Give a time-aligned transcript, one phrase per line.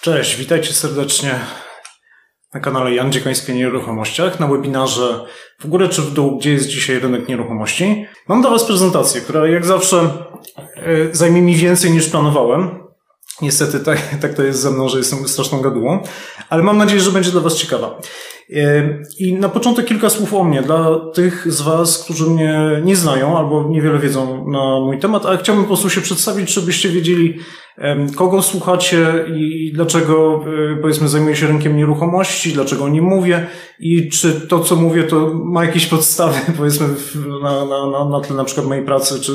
[0.00, 1.40] Cześć, witajcie serdecznie
[2.54, 5.24] na kanale Jan Dziekoński o nieruchomościach, na webinarze
[5.60, 8.06] w górę czy w dół, gdzie jest dzisiaj rynek nieruchomości.
[8.28, 10.10] Mam dla Was prezentację, która jak zawsze
[10.76, 12.78] e, zajmie mi więcej niż planowałem.
[13.42, 16.02] Niestety tak, tak to jest ze mną, że jestem straszną gadułą,
[16.48, 17.98] ale mam nadzieję, że będzie dla Was ciekawa.
[19.18, 23.38] I na początek kilka słów o mnie, dla tych z Was, którzy mnie nie znają
[23.38, 27.38] albo niewiele wiedzą na mój temat, ale chciałbym po prostu się przedstawić, żebyście wiedzieli,
[28.16, 33.46] kogo słuchacie i dlaczego, e, powiedzmy, zajmuję się rynkiem nieruchomości, dlaczego o nim mówię
[33.80, 36.86] i czy to, co mówię, to ma jakieś podstawy, powiedzmy,
[37.42, 39.32] na, na, na, na tle na przykład mojej pracy czy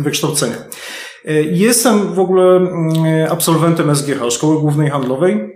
[0.00, 0.56] wykształcenia.
[1.24, 5.53] E, jestem w ogóle mm, absolwentem SGH, Szkoły Głównej Handlowej,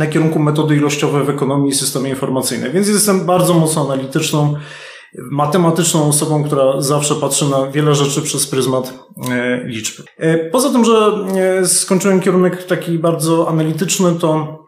[0.00, 4.54] na kierunku metody ilościowe w ekonomii i systemie informacyjnej, więc jestem bardzo mocno analityczną,
[5.30, 8.94] matematyczną osobą, która zawsze patrzy na wiele rzeczy przez pryzmat
[9.30, 10.02] e, liczb.
[10.18, 11.12] E, poza tym, że
[11.64, 14.58] skończyłem kierunek taki bardzo analityczny, to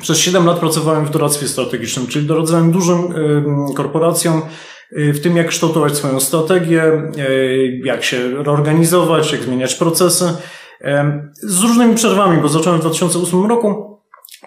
[0.00, 3.14] przez 7 lat pracowałem w doradztwie strategicznym, czyli doradzałem dużym
[3.76, 4.42] korporacjom
[4.92, 6.82] w tym, jak kształtować swoją strategię,
[7.84, 10.24] jak się reorganizować, jak zmieniać procesy.
[11.34, 13.89] Z różnymi przerwami, bo zacząłem w 2008 roku.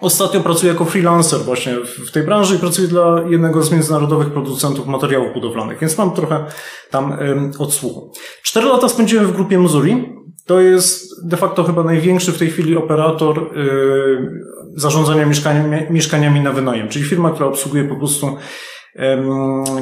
[0.04, 4.86] Ostatnio pracuję jako freelancer właśnie w tej branży i pracuję dla jednego z międzynarodowych producentów
[4.86, 6.44] materiałów budowlanych, więc mam trochę
[6.90, 7.16] tam
[7.58, 8.12] odsłuchu.
[8.42, 10.14] Cztery lata spędziłem w grupie Missouri.
[10.46, 14.30] To jest de facto chyba największy w tej chwili operator yy,
[14.76, 18.36] zarządzania mieszkaniami, mieszkaniami na wynajem, czyli firma, która obsługuje po prostu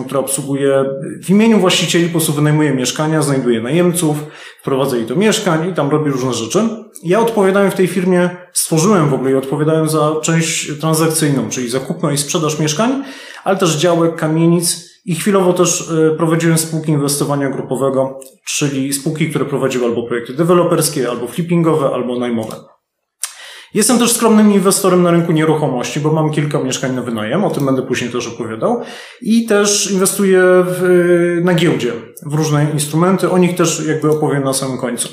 [0.06, 0.84] która obsługuje
[1.24, 4.16] w imieniu właścicieli, po prostu wynajmuje mieszkania, znajduje najemców,
[4.60, 6.68] wprowadza ich do mieszkań i tam robi różne rzeczy.
[7.04, 11.80] Ja odpowiadałem w tej firmie, stworzyłem w ogóle i odpowiadałem za część transakcyjną, czyli za
[11.80, 13.04] kupno i sprzedaż mieszkań,
[13.44, 19.44] ale też działek, kamienic i chwilowo też e, prowadziłem spółki inwestowania grupowego, czyli spółki, które
[19.44, 22.56] prowadziły albo projekty deweloperskie, albo flippingowe, albo najmowe.
[23.74, 27.66] Jestem też skromnym inwestorem na rynku nieruchomości, bo mam kilka mieszkań na wynajem, o tym
[27.66, 28.82] będę później też opowiadał.
[29.22, 31.92] I też inwestuję w, na giełdzie
[32.26, 35.08] w różne instrumenty, o nich też jakby opowiem na samym końcu.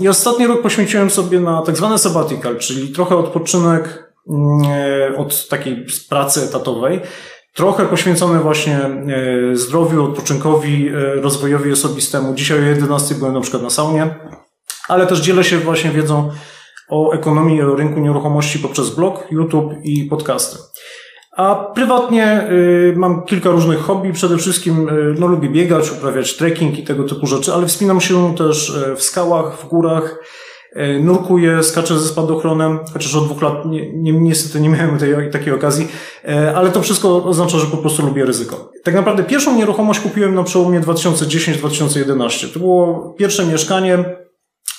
[0.00, 5.86] I ostatni rok poświęciłem sobie na tak zwane sabbatical, czyli trochę odpoczynek mm, od takiej
[6.08, 7.00] pracy etatowej,
[7.54, 12.34] trochę poświęcony właśnie e, zdrowiu, odpoczynkowi, e, rozwojowi osobistemu.
[12.34, 14.14] Dzisiaj o 11 byłem na przykład na saunie,
[14.88, 16.30] ale też dzielę się właśnie wiedzą
[16.90, 20.58] o ekonomii o rynku nieruchomości poprzez blog, YouTube i podcasty.
[21.36, 24.12] A prywatnie y, mam kilka różnych hobby.
[24.12, 28.34] Przede wszystkim y, no, lubię biegać, uprawiać trekking i tego typu rzeczy, ale wspinam się
[28.34, 30.18] też y, w skałach, w górach.
[30.76, 35.30] Y, nurkuję, skaczę ze spadochronem, chociaż od dwóch lat nie, nie, niestety nie miałem tej,
[35.30, 35.88] takiej okazji,
[36.24, 38.70] y, ale to wszystko oznacza, że po prostu lubię ryzyko.
[38.84, 42.52] Tak naprawdę pierwszą nieruchomość kupiłem na przełomie 2010-2011.
[42.52, 44.04] To było pierwsze mieszkanie,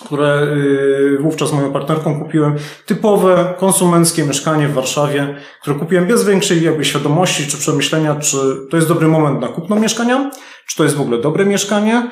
[0.06, 2.56] które y, wówczas moją partnerką kupiłem.
[2.86, 8.38] Typowe konsumenckie mieszkanie w Warszawie, które kupiłem bez większej jakby świadomości czy przemyślenia, czy
[8.70, 10.32] to jest dobry moment na kupno mieszkania,
[10.68, 12.12] czy to jest w ogóle dobre mieszkanie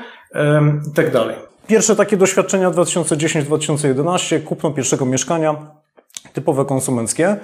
[0.91, 1.35] i tak dalej.
[1.67, 5.55] Pierwsze takie doświadczenia 2010-2011, kupno pierwszego mieszkania,
[6.33, 7.35] typowe konsumenckie.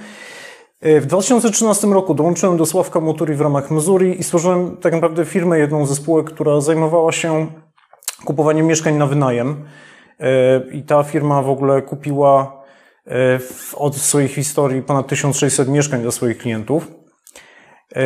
[0.85, 5.25] Y, w 2013 roku dołączyłem do Sławka Moturi w ramach Missouri i stworzyłem tak naprawdę
[5.25, 7.47] firmę, jedną ze spółek, która zajmowała się
[8.25, 9.65] kupowaniem mieszkań na wynajem.
[10.71, 12.63] I ta firma w ogóle kupiła
[13.07, 13.39] e,
[13.75, 16.91] od swojej historii ponad 1600 mieszkań dla swoich klientów.
[17.95, 18.01] E,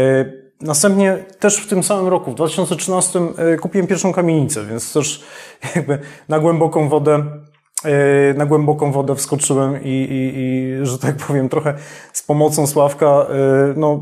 [0.62, 5.24] następnie też w tym samym roku, w 2013, e, kupiłem pierwszą kamienicę, więc też
[5.76, 7.24] jakby na głęboką wodę,
[8.36, 11.74] na głęboką wodę wskoczyłem i, i, i, że tak powiem, trochę
[12.14, 13.28] z pomocą Sławka,
[13.76, 14.02] no,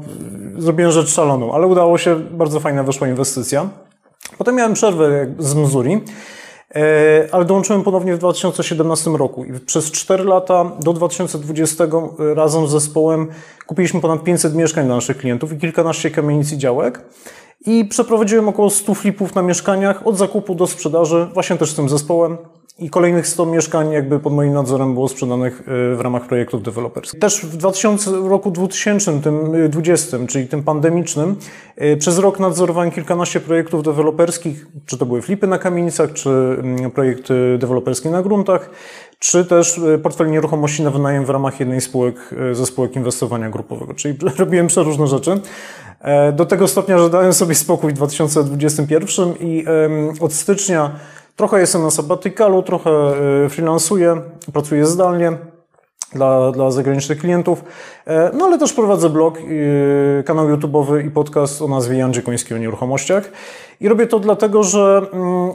[0.57, 3.69] zrobiłem rzecz szaloną, ale udało się, bardzo fajna wyszła inwestycja.
[4.38, 6.01] Potem miałem przerwę z Missouri
[7.31, 11.90] ale dołączyłem ponownie w 2017 roku i przez 4 lata do 2020 e,
[12.34, 13.28] razem z zespołem
[13.68, 17.02] kupiliśmy ponad 500 mieszkań dla naszych klientów i kilkanaście kamienic i działek.
[17.66, 21.90] I przeprowadziłem około 100 flipów na mieszkaniach od zakupu do sprzedaży, właśnie też z tym
[21.90, 22.38] zespołem.
[22.79, 27.19] I kolejnych 100 mieszkań jakby pod moim nadzorem było sprzedanych y, w ramach projektów deweloperskich.
[27.19, 31.35] Też w 2000, roku 2000, tym 20, czyli tym pandemicznym,
[32.00, 37.57] przez rok nadzorowałem kilkanaście projektów deweloperskich, czy to były flipy na kamienicach, czy mm, projekty
[37.59, 38.69] deweloperskie na gruntach,
[39.19, 43.94] czy też portfel nieruchomości na wynajem w ramach jednej spółek, ze spółek inwestowania grupowego.
[43.94, 45.41] Czyli robiłem przeróżne rzeczy.
[46.01, 49.65] E, do tego stopnia, że dałem sobie spokój w 2021 i
[50.19, 50.91] od stycznia
[51.38, 52.92] trochę jestem na sabbaticalu, trochę
[53.45, 54.22] e, freelansuję,
[54.54, 55.38] pracuję zdalnie
[56.13, 57.63] dla, dla zagranicznych klientów,
[58.07, 59.39] e, no ale też prowadzę blog,
[60.25, 63.31] kanał YouTube'owy i podcast o nazwie Jan Dziekoński o nieruchomościach.
[63.80, 65.51] I robię to dlatego, że mm,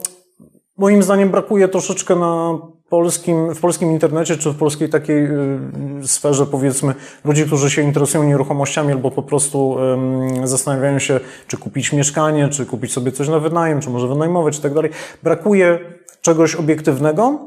[0.76, 2.58] moim zdaniem brakuje troszeczkę na
[2.92, 6.94] polskim, w polskim internecie, czy w polskiej takiej y, sferze, powiedzmy,
[7.24, 9.76] ludzi, którzy się interesują nieruchomościami albo po prostu
[10.44, 14.62] zastanawiają się, czy kupić mieszkanie, czy kupić sobie coś na wynajem, czy może wynajmować, czy
[14.62, 14.90] tak dalej.
[15.22, 15.78] Brakuje
[16.22, 17.38] czegoś obiektywnego,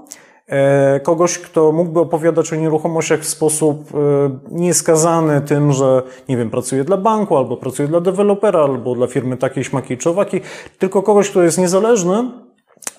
[0.48, 3.98] e, kogoś, kto mógłby opowiadać o nieruchomościach w sposób e,
[4.52, 9.38] nieskazany tym, że, nie wiem, pracuje dla banku, albo pracuje dla dewelopera, albo dla firmy
[9.38, 10.42] takiej, śmakiej czy owakiej,
[10.80, 12.45] tylko kogoś, kto jest niezależny,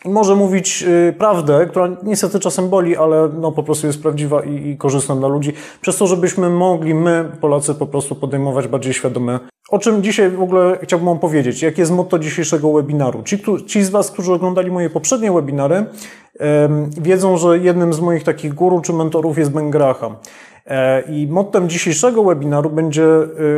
[0.05, 4.69] może mówić y, prawdę, która niestety czasem boli, ale no po prostu jest prawdziwa i,
[4.69, 9.41] i korzystna dla ludzi, przez to, żebyśmy mogli my, Polacy, po prostu podejmować bardziej świadome.
[9.71, 11.63] O czym dzisiaj w ogóle chciałbym Wam powiedzieć?
[11.63, 13.23] Jakie jest motto dzisiejszego webinaru?
[13.23, 15.87] Ci, ci z Was, którzy oglądali moje poprzednie webinary,
[17.01, 20.17] wiedzą, że jednym z moich takich guru czy mentorów jest Ben Graham.
[20.67, 23.05] E, I mottem dzisiejszego webinaru będzie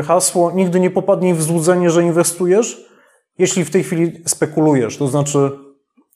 [0.01, 2.89] y, hasło nigdy nie popadnij w złudzenie, że inwestujesz,
[3.39, 4.97] jeśli w tej chwili spekulujesz.
[4.97, 5.51] To znaczy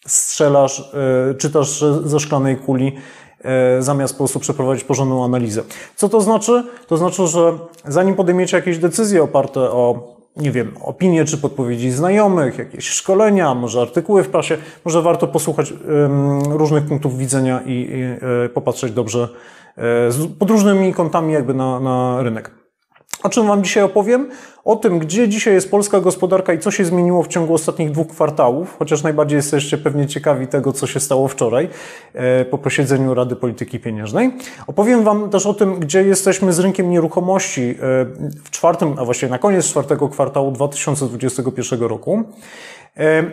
[0.07, 0.93] strzelasz,
[1.31, 2.97] e, czytasz ze szklanej kuli,
[3.41, 5.63] e, zamiast po prostu przeprowadzić porządną analizę.
[5.97, 6.65] Co to znaczy?
[6.87, 12.59] To znaczy, że zanim podejmiecie jakieś decyzje oparte o nie wiem, opinie czy podpowiedzi znajomych,
[12.59, 15.75] jakieś szkolenia, może artykuły w prasie, może warto posłuchać
[16.49, 17.93] różnych punktów widzenia i
[18.45, 19.29] e, popatrzeć dobrze
[20.39, 22.62] pod różnymi kątami jakby na, na rynek.
[23.23, 24.29] O czym Wam dzisiaj opowiem?
[24.65, 28.09] O tym, gdzie dzisiaj jest polska gospodarka i co się zmieniło w ciągu ostatnich dwóch
[28.09, 31.69] kwartałów, chociaż najbardziej jesteście pewnie ciekawi tego, co się stało wczoraj
[32.15, 34.33] e, po posiedzeniu Rady Polityki Pieniężnej.
[34.67, 37.75] Opowiem Wam też o tym, gdzie jesteśmy z rynkiem nieruchomości e,
[38.45, 42.25] w czwartym, a właściwie na koniec czwartego kwartału 2021 roku.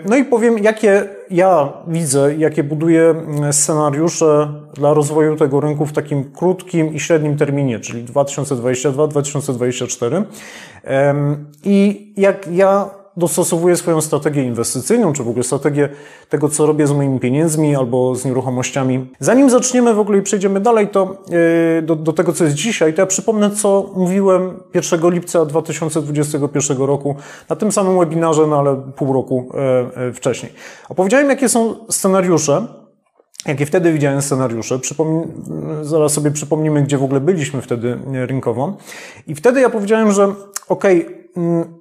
[0.05, 5.93] No i powiem, jakie ja widzę, jakie buduję mm, scenariusze dla rozwoju tego rynku w
[5.93, 10.23] takim krótkim i średnim terminie, czyli 2022-2024.
[11.63, 15.89] I jak ja dostosowuję swoją strategię inwestycyjną, czy w ogóle strategię
[16.29, 19.09] tego, co robię z moimi pieniędzmi albo z nieruchomościami.
[19.19, 21.23] Zanim zaczniemy w ogóle i przejdziemy dalej to,
[21.75, 26.77] yy, do, do tego, co jest dzisiaj, to ja przypomnę, co mówiłem 1 lipca 2021
[26.77, 27.15] roku
[27.49, 29.51] na tym samym webinarze, no ale pół roku
[29.97, 30.51] yy, yy, wcześniej.
[30.89, 32.67] Opowiedziałem, jakie są scenariusze,
[33.45, 34.79] jakie wtedy widziałem scenariusze.
[34.79, 35.27] Przypomnij,
[35.81, 38.77] zaraz sobie przypomnimy, gdzie w ogóle byliśmy wtedy rynkowo.
[39.27, 40.33] I wtedy ja powiedziałem, że
[40.67, 41.18] okej, okay,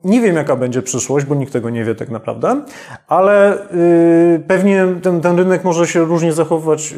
[0.04, 2.62] nie wiem, jaka będzie przyszłość, bo nikt tego nie wie tak naprawdę,
[3.08, 6.94] ale y, pewnie ten, ten rynek może się różnie zachowywać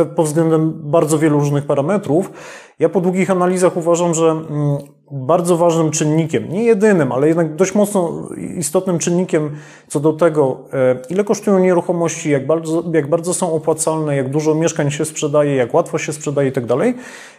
[0.00, 2.30] y, pod względem bardzo wielu różnych parametrów.
[2.78, 4.78] Ja po długich analizach uważam, że mm,
[5.10, 9.50] bardzo ważnym czynnikiem, nie jedynym, ale jednak dość mocno istotnym czynnikiem
[9.88, 14.54] co do tego, e, ile kosztują nieruchomości, jak bardzo, jak bardzo są opłacalne, jak dużo
[14.54, 16.94] mieszkań się sprzedaje, jak łatwo się sprzedaje i tak dalej,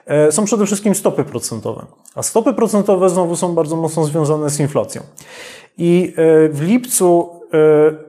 [0.05, 1.85] e, są przede wszystkim stopy procentowe.
[2.15, 5.01] A stopy procentowe znowu są bardzo mocno związane z inflacją.
[5.77, 7.37] I e, w lipcu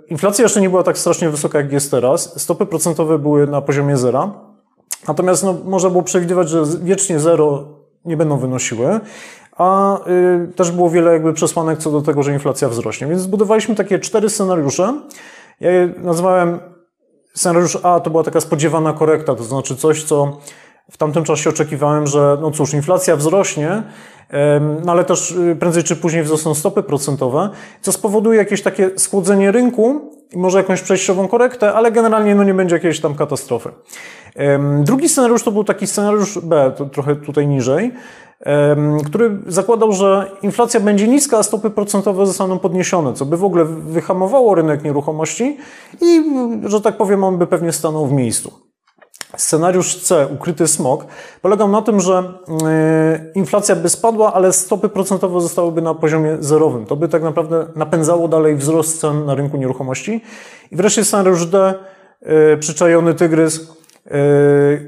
[0.08, 2.42] inflacja jeszcze nie była tak strasznie wysoka, jak jest teraz.
[2.42, 4.47] Stopy procentowe były na poziomie zera.
[5.08, 7.64] Natomiast no, można było przewidywać, że wiecznie zero
[8.04, 9.00] nie będą wynosiły
[9.58, 13.06] a y, też było wiele jakby przesłanek co do tego, że inflacja wzrośnie.
[13.06, 15.00] Więc zbudowaliśmy takie cztery scenariusze.
[15.60, 16.58] Ja je nazwałem
[17.34, 20.36] scenariusz A to była taka spodziewana korekta, to znaczy coś, co
[20.90, 23.82] w tamtym czasie oczekiwałem, że no cóż, inflacja wzrośnie,
[24.84, 27.50] no ale też y, prędzej czy później wzrosną stopy procentowe,
[27.80, 32.54] co spowoduje jakieś takie schłodzenie rynku i może jakąś przejściową korektę, ale generalnie no nie
[32.54, 33.70] będzie jakiejś tam katastrofy.
[34.80, 37.92] Drugi scenariusz to był taki scenariusz B, to trochę tutaj niżej,
[39.06, 43.64] który zakładał, że inflacja będzie niska, a stopy procentowe zostaną podniesione, co by w ogóle
[43.64, 45.56] wyhamowało rynek nieruchomości
[46.00, 46.22] i,
[46.64, 48.68] że tak powiem, on by pewnie stanął w miejscu.
[49.36, 51.06] Scenariusz C, ukryty smog,
[51.42, 52.32] polegał na tym, że
[52.64, 56.86] e, inflacja by spadła, ale stopy procentowe zostałyby na poziomie zerowym.
[56.86, 60.20] To by tak naprawdę napędzało dalej wzrost cen na rynku nieruchomości.
[60.70, 61.74] I wreszcie scenariusz D,
[62.22, 63.77] e, przyczajony tygrys,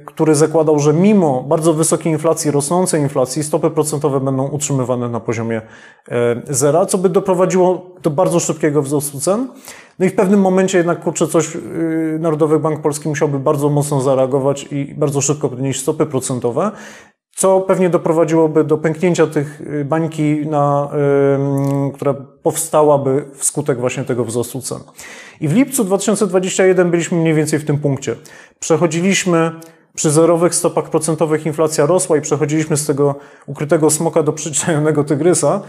[0.05, 5.63] który zakładał, że mimo bardzo wysokiej inflacji, rosnącej inflacji, stopy procentowe będą utrzymywane na poziomie
[6.09, 9.49] e, zera, co by doprowadziło do bardzo szybkiego wzrostu cen.
[9.99, 11.57] No i w pewnym momencie jednak, kurczę, coś
[12.19, 16.71] Narodowy Bank Polski musiałby bardzo mocno zareagować i bardzo szybko podnieść stopy procentowe,
[17.35, 20.91] co pewnie doprowadziłoby do pęknięcia tych bańki, na,
[21.87, 24.79] yy, która powstałaby wskutek właśnie tego wzrostu cen.
[25.41, 28.17] I w lipcu 2021 byliśmy mniej więcej w tym punkcie.
[28.59, 29.51] Przechodziliśmy
[30.01, 33.15] przy zerowych stopach procentowych inflacja rosła i przechodziliśmy z tego
[33.47, 35.61] ukrytego smoka do przyczajonego tygrysa.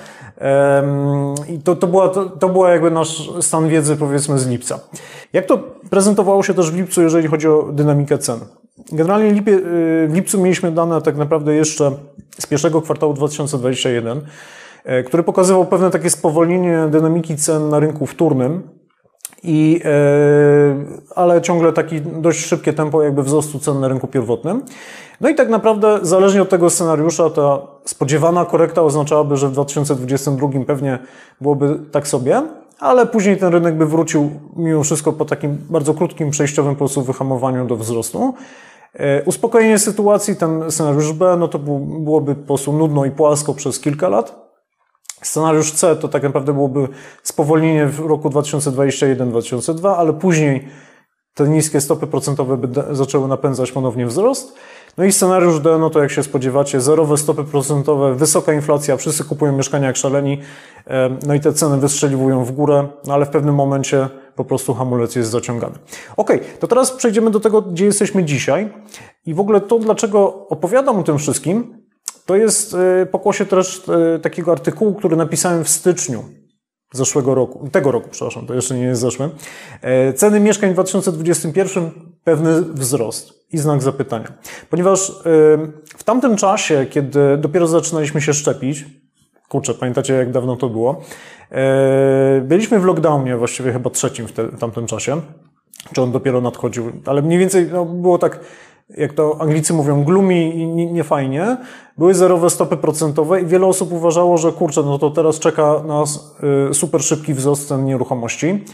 [1.50, 4.79] I to, to, była, to, to była jakby nasz stan wiedzy powiedzmy z lipca.
[5.33, 5.57] Jak to
[5.89, 8.39] prezentowało się też w lipcu, jeżeli chodzi o dynamikę cen?
[8.91, 9.41] Generalnie y,
[10.09, 11.91] w lipcu mieliśmy dane tak naprawdę jeszcze
[12.39, 14.21] z pierwszego kwartału 2021,
[14.83, 18.80] e, który pokazywał pewne takie spowolnienie dynamiki cen na rynku wtórnym,
[19.43, 19.89] i, e,
[21.15, 24.62] ale ciągle taki dość szybkie tempo jakby wzrostu cen na rynku pierwotnym.
[25.21, 30.50] No i tak naprawdę zależnie od tego scenariusza ta spodziewana korekta oznaczałaby, że w 2022
[30.67, 31.00] pewnie
[31.41, 32.41] byłoby tak sobie,
[32.79, 37.01] ale później ten rynek by wrócił mimo wszystko po takim bardzo krótkim przejściowym po prostu
[37.01, 38.33] wyhamowaniu do wzrostu.
[38.93, 43.79] E, uspokojenie sytuacji, ten scenariusz B, no to byłoby po prostu nudno i płasko przez
[43.79, 44.50] kilka lat.
[45.22, 46.88] Scenariusz C to tak naprawdę byłoby
[47.24, 50.68] spowolnienie w roku 2021-2022, ale później
[51.34, 54.54] te niskie stopy procentowe by zaczęły napędzać ponownie wzrost.
[54.98, 59.24] No i scenariusz D, no to jak się spodziewacie, zerowe stopy procentowe, wysoka inflacja, wszyscy
[59.24, 60.38] kupują mieszkania jak szaleni,
[61.28, 65.16] no i te ceny wystrzeliwują w górę, no ale w pewnym momencie po prostu hamulec
[65.16, 65.75] jest zaciągany.
[66.18, 68.74] Ok, to teraz przejdziemy do tego, gdzie jesteśmy dzisiaj
[69.25, 71.80] i w ogóle to, dlaczego opowiadam o tym wszystkim,
[72.25, 76.24] to jest e, pokłosie też e, takiego artykułu, który napisałem w styczniu
[76.94, 79.30] zeszłego roku, tego roku, przepraszam, to jeszcze nie jest zeszły.
[79.82, 81.92] E, ceny mieszkań w 2021
[82.24, 84.34] pewny wzrost i znak zapytania.
[84.70, 85.12] Ponieważ
[85.98, 88.86] w tamtym czasie, kiedy dopiero zaczynaliśmy się szczepić,
[89.50, 91.01] kurczę, pamiętacie jak dawno to było,
[92.42, 95.22] byliśmy w lockdownie, właściwie chyba trzecim w, te, w tamtym czasie,
[95.94, 98.40] czy on dopiero nadchodził, ale mniej więcej no, było tak
[98.98, 101.57] jak to Anglicy mówią, gloomy i niefajnie,
[101.98, 106.36] były zerowe stopy procentowe i wiele osób uważało, że kurczę, no to teraz czeka nas
[106.69, 108.65] y, super szybki wzrost cen nieruchomości.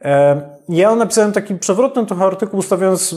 [0.00, 3.16] E, ja napisałem taki przewrotny trochę artykuł, stawiając y,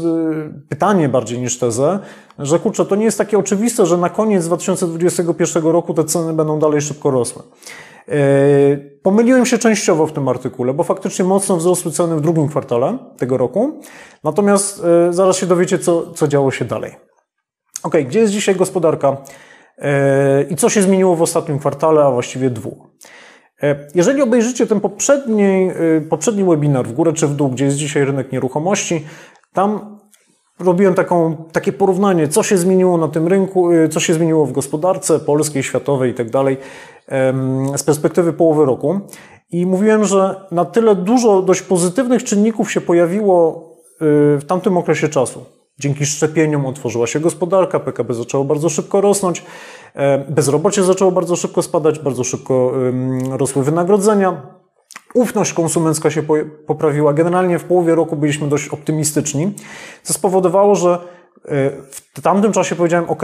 [0.70, 2.00] pytanie bardziej niż tezę,
[2.40, 6.60] że kurczę, to nie jest takie oczywiste, że na koniec 2021 roku te ceny będą
[6.60, 7.44] dalej szybko rosły.
[8.08, 12.98] E, pomyliłem się częściowo w tym artykule, bo faktycznie mocno wzrosły ceny w drugim kwartale
[13.18, 13.80] tego roku.
[14.24, 16.96] Natomiast e, zaraz się dowiecie, co, co działo się dalej.
[17.84, 19.18] Ok, gdzie jest dzisiaj gospodarka
[19.78, 22.88] e, i co się zmieniło w ostatnim kwartale, a właściwie dwóch?
[23.96, 25.70] Jeżeli obejrzycie ten poprzedni,
[26.10, 29.06] poprzedni webinar w górę czy w dół, gdzie jest dzisiaj rynek nieruchomości,
[29.54, 30.00] tam
[30.60, 35.20] robiłem taką, takie porównanie, co się zmieniło na tym rynku, co się zmieniło w gospodarce
[35.20, 36.58] polskiej, światowej i tak dalej
[37.76, 39.00] z perspektywy połowy roku.
[39.52, 43.96] I mówiłem, że na tyle dużo dość pozytywnych czynników się pojawiło y,
[44.40, 45.46] w tamtym okresie czasu.
[45.80, 49.46] Dzięki szczepieniom otworzyła się gospodarka, PKB zaczęło bardzo szybko rosnąć,
[50.30, 52.72] bezrobocie zaczęło bardzo szybko spadać, bardzo szybko
[53.32, 54.42] rosły wynagrodzenia,
[55.16, 56.24] ufność konsumencka się
[56.68, 57.14] poprawiła.
[57.14, 59.54] Generalnie w połowie roku byliśmy dość optymistyczni,
[60.04, 61.50] co spowodowało, że y,
[61.90, 63.22] w tamtym czasie powiedziałem: OK,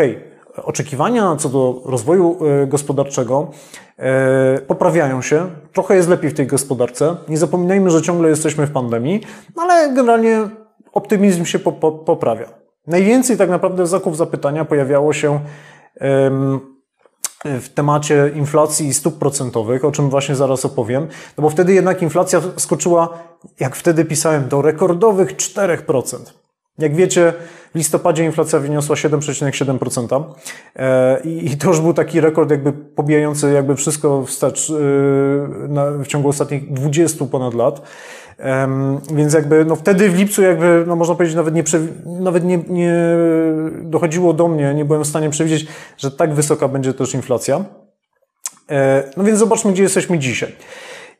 [0.55, 3.51] oczekiwania co do rozwoju e, gospodarczego
[3.97, 5.49] e, poprawiają się.
[5.73, 7.15] Trochę jest lepiej w tej gospodarce.
[7.29, 9.21] Nie zapominajmy, że ciągle jesteśmy w pandemii,
[9.57, 10.49] ale generalnie
[10.93, 11.59] optymizm się
[12.05, 12.49] poprawia.
[12.87, 15.39] Najwięcej tak naprawdę znaków zapytania pojawiało się
[17.45, 22.01] w temacie inflacji i stóp procentowych, o czym właśnie zaraz opowiem, no bo wtedy jednak
[22.01, 23.09] inflacja skoczyła,
[23.59, 26.17] jak wtedy pisałem, do rekordowych 4%.
[26.77, 27.33] Jak wiecie,
[27.71, 30.23] w listopadzie inflacja wyniosła 7,7%
[30.75, 34.73] e, i to już był taki rekord jakby pobijający jakby wszystko wstecz e,
[36.03, 37.81] w ciągu ostatnich 20 ponad lat.
[39.13, 41.63] Więc jakby, no wtedy w lipcu jakby, no można powiedzieć, nawet nie,
[42.05, 42.95] nawet nie, nie
[43.81, 47.65] dochodziło do mnie, nie byłem w stanie przewidzieć, że tak wysoka będzie też inflacja.
[48.69, 50.55] E, no więc zobaczmy, gdzie jesteśmy dzisiaj.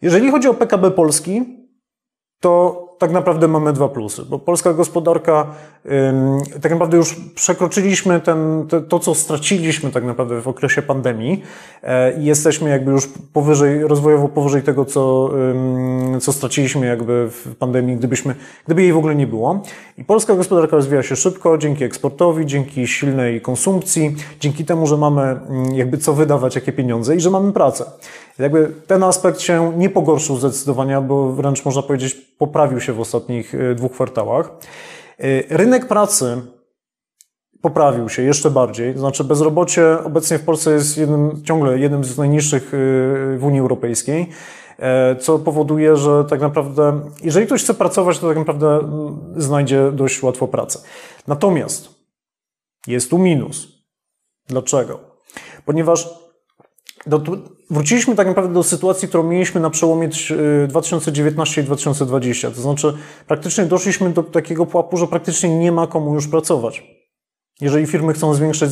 [0.02, 1.44] Jeżeli chodzi o PKB Polski,
[2.40, 5.48] to tak naprawdę mamy dwa plusy, bo polska gospodarka,
[6.62, 11.44] tak naprawdę już przekroczyliśmy ten, to, co straciliśmy tak naprawdę w okresie pandemii
[11.84, 15.30] e, i jesteśmy jakby już powyżej, rozwojowo powyżej tego, co,
[16.22, 19.64] co straciliśmy jakby w pandemii, gdybyśmy, gdyby jej w ogóle nie było.
[19.98, 25.40] I polska gospodarka rozwija się szybko dzięki eksportowi, dzięki silnej konsumpcji, dzięki temu, że mamy
[25.74, 27.86] jakby co wydawać, jakie pieniądze i że mamy pracę.
[28.42, 33.56] Jakby ten aspekt się nie pogorszył zdecydowanie, bo wręcz można powiedzieć poprawił się w ostatnich
[33.56, 34.52] e, dwóch kwartałach.
[35.20, 36.42] E, rynek pracy
[37.62, 38.98] poprawił się jeszcze bardziej.
[38.98, 42.78] Znaczy bezrobocie obecnie w Polsce jest jednym, ciągle jednym z najniższych e,
[43.38, 44.30] w Unii Europejskiej.
[45.20, 48.80] co powoduje, że tak naprawdę, jeżeli ktoś chce pracować, to tak naprawdę
[49.36, 50.80] znajdzie dość łatwo pracę.
[51.28, 51.90] Natomiast
[52.88, 53.68] jest tu minus.
[54.48, 55.00] Dlaczego?
[55.66, 56.10] Ponieważ
[57.06, 57.20] do,
[57.72, 60.10] wróciliśmy tak naprawdę do sytuacji, którą mieliśmy na przełomie
[60.68, 62.52] 2019 i 2020.
[62.52, 62.94] To znaczy,
[63.28, 67.02] praktycznie doszliśmy do takiego pułapu, że praktycznie nie ma komu już pracować.
[67.62, 68.72] Jeżeli firmy chcą zwiększyć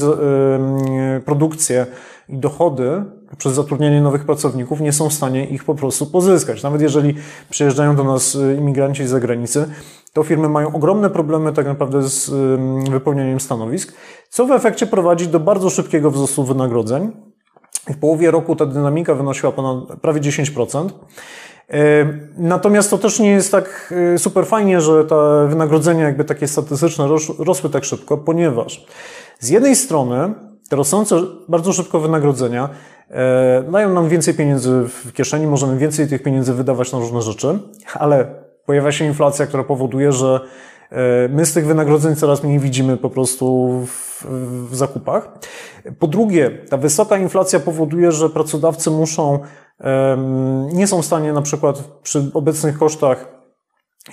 [1.25, 1.85] produkcję
[2.29, 3.03] i dochody
[3.37, 6.63] przez zatrudnienie nowych pracowników, nie są w stanie ich po prostu pozyskać.
[6.63, 7.15] Nawet jeżeli
[7.49, 9.69] przyjeżdżają do nas y, imigranci z zagranicy,
[10.13, 12.29] to firmy mają ogromne problemy tak naprawdę z
[12.89, 13.93] wypełnianiem stanowisk,
[14.29, 17.28] co w efekcie prowadzi do bardzo szybkiego wzrostu wynagrodzeń.
[17.89, 20.89] W połowie roku ta dynamika wynosiła ponad prawie 10%.
[22.37, 27.07] Natomiast to też nie jest tak y, super fajnie, że te wynagrodzenia jakby takie statystyczne
[27.39, 28.85] rosły tak szybko, ponieważ
[29.39, 30.33] z jednej strony
[30.69, 32.69] te rosnące bardzo szybko wynagrodzenia
[33.09, 37.59] e, dają nam więcej pieniędzy w kieszeni, możemy więcej tych pieniędzy wydawać na różne rzeczy,
[37.93, 38.27] ale
[38.65, 40.39] pojawia się inflacja, która powoduje, że
[41.29, 44.08] my z tych wynagrodzeń coraz mniej widzimy po prostu w,
[44.69, 45.39] w zakupach.
[45.99, 49.39] Po drugie, ta wysoka inflacja powoduje, że pracodawcy muszą,
[50.73, 53.39] nie są w stanie na przykład przy obecnych kosztach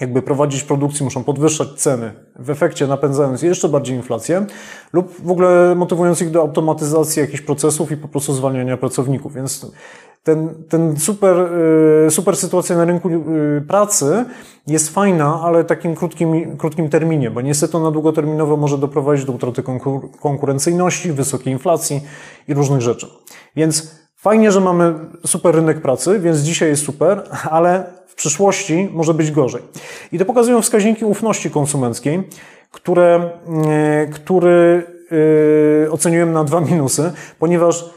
[0.01, 4.47] jakby prowadzić produkcję, muszą podwyższać ceny, w efekcie napędzając jeszcze bardziej inflację
[4.93, 9.35] lub w ogóle motywując ich do automatyzacji jakichś procesów i po prostu zwalniania pracowników.
[9.35, 9.73] Więc
[10.27, 11.37] ten, ten super,
[12.07, 14.25] y, super sytuacja na rynku y, pracy
[14.67, 19.33] jest fajna, ale w takim krótkim, krótkim terminie, bo niestety na długoterminowo może doprowadzić do
[19.33, 19.63] utraty
[20.21, 22.01] konkurencyjności, wysokiej inflacji
[22.49, 23.07] i różnych rzeczy.
[23.57, 24.95] Więc fajnie, że mamy
[25.27, 27.85] super rynek pracy, więc dzisiaj jest super, ale
[28.17, 29.63] przyszłości może być gorzej.
[30.13, 32.23] I to pokazują wskaźniki ufności konsumenckiej,
[32.71, 33.31] które,
[33.67, 34.87] e, który
[35.87, 37.91] e, oceniłem na dwa minusy, ponieważ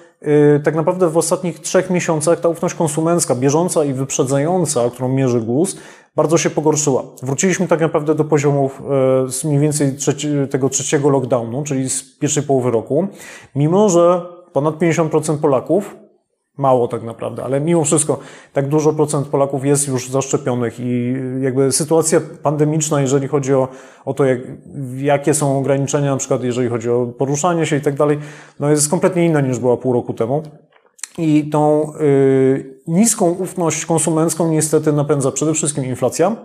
[0.63, 5.77] tak naprawdę w ostatnich trzech miesiącach ta ufność konsumencka, bieżąca i wyprzedzająca, którą mierzy GUS,
[6.15, 7.03] bardzo się pogorszyła.
[7.23, 8.81] Wróciliśmy tak naprawdę do poziomów
[9.27, 13.07] z mniej więcej trzeci, tego trzeciego lockdownu, czyli z pierwszej połowy roku,
[13.55, 14.21] mimo że
[14.53, 15.95] ponad 50% Polaków
[16.59, 18.19] mało tak naprawdę, ale mimo wszystko
[18.53, 23.67] tak dużo procent Polaków jest już zaszczepionych i jakby sytuacja pandemiczna, jeżeli chodzi o,
[24.05, 24.39] o to, jak,
[24.97, 28.19] jakie są ograniczenia, na przykład jeżeli chodzi o poruszanie się i tak dalej,
[28.59, 30.43] no jest kompletnie inna niż była pół roku temu.
[31.17, 36.35] I tą y, niską ufność konsumencką niestety napędza przede wszystkim inflacja,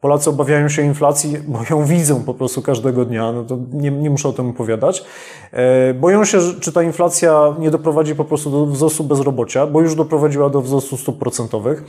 [0.00, 4.10] Polacy obawiają się inflacji, bo ją widzą po prostu każdego dnia, no to nie, nie
[4.10, 5.04] muszę o tym opowiadać.
[5.52, 9.94] E, boją się, czy ta inflacja nie doprowadzi po prostu do wzrostu bezrobocia, bo już
[9.94, 11.84] doprowadziła do wzrostu stóp procentowych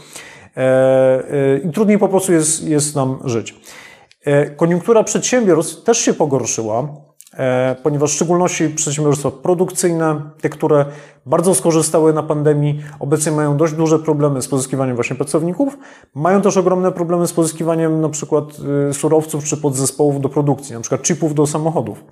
[0.57, 3.55] e, e, i trudniej po prostu jest, jest nam żyć.
[4.57, 6.87] Koniunktura przedsiębiorstw też się pogorszyła.
[7.37, 10.85] E, ponieważ w szczególności przedsiębiorstwa produkcyjne, te, które
[11.25, 15.77] bardzo skorzystały na pandemii, obecnie mają dość duże problemy z pozyskiwaniem właśnie pracowników,
[16.15, 18.45] mają też ogromne problemy z pozyskiwaniem na przykład
[18.89, 22.03] y, surowców czy podzespołów do produkcji, na przykład chipów do samochodów.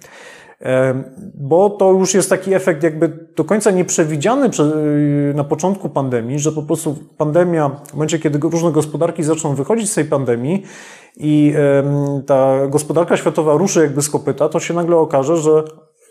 [1.33, 4.49] Bo to już jest taki efekt jakby do końca nieprzewidziany
[5.29, 9.91] y, na początku pandemii, że po prostu pandemia, w momencie kiedy różne gospodarki zaczną wychodzić
[9.91, 10.63] z tej pandemii,
[11.19, 11.53] i
[12.25, 15.63] ta gospodarka światowa ruszy jakby z kopyta, to się nagle okaże, że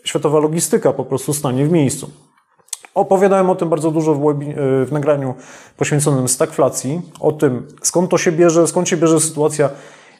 [0.03, 2.09] światowa logistyka po prostu stanie w miejscu.
[2.95, 4.33] Opowiadałem o tym bardzo dużo w, e,
[4.85, 5.35] w nagraniu
[5.77, 9.69] poświęconym stagflacji, o tym skąd to się bierze, skąd się bierze sytuacja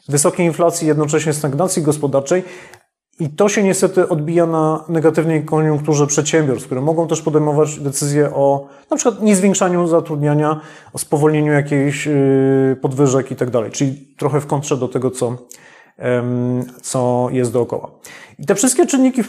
[0.10, 2.44] wysokiej inflacji, jednocześnie stagnacji gospodarczej,
[3.20, 8.68] i to się niestety odbija na negatywnej koniunkturze przedsiębiorstw, które mogą też podejmować decyzje o
[8.90, 10.60] na przykład niezwiększaniu zatrudniania,
[10.94, 13.72] o spowolnieniu jakichś y, podwyżek i tak dalej.
[13.72, 15.38] Czyli trochę w kontrze do tego, co,
[16.82, 17.92] co jest dookoła.
[18.40, 19.22] I te wszystkie czynniki,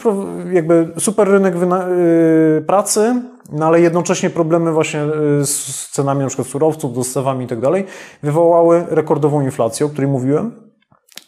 [0.51, 3.21] jakby super rynek y, pracy,
[3.51, 5.03] no ale jednocześnie problemy właśnie
[5.41, 7.85] y, z cenami na przykład surowców, dostawami i tak dalej,
[8.23, 10.68] wywołały rekordową inflację, o której mówiłem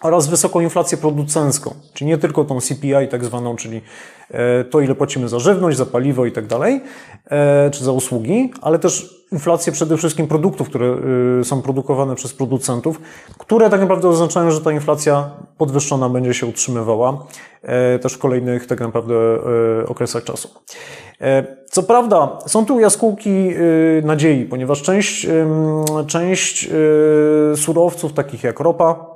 [0.02, 3.82] oraz wysoką inflację producencką, czyli nie tylko tą CPI tak zwaną, czyli
[4.32, 6.82] e, to ile płacimy za żywność, za paliwo i tak dalej,
[7.26, 10.98] e, czy za usługi, ale też inflację przede wszystkim produktów, które
[11.40, 13.02] e, są produkowane przez producentów,
[13.38, 17.26] które tak naprawdę oznaczają, że ta inflacja podwyższona będzie się utrzymywała
[18.02, 19.16] też w kolejnych tak naprawdę
[19.88, 20.50] okresach czasu.
[21.66, 23.50] Co prawda, są tu jaskółki
[24.04, 25.28] nadziei, ponieważ część,
[26.08, 26.70] część
[27.56, 29.11] surowców, takich jak ropa,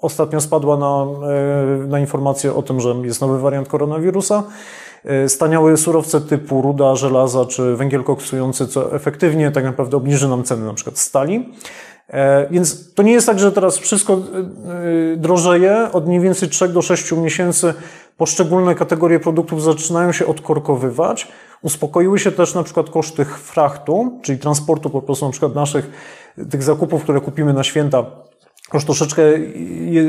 [0.00, 4.42] ostatnio spadła na, e, na informację o tym, że jest nowy wariant koronawirusa.
[5.04, 10.44] E, staniały surowce typu ruda, żelaza czy węgiel koksujący, co efektywnie tak naprawdę obniży nam
[10.44, 11.48] ceny na przykład stali.
[12.08, 14.18] E, więc to nie jest tak, że teraz wszystko
[15.16, 15.88] drożeje.
[15.92, 17.74] Od mniej więcej 3 do 6 miesięcy
[18.16, 21.28] poszczególne kategorie produktów zaczynają się odkorkowywać.
[21.62, 25.90] Uspokoiły się też na przykład koszty frachtu, czyli transportu po prostu na przykład naszych
[26.50, 28.29] tych zakupów, które kupimy na święta.
[28.74, 29.22] Już troszeczkę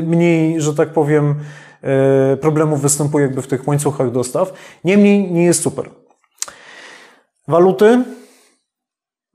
[0.02, 1.34] mniej, że tak powiem,
[1.82, 4.52] e, problemów występuje jakby w tych łańcuchach dostaw.
[4.84, 5.90] Niemniej nie jest super.
[7.48, 8.04] Waluty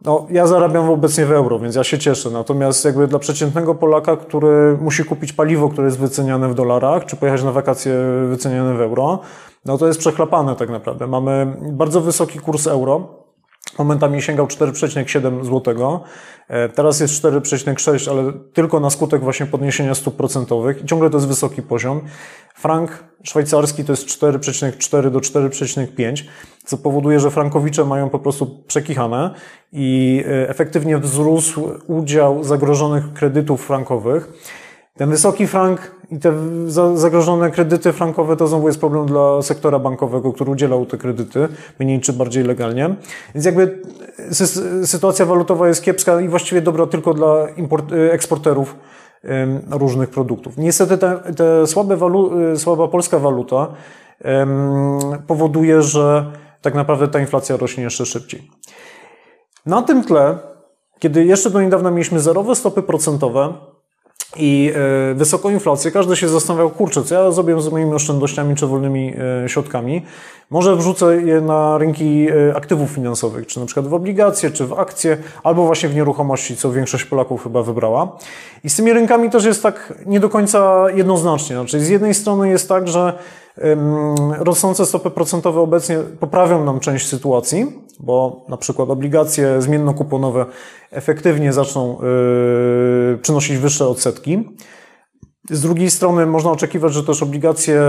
[0.05, 2.29] no, ja zarabiam obecnie w euro, więc ja się cieszę.
[2.29, 7.15] Natomiast jakby dla przeciętnego Polaka, który musi kupić paliwo, które jest wyceniane w dolarach, czy
[7.15, 7.93] pojechać na wakacje
[8.29, 9.19] wyceniane w euro,
[9.65, 11.07] no to jest przechlapane tak naprawdę.
[11.07, 13.26] Mamy bardzo wysoki kurs euro.
[13.77, 15.99] Momentami sięgał 4,7 zł.
[16.47, 20.85] E, teraz jest 4,6, ale tylko na skutek właśnie podniesienia stóp procentowych.
[20.85, 22.01] Ciągle to jest wysoki poziom.
[22.55, 26.23] Frank szwajcarski to jest 4,4 do 4,5,
[26.65, 29.33] co powoduje, że frankowicze mają po prostu przekichane
[29.71, 34.29] i e, efektywnie wzrósł udział zagrożonych kredytów frankowych.
[34.97, 36.33] Ten wysoki frank i te
[36.95, 41.47] zagrożone kredyty frankowe to znowu jest problem dla sektora bankowego, który udzielał te kredyty,
[41.79, 42.95] mniej czy bardziej legalnie.
[43.35, 43.81] Więc jakby
[44.85, 48.75] sytuacja walutowa jest kiepska i właściwie dobra tylko dla import, eksporterów
[49.71, 50.57] różnych produktów.
[50.57, 53.67] Niestety te, te słabe walu, słaba polska waluta
[55.27, 56.31] powoduje, że
[56.61, 58.51] tak naprawdę ta inflacja rośnie jeszcze szybciej.
[59.65, 60.37] Na tym tle,
[60.99, 63.53] kiedy jeszcze do niedawna mieliśmy zerowe stopy procentowe,
[64.35, 64.71] i
[65.11, 69.13] e, wysoką inflację, każdy się zastanawiał, kurczę, co ja zrobię z moimi oszczędnościami czy wolnymi
[69.45, 70.01] e, środkami.
[70.49, 74.73] Może wrzucę je na rynki e, aktywów finansowych, czy na przykład w obligacje, czy w
[74.73, 78.17] akcje, albo właśnie w nieruchomości, co większość Polaków chyba wybrała.
[78.63, 81.55] I z tymi rynkami też jest tak nie do końca jednoznacznie.
[81.55, 83.13] Znaczy, z jednej strony jest tak, że
[84.39, 87.65] Rosnące stopy procentowe obecnie poprawią nam część sytuacji,
[87.99, 90.45] bo na przykład obligacje zmiennokuponowe
[90.91, 91.97] efektywnie zaczną
[93.11, 94.57] yy, przynosić wyższe odsetki.
[95.49, 97.81] Z drugiej strony można oczekiwać, że też obligacje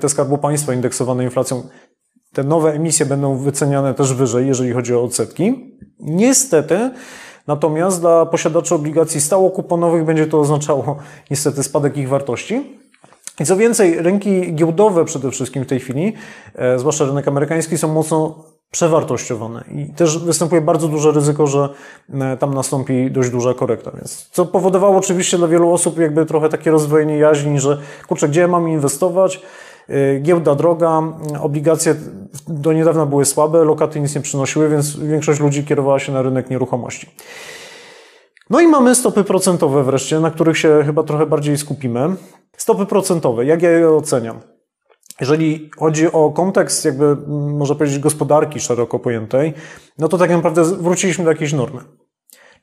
[0.00, 1.62] te Skarbu Państwa indeksowane inflacją,
[2.32, 5.76] te nowe emisje będą wyceniane też wyżej, jeżeli chodzi o odsetki.
[6.00, 6.90] Niestety,
[7.46, 10.96] natomiast dla posiadaczy obligacji stałokuponowych będzie to oznaczało
[11.30, 12.79] niestety spadek ich wartości.
[13.40, 16.12] I co więcej, rynki giełdowe przede wszystkim w tej chwili,
[16.54, 21.68] e, zwłaszcza rynek amerykański, są mocno przewartościowane i też występuje bardzo duże ryzyko, że
[22.14, 23.90] e, tam nastąpi dość duża korekta.
[23.90, 28.48] Więc co powodowało oczywiście dla wielu osób jakby trochę takie rozdwojenie jaźni, że kurczę, gdzie
[28.48, 29.42] mam inwestować?
[29.88, 31.02] E, giełda droga,
[31.40, 31.94] obligacje
[32.48, 36.50] do niedawna były słabe, lokaty nic nie przynosiły, więc większość ludzi kierowała się na rynek
[36.50, 37.10] nieruchomości.
[38.50, 42.16] No i mamy stopy procentowe wreszcie, na których się chyba trochę bardziej skupimy.
[42.56, 44.40] Stopy procentowe, jak ja je oceniam?
[45.20, 49.54] Jeżeli chodzi o kontekst, jakby można powiedzieć, gospodarki szeroko pojętej,
[49.98, 51.80] no to tak naprawdę wróciliśmy do jakiejś normy.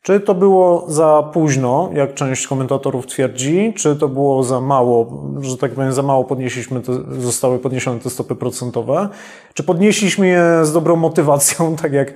[0.02, 5.58] Czy to było za późno, jak część komentatorów twierdzi, czy to było za mało, że
[5.58, 9.10] tak powiem, za mało podnieśliśmy te, zostały podniesione te stopy procentowe,
[9.57, 12.13] czy podnieśliśmy je z dobrą motywacją, tak jak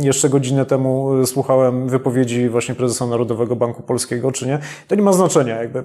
[0.00, 5.12] jeszcze godzinę temu słuchałem wypowiedzi właśnie prezesa Narodowego Banku Polskiego, czy nie, to nie ma
[5.12, 5.62] znaczenia.
[5.62, 5.84] Jakby.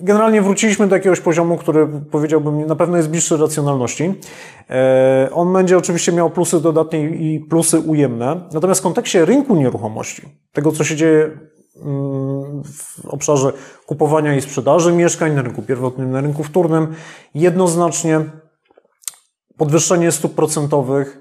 [0.00, 4.14] Generalnie wróciliśmy do jakiegoś poziomu, który powiedziałbym na pewno jest bliższy racjonalności.
[4.70, 10.22] E, on będzie oczywiście miał plusy dodatnie i plusy ujemne, natomiast w kontekście rynku nieruchomości,
[10.52, 11.30] tego co się dzieje
[11.82, 13.52] mm, w obszarze
[13.86, 16.94] kupowania i sprzedaży mieszkań, na rynku pierwotnym, na rynku wtórnym,
[17.34, 18.20] jednoznacznie
[19.58, 21.20] podwyższenie stóp procentowych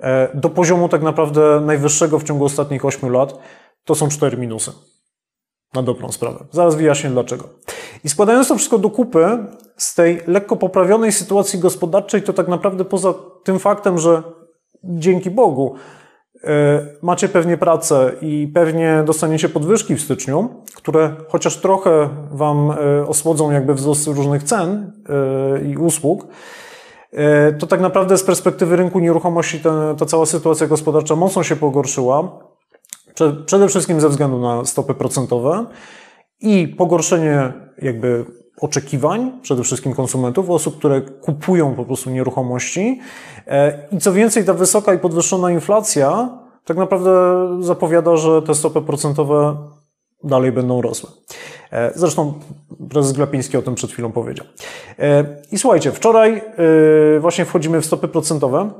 [0.00, 3.38] e, do poziomu tak naprawdę najwyższego w ciągu ostatnich 8 lat,
[3.84, 4.72] to są cztery minusy.
[5.74, 6.44] Na dobrą sprawę.
[6.50, 7.48] Zaraz wyjaśnię dlaczego.
[8.04, 12.84] I składając to wszystko do kupy, z tej lekko poprawionej sytuacji gospodarczej, to tak naprawdę
[12.84, 13.14] poza
[13.44, 14.22] tym faktem, że
[14.84, 15.74] dzięki Bogu
[16.44, 23.06] e, macie pewnie pracę i pewnie dostaniecie podwyżki w styczniu, które chociaż trochę Wam e,
[23.06, 24.92] osłodzą jakby wzrost różnych cen
[25.66, 26.26] i usług,
[27.58, 32.38] to tak naprawdę z perspektywy rynku nieruchomości ta, ta cała sytuacja gospodarcza mocno się pogorszyła.
[33.46, 35.66] Przede wszystkim ze względu na stopy procentowe
[36.40, 38.24] i pogorszenie jakby
[38.60, 43.00] oczekiwań, przede wszystkim konsumentów, osób, które kupują po prostu nieruchomości.
[43.46, 47.10] E, I co więcej, ta wysoka i podwyższona inflacja tak naprawdę
[47.60, 49.56] zapowiada, że te stopy procentowe
[50.24, 51.10] dalej będą rosły.
[51.72, 52.34] E, zresztą
[52.90, 54.46] prezes Glapiński o tym przed chwilą powiedział.
[54.98, 56.42] E, I słuchajcie, wczoraj
[57.20, 58.70] właśnie wchodzimy w stopy procentowe.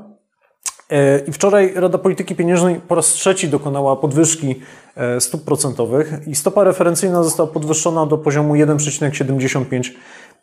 [0.91, 4.55] E, I wczoraj Rada Polityki Pieniężnej po raz trzeci dokonała podwyżki
[4.95, 9.91] e, stóp procentowych i stopa referencyjna została podwyższona do poziomu 1,75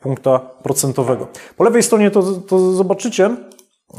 [0.00, 1.28] punkta procentowego.
[1.56, 3.36] Po lewej stronie to, to zobaczycie,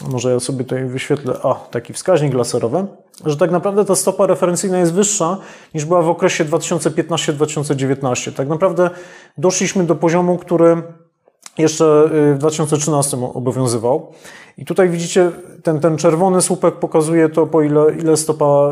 [0.10, 2.86] może ja sobie tutaj wyświetlę, a taki wskaźnik laserowy,
[3.26, 5.38] że tak naprawdę ta stopa referencyjna jest wyższa
[5.74, 8.34] niż była w okresie 2015-2019.
[8.34, 8.90] Tak naprawdę
[9.38, 10.84] doszliśmy do poziomu, który
[11.58, 14.12] jeszcze y, w 2013 obowiązywał.
[14.58, 15.32] I tutaj widzicie,
[15.64, 18.72] ten, ten czerwony słupek pokazuje to, po ile, ile stopa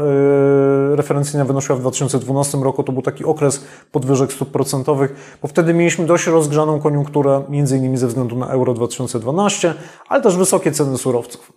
[0.94, 2.84] y, referencyjna wynosiła w 2012 roku.
[2.84, 7.98] To był taki okres podwyżek stóp procentowych, bo wtedy mieliśmy dość rozgrzaną koniunkturę, między innymi
[7.98, 9.74] ze względu na euro 2012,
[10.10, 11.54] ale też wysokie ceny surowców.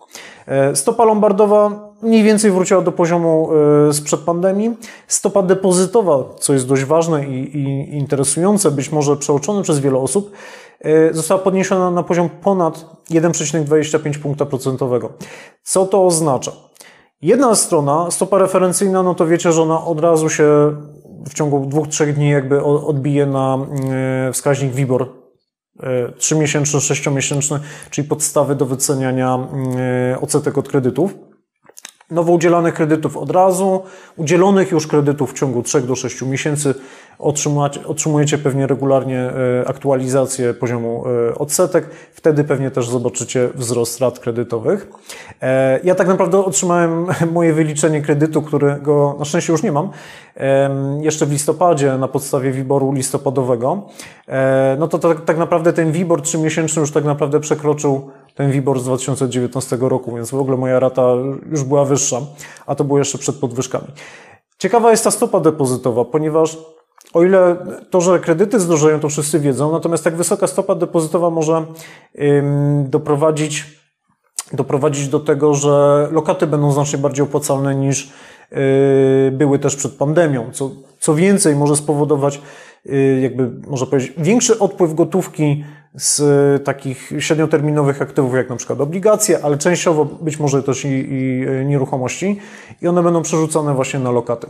[0.46, 3.50] E, stopa lombardowa mniej więcej wróciła do poziomu
[3.88, 4.76] e, sprzed pandemii.
[5.08, 10.30] Stopa depozytowa, co jest dość ważne i, i interesujące, być może przeoczone przez wiele osób,
[10.80, 15.10] e, została podniesiona na poziom ponad 1,25 punkta procentowego.
[15.62, 16.52] Co to oznacza?
[17.22, 20.76] Jedna strona, stopa referencyjna, no to wiecie, że ona od razu się
[21.26, 23.58] w ciągu dwóch, trzech dni jakby odbije na
[24.32, 25.19] wskaźnik WIBOR
[26.18, 27.58] 3-miesięczny, 6-miesięczny,
[27.90, 29.38] czyli podstawy do wyceniania
[30.20, 31.14] odsetek od kredytów
[32.10, 33.82] nowo udzielanych kredytów od razu,
[34.16, 36.74] udzielonych już kredytów w ciągu 3 do 6 miesięcy
[37.86, 44.88] otrzymujecie pewnie regularnie e, aktualizację poziomu e, odsetek, wtedy pewnie też zobaczycie wzrost rat kredytowych.
[45.42, 49.90] E, ja tak naprawdę otrzymałem moje wyliczenie kredytu, którego na szczęście już nie mam,
[51.00, 53.82] jeszcze w listopadzie na podstawie WIBORu listopadowego.
[54.78, 58.84] No to tak, tak naprawdę ten WIBOR trzymiesięczny już tak naprawdę przekroczył ten WIBOR z
[58.84, 61.02] 2019 roku, więc w ogóle moja rata
[61.50, 62.20] już była wyższa,
[62.66, 63.86] a to było jeszcze przed podwyżkami.
[64.58, 66.58] Ciekawa jest ta stopa depozytowa, ponieważ
[67.14, 67.56] o ile
[67.90, 71.64] to, że kredyty zdrożeją, to wszyscy wiedzą, natomiast tak wysoka stopa depozytowa może
[72.84, 73.66] doprowadzić,
[74.52, 78.12] doprowadzić do tego, że lokaty będą znacznie bardziej opłacalne niż
[78.50, 78.58] yy,
[79.32, 80.50] były też przed pandemią.
[80.52, 82.40] Co, co więcej, może spowodować,
[82.84, 89.44] yy, jakby można powiedzieć, większy odpływ gotówki z takich średnioterminowych aktywów, jak na przykład obligacje,
[89.44, 92.38] ale częściowo być może też i, i nieruchomości,
[92.82, 94.46] i one będą przerzucone właśnie na lokaty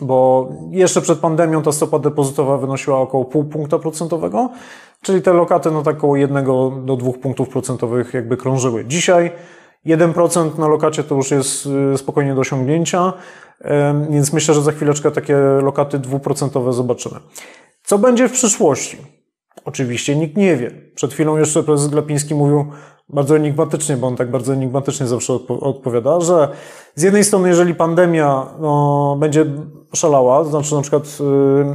[0.00, 4.50] bo jeszcze przed pandemią ta stopa depozytowa wynosiła około pół punkta procentowego,
[5.02, 8.84] czyli te lokaty no tak około jednego do dwóch punktów procentowych jakby krążyły.
[8.84, 9.30] Dzisiaj
[9.86, 13.12] 1% na lokacie to już jest y, spokojnie do osiągnięcia,
[14.10, 17.20] więc myślę, że za chwileczkę takie lokaty dwuprocentowe zobaczymy.
[17.82, 19.17] Co będzie w przyszłości?
[19.64, 20.70] Oczywiście nikt nie wie.
[20.94, 22.64] Przed chwilą jeszcze prezes Glapiński mówił,
[23.08, 26.48] bardzo enigmatycznie, bo on tak bardzo enigmatycznie zawsze odpo odpowiada, że
[26.94, 29.46] z jednej strony, jeżeli pandemia no, będzie
[29.94, 31.18] szalała, to znaczy na przykład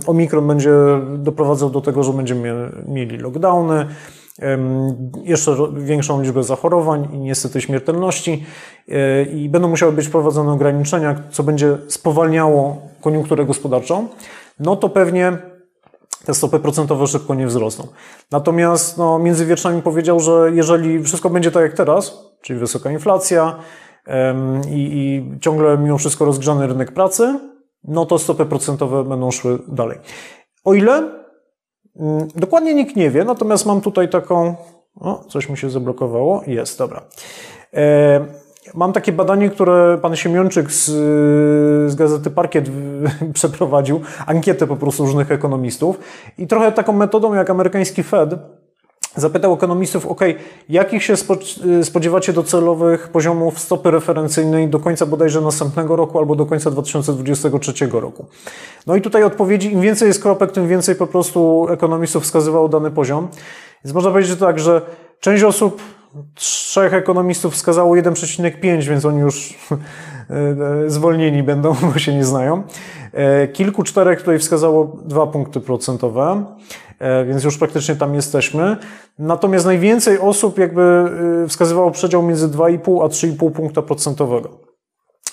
[0.05, 0.71] y, Omikron będzie
[1.17, 3.85] doprowadzał do tego, że będziemy mieli lockdowny,
[5.23, 8.45] jeszcze większą liczbę zachorowań i niestety śmiertelności
[8.89, 8.93] y,
[9.33, 14.07] i będą musiały być wprowadzone ograniczenia, co będzie spowalniało koniunkturę gospodarczą,
[14.59, 15.37] no to pewnie
[16.25, 17.87] te stopy procentowe szybko nie wzrosną.
[18.31, 23.55] Natomiast no, między wierszami powiedział, że jeżeli wszystko będzie tak jak teraz, czyli wysoka inflacja
[24.69, 27.39] i, i ciągle mimo wszystko rozgrzany rynek pracy,
[27.83, 29.97] no to stopy procentowe będą szły dalej.
[30.63, 31.11] O ile?
[31.99, 34.55] Mm, dokładnie nikt nie wie, natomiast mam tutaj taką.
[34.95, 36.43] O, coś mi się zablokowało.
[36.47, 37.01] Jest, dobra.
[38.73, 40.85] Mam takie badanie, które pan Siemionczyk z,
[41.91, 42.69] z gazety Parkiet
[43.33, 45.99] przeprowadził, ankietę po prostu różnych ekonomistów
[46.37, 48.35] i trochę taką metodą jak amerykański Fed
[49.15, 50.19] zapytał ekonomistów, ok,
[50.69, 51.13] jakich się
[51.83, 58.25] spodziewacie docelowych poziomów stopy referencyjnej do końca bodajże następnego roku albo do końca 2023 roku.
[58.87, 62.91] No i tutaj odpowiedzi, im więcej jest kropek, tym więcej po prostu ekonomistów wskazywało dany
[62.91, 63.27] poziom.
[63.85, 64.81] Więc można powiedzieć tak, że
[65.19, 65.81] część osób
[66.35, 69.53] trzech ekonomistów wskazało 1,5, więc oni już
[70.87, 72.63] zwolnieni będą, bo się nie znają.
[73.13, 76.45] E, kilku czterech tutaj wskazało dwa punkty procentowe,
[76.99, 78.77] e, więc już praktycznie tam jesteśmy.
[79.19, 84.49] Natomiast najwięcej osób jakby e, wskazywało przedział między 2,5 a 3,5 punkta procentowego.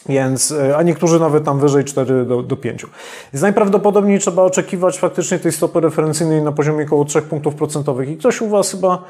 [0.09, 2.87] Więc, a niektórzy nawet tam wyżej 4 do, do 5.
[3.33, 8.09] Więc najprawdopodobniej trzeba oczekiwać faktycznie tej stopy referencyjnej na poziomie około 3 punktów procentowych.
[8.09, 9.05] I ktoś u Was chyba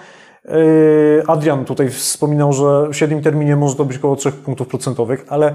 [1.27, 5.55] Adrian tutaj wspominał, że w średnim terminie może to być około 3 punktów procentowych, ale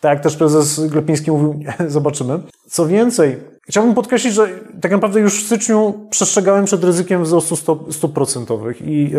[0.00, 2.40] tak jak też prezes Glepiński mówił, zobaczymy.
[2.66, 4.48] Co więcej, chciałbym podkreślić, że
[4.80, 9.18] tak naprawdę już w styczniu przestrzegałem przed ryzykiem wzrostu stóp, stóp procentowych i yy,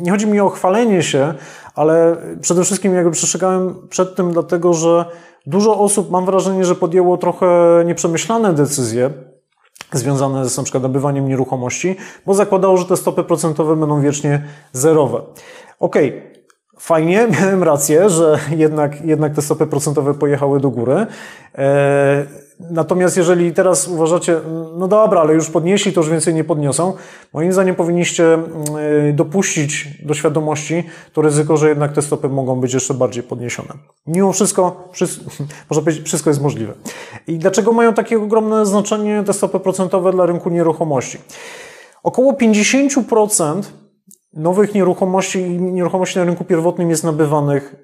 [0.00, 1.34] nie chodzi mi o chwalenie się,
[1.74, 5.04] ale przede wszystkim jakby przestrzegałem przed tym dlatego, że
[5.46, 7.46] dużo osób, mam wrażenie, że podjęło trochę
[7.86, 9.10] nieprzemyślane decyzje,
[9.98, 15.20] związane z na przykład nabywaniem nieruchomości, bo zakładało, że te stopy procentowe będą wiecznie zerowe.
[15.78, 16.32] Okej, okay.
[16.78, 21.06] Fajnie, miałem rację, że jednak, jednak te stopy procentowe pojechały do góry.
[22.70, 24.40] Natomiast jeżeli teraz uważacie,
[24.78, 26.92] no dobra, ale już podnieśli, to już więcej nie podniosą,
[27.32, 28.46] moim zdaniem powinniście mm,
[29.08, 33.74] y, dopuścić do świadomości to ryzyko, że jednak te stopy mogą być jeszcze bardziej podniesione.
[34.06, 34.88] Mimo wszystko,
[35.70, 36.72] można powiedzieć, wszystko jest możliwe.
[37.26, 41.18] I dlaczego mają takie ogromne znaczenie te stopy procentowe dla rynku nieruchomości?
[42.02, 43.62] Około 50%
[44.34, 47.74] nowych nieruchomości i nieruchomości na rynku pierwotnym jest nabywanych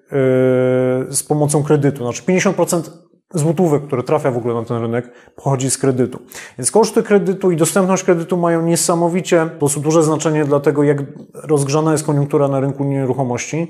[1.09, 2.05] yy, z pomocą kredytu.
[2.05, 6.19] Znaczy 50% złotówek, które trafia w ogóle na ten rynek, pochodzi z kredytu.
[6.59, 10.99] Więc koszty kredytu i dostępność kredytu mają niesamowicie po prostu duże znaczenie dla tego, jak
[11.35, 13.69] rozgrzana jest koniunktura na rynku nieruchomości.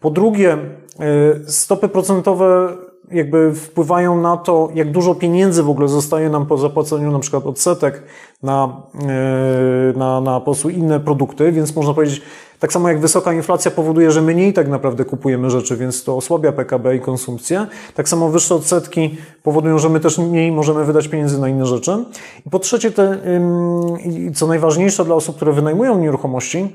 [0.00, 0.58] Po drugie,
[0.98, 2.76] yy, stopy procentowe
[3.10, 7.46] jakby wpływają na to, jak dużo pieniędzy w ogóle zostaje nam po zapłaceniu na przykład
[7.46, 8.02] odsetek
[8.42, 12.22] na, e, na, na po prostu inne produkty, więc można powiedzieć,
[12.58, 16.52] tak samo jak wysoka inflacja powoduje, że mniej tak naprawdę kupujemy rzeczy, więc to osłabia
[16.52, 17.66] PKB i konsumpcję.
[17.94, 22.04] Tak samo wyższe odsetki powodują, że my też mniej możemy wydać pieniędzy na inne rzeczy.
[22.46, 23.18] I po trzecie, te,
[24.34, 26.74] co najważniejsze dla osób, które wynajmują nieruchomości,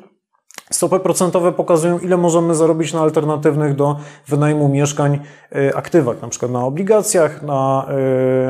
[0.71, 3.95] Stopy procentowe pokazują, ile możemy zarobić na alternatywnych do
[4.27, 5.19] wynajmu mieszkań
[5.55, 7.87] y, aktywach, na przykład na obligacjach, na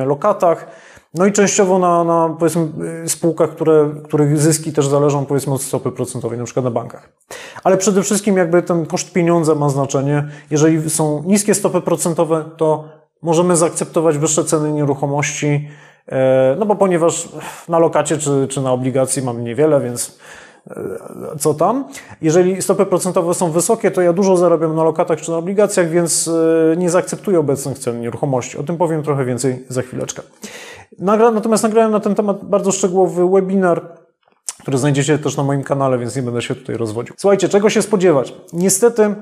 [0.02, 0.68] y, lokatach,
[1.14, 2.68] no i częściowo na, na powiedzmy
[3.08, 7.10] spółkach, które, których zyski też zależą powiedzmy od stopy procentowej, na przykład na bankach.
[7.64, 10.28] Ale przede wszystkim jakby ten koszt pieniądza ma znaczenie.
[10.52, 12.84] Jeżeli są niskie stopy procentowe, to
[13.22, 15.70] możemy zaakceptować wyższe ceny nieruchomości,
[16.60, 17.30] no bo ponieważ
[17.70, 20.18] na lokacie czy, czy na obligacji mamy niewiele, więc
[20.53, 20.53] E,
[21.40, 21.86] co tam.
[22.22, 26.28] Jeżeli stopy procentowe są wysokie, to ja dużo zarabiam na lokatach czy na obligacjach, więc
[26.28, 28.58] e, nie zaakceptuję obecnych cen nieruchomości.
[28.58, 30.22] O tym powiem trochę więcej za chwileczkę.
[31.00, 33.82] Natomiast nagrałem na ten temat bardzo szczegółowy webinar,
[34.62, 37.16] który znajdziecie też na moim kanale, więc nie będę się tutaj rozwodził.
[37.18, 38.34] Słuchajcie, czego się spodziewać?
[38.54, 39.16] Niestety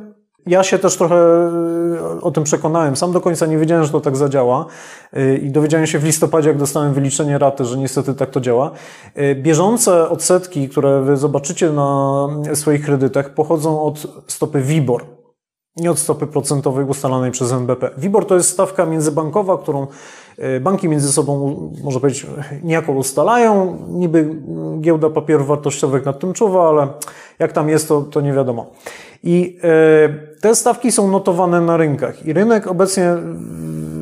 [0.45, 2.95] ja się też trochę e, o tym przekonałem.
[2.95, 4.65] Sam do końca nie wiedziałem, że to tak zadziała
[5.13, 8.71] e, i dowiedziałem się w listopadzie, jak dostałem wyliczenie raty, że niestety tak to działa.
[9.15, 15.05] E, bieżące odsetki, które wy zobaczycie na swoich kredytach, pochodzą od stopy WIBOR,
[15.77, 17.89] nie od stopy procentowej ustalanej przez NBP.
[17.97, 19.87] WIBOR to jest stawka międzybankowa, którą
[20.61, 22.27] banki między sobą, można powiedzieć,
[22.63, 23.77] niejako ustalają.
[23.89, 24.35] Niby
[24.79, 26.87] giełda papierów wartościowych nad tym czuwa, ale
[27.39, 28.71] jak tam jest, to, to nie wiadomo.
[29.23, 30.09] I e,
[30.41, 32.25] te stawki są notowane na rynkach.
[32.25, 33.13] I rynek obecnie,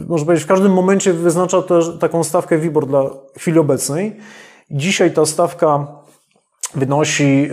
[0.07, 3.03] można powiedzieć, w każdym momencie wyznacza też taką stawkę WIBOR dla
[3.37, 4.15] chwili obecnej.
[4.71, 5.87] Dzisiaj ta stawka
[6.75, 7.49] wynosi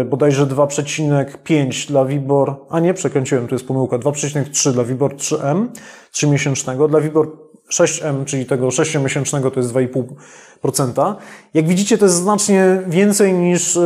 [0.00, 5.66] e, bodajże 2,5 dla WIBOR, a nie, przekręciłem, to jest pomyłka, 2,3 dla WIBOR 3M,
[6.12, 7.36] 3-miesięcznego, dla WIBOR
[7.72, 11.14] 6M, czyli tego 6-miesięcznego to jest 2,5%.
[11.54, 13.78] Jak widzicie, to jest znacznie więcej niż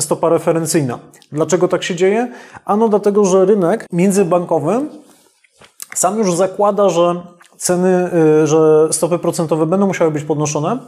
[0.00, 0.98] stopa referencyjna.
[1.32, 2.32] Dlaczego tak się dzieje?
[2.64, 4.80] Ano dlatego, że rynek międzybankowy
[5.94, 7.22] sam już zakłada, że
[7.56, 8.10] ceny,
[8.42, 10.78] y, że stopy procentowe będą musiały być podnoszone,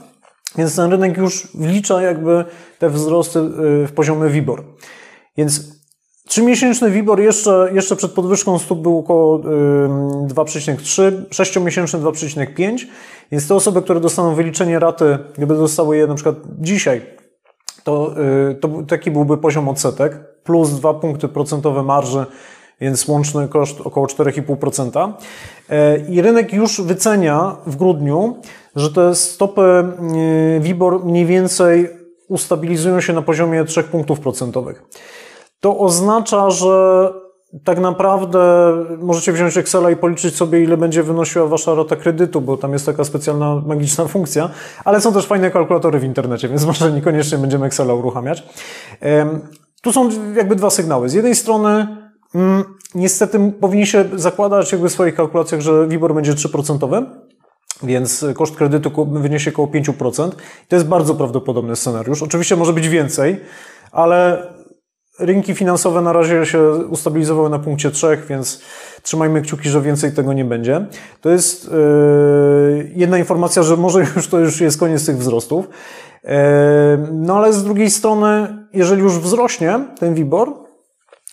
[0.59, 2.44] więc ten rynek już wlicza jakby
[2.79, 4.64] te wzrosty y, w poziomie WIBOR.
[5.37, 5.61] Więc
[6.29, 12.87] Trzymiesięczny WIBOR jeszcze, jeszcze przed podwyżką stóp był około 2,3, sześciomiesięczny 2,5,
[13.33, 17.03] więc te osoby, które dostaną wyliczenie raty, gdyby dostały je na przykład dzisiaj,
[17.85, 18.15] to,
[18.51, 22.27] y, to taki byłby poziom odsetek, plus 2 punkty procentowe marży,
[22.81, 25.13] więc łączny koszt około 4,5%.
[25.71, 28.37] E, I rynek już wycenia w grudniu,
[28.77, 29.85] że te stopy
[30.57, 31.89] y, WIBOR mniej więcej
[32.29, 34.83] ustabilizują się na poziomie 3 punktów procentowych.
[35.64, 37.12] To oznacza, że
[37.64, 42.57] tak naprawdę możecie wziąć Excela i policzyć sobie, ile będzie wynosiła wasza rata kredytu, bo
[42.57, 44.50] tam jest taka specjalna, magiczna funkcja,
[44.85, 48.46] ale są też fajne kalkulatory w internecie, więc może niekoniecznie będziemy Excela uruchamiać.
[49.83, 51.09] Tu są jakby dwa sygnały.
[51.09, 51.87] Z jednej strony
[52.35, 57.05] mm, niestety powinniście zakładać jakby w swoich kalkulacjach, że WIBOR będzie 3%,
[57.83, 60.31] więc koszt kredytu wyniesie około 5%.
[60.68, 62.22] To jest bardzo prawdopodobny scenariusz.
[62.22, 63.40] Oczywiście może być więcej,
[63.92, 64.46] ale
[65.18, 68.61] Rynki finansowe na razie się ustabilizowały na punkcie 3, więc
[69.03, 70.87] trzymajmy kciuki, że więcej tego nie będzie.
[71.20, 75.68] To jest yy, jedna informacja, że może już to już jest koniec tych wzrostów.
[76.24, 76.31] Yy,
[77.12, 80.53] no ale z drugiej strony, jeżeli już wzrośnie ten WIBOR,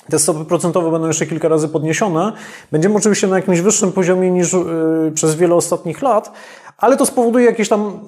[0.10, 2.32] te stopy procentowe będą jeszcze kilka razy podniesione.
[2.72, 6.32] Będziemy oczywiście na jakimś wyższym poziomie niż yy, przez wiele ostatnich lat,
[6.78, 8.00] ale to spowoduje jakieś tam,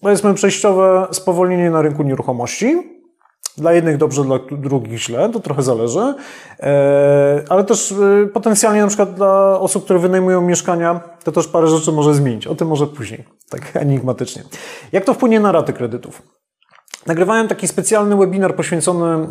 [0.00, 3.01] powiedzmy, przejściowe spowolnienie na rynku nieruchomości.
[3.56, 6.14] Dla jednych dobrze, dla drugich źle, to trochę zależy,
[6.60, 11.68] e, ale też e, potencjalnie na przykład dla osób, które wynajmują mieszkania, to też parę
[11.68, 12.46] rzeczy może zmienić.
[12.46, 14.42] O tym może później, tak enigmatycznie.
[14.92, 16.22] Jak to wpłynie na raty kredytów?
[17.06, 19.28] Nagrywałem taki specjalny webinar poświęcony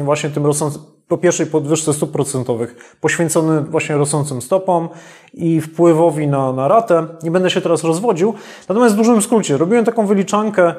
[0.00, 4.88] e, właśnie tym rosnącym, po pierwszej podwyżce stóp procentowych, poświęcony właśnie rosnącym stopom
[5.34, 7.06] i wpływowi na, na ratę.
[7.22, 8.34] Nie będę się teraz rozwodził.
[8.68, 10.74] Natomiast w dużym skrócie, robiłem taką wyliczankę,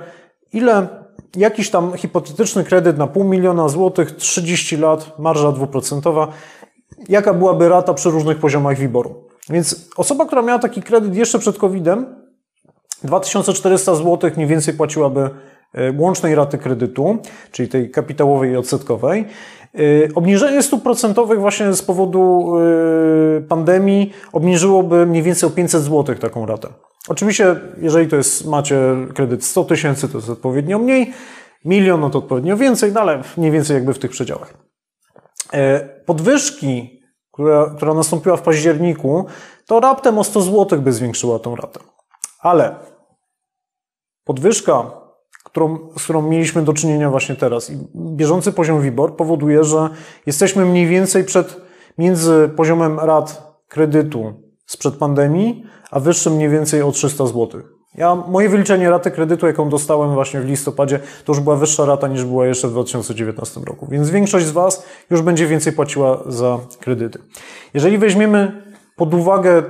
[0.53, 0.87] ile
[1.35, 6.27] jakiś tam hipotetyczny kredyt na pół miliona złotych, 30 lat, marża dwuprocentowa,
[7.09, 9.27] jaka byłaby rata przy różnych poziomach wyboru.
[9.49, 12.15] Więc osoba, która miała taki kredyt jeszcze przed COVID-em,
[13.03, 15.29] 2400 zł mniej więcej płaciłaby
[15.97, 17.17] łącznej raty kredytu,
[17.51, 19.25] czyli tej kapitałowej i odsetkowej.
[20.15, 22.53] Obniżenie stóp procentowych właśnie z powodu
[23.49, 26.67] pandemii obniżyłoby mniej więcej o 500 zł taką ratę.
[27.07, 31.13] Oczywiście, jeżeli to jest, macie kredyt 100 tysięcy, to jest odpowiednio mniej,
[31.65, 34.53] milion, no to odpowiednio więcej, no ale mniej więcej jakby w tych przedziałach.
[36.05, 37.01] Podwyżki
[37.31, 39.25] która, która nastąpiła w październiku,
[39.67, 41.79] to raptem o 100 zł by zwiększyła tą ratę.
[42.39, 42.75] Ale
[44.23, 44.91] podwyżka,
[45.43, 49.89] którą, z którą mieliśmy do czynienia właśnie teraz i bieżący poziom WIBOR powoduje, że
[50.25, 51.61] jesteśmy mniej więcej przed,
[51.97, 54.33] między poziomem rat kredytu
[54.65, 57.61] sprzed pandemii, a wyższym mniej więcej o 300 zł.
[57.95, 62.07] Ja, moje wyliczenie raty kredytu, jaką dostałem właśnie w listopadzie, to już była wyższa rata
[62.07, 63.87] niż była jeszcze w 2019 roku.
[63.91, 67.19] Więc większość z Was już będzie więcej płaciła za kredyty.
[67.73, 68.63] Jeżeli weźmiemy
[68.95, 69.63] pod uwagę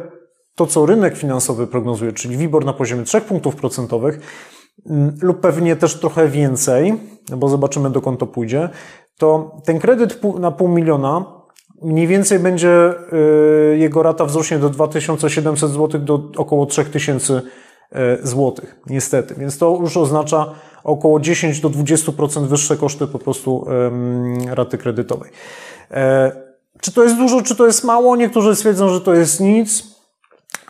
[0.55, 4.19] to, co rynek finansowy prognozuje, czyli WIBOR na poziomie 3 punktów procentowych,
[5.21, 6.93] lub pewnie też trochę więcej,
[7.37, 8.69] bo zobaczymy dokąd to pójdzie,
[9.17, 11.25] to ten kredyt na pół miliona
[11.81, 12.93] mniej więcej będzie
[13.73, 17.41] y, jego rata wzrośnie do 2700 zł do około 3000 zł
[17.91, 19.35] E, złotych, niestety.
[19.35, 20.53] Więc to już oznacza
[20.83, 23.65] około 10 do 20% wyższe koszty po prostu
[24.49, 25.31] raty kredytowej.
[25.91, 26.31] E,
[26.81, 28.15] czy to jest dużo, czy to jest mało?
[28.15, 29.83] Niektórzy stwierdzą, że to jest nic.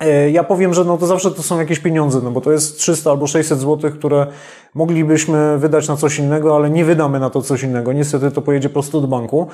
[0.01, 2.77] E, ja powiem, że no to zawsze to są jakieś pieniądze, no bo to jest
[2.79, 4.27] 300 albo 600 zł, które
[4.73, 7.93] moglibyśmy wydać na coś innego, ale nie wydamy na to coś innego.
[7.93, 9.47] Niestety to pojedzie prosto do banku.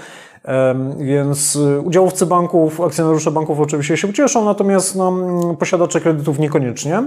[1.00, 5.14] Więc udziałowcy banków, akcjonariusze banków oczywiście się ucieszą, natomiast no,
[5.60, 7.04] posiadacze kredytów niekoniecznie.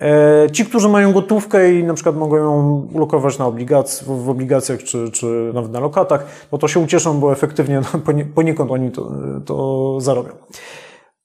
[0.00, 4.82] E, ci, którzy mają gotówkę i na przykład mogą ją ulokować na obligac w obligacjach
[4.82, 9.10] czy, czy nawet na lokatach, no to się ucieszą, bo efektywnie no, poniekąd oni to,
[9.46, 10.32] to zarobią.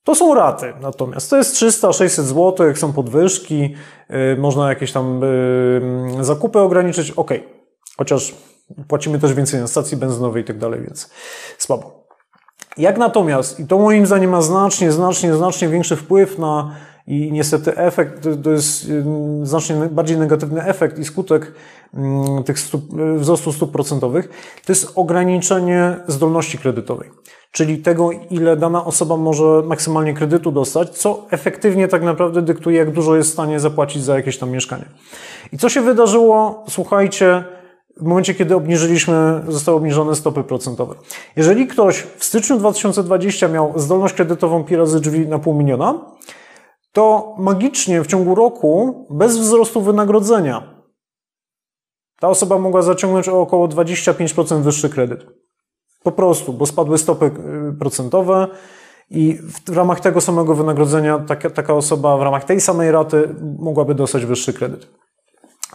[0.07, 1.29] To są raty natomiast.
[1.29, 3.75] To jest 300-600 zł, są podwyżki,
[4.09, 5.21] e, można jakieś tam
[6.19, 7.31] e, zakupy ograniczyć, ok.
[7.97, 8.35] Chociaż
[8.87, 11.09] płacimy też więcej na stacji benzynowej i tak dalej, więc
[11.57, 12.07] słabo.
[12.77, 16.75] Jak natomiast, i to moim zdaniem ma znacznie, znacznie, znacznie większy wpływ na
[17.07, 18.87] i niestety efekt to jest
[19.43, 21.53] znacznie bardziej negatywny efekt i skutek
[22.45, 22.83] tych stup,
[23.17, 24.29] wzrostu stóp procentowych
[24.65, 27.09] to jest ograniczenie zdolności kredytowej,
[27.51, 32.91] czyli tego, ile dana osoba może maksymalnie kredytu dostać, co efektywnie tak naprawdę dyktuje, jak
[32.91, 34.85] dużo jest w stanie zapłacić za jakieś tam mieszkanie.
[35.51, 36.63] I co się wydarzyło?
[36.69, 37.43] Słuchajcie,
[37.97, 40.95] w momencie, kiedy obniżyliśmy, zostały obniżone stopy procentowe.
[41.35, 45.99] Jeżeli ktoś w styczniu 2020 miał zdolność kredytową pi razy drzwi na pół miliona,
[46.91, 50.77] to magicznie w ciągu roku, bez wzrostu wynagrodzenia,
[52.19, 55.25] ta osoba mogła zaciągnąć o około 25% wyższy kredyt.
[56.03, 58.47] Po prostu, bo spadły stopy y, procentowe
[59.09, 63.95] i w ramach tego samego wynagrodzenia taka, taka osoba w ramach tej samej raty mogłaby
[63.95, 64.87] dostać wyższy kredyt.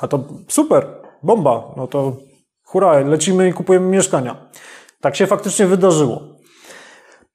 [0.01, 0.87] A to super,
[1.23, 2.17] bomba, no to
[2.65, 4.51] hurra, lecimy i kupujemy mieszkania.
[5.01, 6.23] Tak się faktycznie wydarzyło.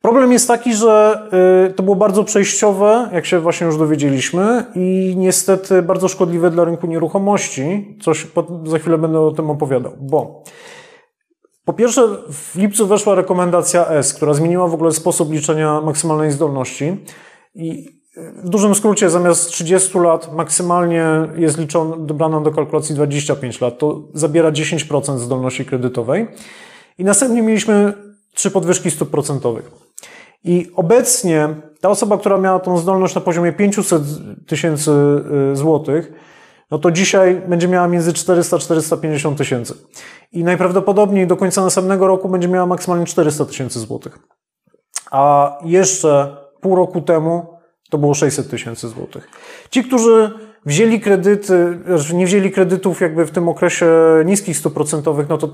[0.07, 1.21] Problem jest taki, że
[1.69, 6.63] y, to było bardzo przejściowe, jak się właśnie już dowiedzieliśmy, i niestety bardzo szkodliwe dla
[6.63, 7.97] rynku nieruchomości.
[8.01, 8.27] Coś
[8.65, 10.43] za chwilę będę o tym opowiadał, bo
[11.65, 16.97] po pierwsze, w lipcu weszła rekomendacja S, która zmieniła w ogóle sposób liczenia maksymalnej zdolności.
[17.55, 17.85] I
[18.43, 21.05] w dużym skrócie, zamiast 30 lat maksymalnie
[21.35, 23.77] jest liczona, dobrana do kalkulacji 25 lat.
[23.77, 26.27] To zabiera 10% zdolności kredytowej.
[26.97, 27.93] I następnie mieliśmy
[28.33, 29.86] trzy podwyżki stóp procentowych.
[30.47, 31.49] I obecnie
[31.81, 34.03] ta osoba, która miała tą zdolność na poziomie 500
[34.47, 34.91] tysięcy
[35.51, 36.11] y, złotych,
[36.71, 39.73] no to dzisiaj będzie miała między 400-450 tysięcy.
[40.31, 44.19] I najprawdopodobniej do końca następnego roku będzie miała maksymalnie 400 tysięcy złotych.
[45.11, 47.45] A jeszcze pół roku temu
[47.89, 49.29] to było 600 tysięcy złotych.
[49.69, 50.31] Ci, którzy
[50.65, 53.87] wzięli kredyty, znaczy nie wzięli kredytów jakby w tym okresie
[54.25, 55.49] niskich stóp procentowych, no to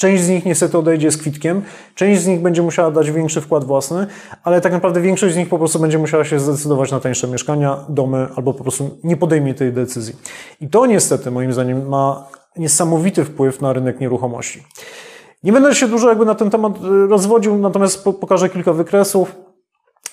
[0.00, 1.62] Część z nich niestety odejdzie z kwitkiem,
[1.94, 4.06] część z nich będzie musiała dać większy wkład własny,
[4.44, 7.84] ale tak naprawdę większość z nich po prostu będzie musiała się zdecydować na tańsze mieszkania,
[7.88, 10.16] domy albo po prostu nie podejmie tej decyzji.
[10.60, 14.62] I to niestety moim zdaniem ma niesamowity wpływ na rynek nieruchomości.
[15.42, 19.49] Nie będę się dużo jakby na ten temat y, rozwodził, natomiast pokażę kilka wykresów.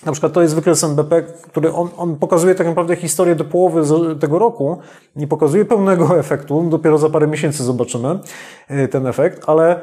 [0.06, 3.82] Na przykład to jest wykres NBP, który on, on pokazuje tak naprawdę historię do połowy
[4.20, 4.78] tego roku.
[5.16, 8.18] Nie pokazuje pełnego efektu, dopiero za parę miesięcy zobaczymy
[8.70, 9.80] y, ten efekt, ale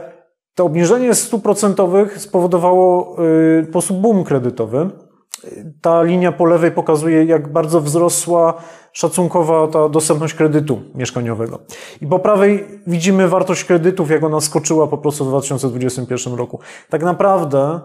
[0.56, 3.16] to obniżenie stóp procentowych spowodowało
[3.60, 4.90] y, po prostu boom kredytowy.
[5.82, 8.54] Ta linia po lewej pokazuje, jak bardzo wzrosła
[8.92, 11.60] szacunkowa ta dostępność kredytu mieszkaniowego.
[12.02, 16.60] I po prawej widzimy wartość kredytów, jak ona skoczyła po prostu w 2021 roku.
[16.90, 17.80] Tak naprawdę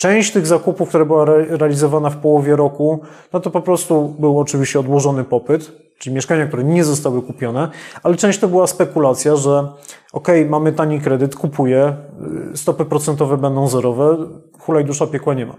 [0.00, 3.00] Część tych zakupów, która była realizowana w połowie roku,
[3.32, 7.68] no to po prostu był oczywiście odłożony popyt, czyli mieszkania, które nie zostały kupione,
[8.02, 9.68] ale część to była spekulacja, że
[10.12, 11.96] ok, mamy tani kredyt, kupuję,
[12.52, 14.16] y, stopy procentowe będą zerowe,
[14.58, 15.54] hulaj dusza piekła nie ma.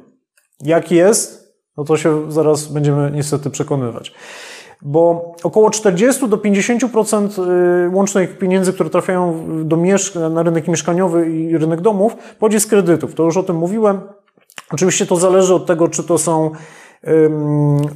[0.61, 4.13] Jak jest, no to się zaraz będziemy niestety przekonywać.
[4.81, 7.39] Bo około 40 do 50%
[7.85, 12.67] y, łącznych pieniędzy, które trafiają do mieszk- na rynek mieszkaniowy i rynek domów, pochodzi z
[12.67, 13.15] kredytów.
[13.15, 14.01] To już o tym mówiłem.
[14.72, 16.51] Oczywiście to zależy od tego, czy to są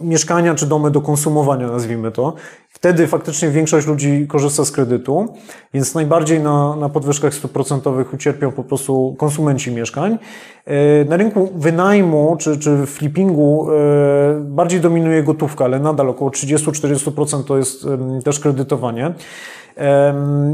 [0.03, 2.33] mieszkania czy domy do konsumowania, nazwijmy to.
[2.69, 5.33] Wtedy faktycznie większość ludzi korzysta z kredytu,
[5.73, 10.17] więc najbardziej na, na podwyżkach procentowych ucierpią po prostu konsumenci mieszkań.
[10.65, 13.75] E, na rynku wynajmu czy, czy flippingu e,
[14.39, 17.87] bardziej dominuje gotówka, ale nadal około 30-40% to jest
[18.23, 19.13] też kredytowanie.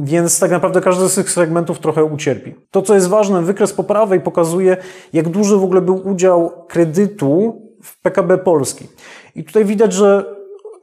[0.04, 2.56] Więc tak naprawdę każdy z tych segmentów trochę ucierpi.
[2.72, 4.78] To, co jest ważne, wykres po prawej pokazuje,
[5.14, 8.88] jak duży w ogóle był udział kredytu w PKB Polski.
[9.36, 10.41] I tutaj widać, że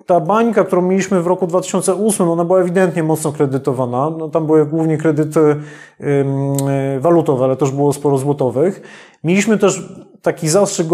[0.09, 4.11] ta bańka, którą mieliśmy w roku 2008, ona była ewidentnie mocno kredytowana.
[4.19, 5.57] No, tam były głównie kredyty
[7.01, 8.83] walutowe, ale też było sporo złotowych.
[9.25, 9.93] Mieliśmy też
[10.23, 10.87] taki zastrzyk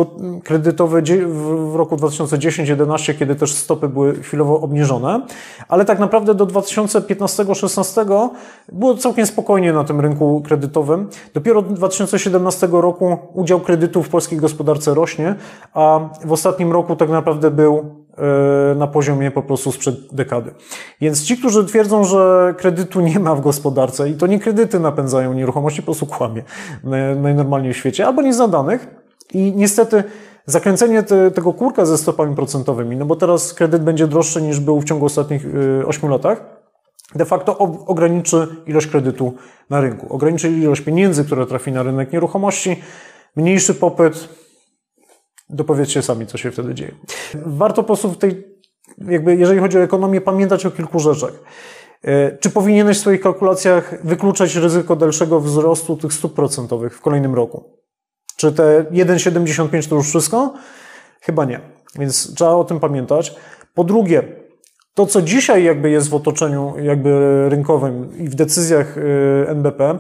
[0.45, 5.27] kredytowy w roku 2010-2011, kiedy też stopy były chwilowo obniżone,
[5.69, 8.29] ale tak naprawdę do 2015-2016
[8.73, 11.09] było całkiem spokojnie na tym rynku kredytowym.
[11.35, 15.35] Dopiero od 2017 roku udział kredytów w polskiej gospodarce rośnie,
[15.75, 18.04] a w ostatnim roku tak naprawdę był
[18.77, 20.51] na poziomie po prostu sprzed dekady.
[21.01, 25.35] Więc ci, którzy twierdzą, że kredytu nie ma w gospodarce i to nie kredyty napędzają
[25.35, 26.43] nieruchomości, po prostu kłamie
[27.17, 28.87] najnormalniej w świecie, albo nie zadanych
[29.35, 30.05] i niestety
[30.47, 34.81] zakręcenie te, tego kurka ze stopami procentowymi, no bo teraz kredyt będzie droższy niż był
[34.81, 35.47] w ciągu ostatnich
[35.87, 36.45] 8 e, latach,
[37.15, 39.35] de facto ograniczy ilość kredytu
[39.71, 42.83] na rynku, ograniczy ilość pieniędzy, które trafi na rynek nieruchomości,
[43.37, 44.29] mniejszy popyt,
[45.55, 46.95] Dopowiedzcie sami, co się wtedy dzieje.
[47.35, 48.45] Warto po prostu w tej,
[48.99, 51.33] jakby, jeżeli chodzi o ekonomię, pamiętać o kilku rzeczach.
[52.05, 57.35] E, czy powinieneś w swoich kalkulacjach wykluczać ryzyko dalszego wzrostu tych stóp procentowych w kolejnym
[57.35, 57.65] roku?
[58.37, 60.55] Czy te 1,75 to już wszystko?
[61.21, 61.61] Chyba nie.
[61.99, 63.37] Więc trzeba o tym pamiętać.
[63.75, 64.23] Po drugie,
[64.95, 69.01] to co dzisiaj jakby jest w otoczeniu jakby rynkowym i w decyzjach e,
[69.51, 69.99] NBP,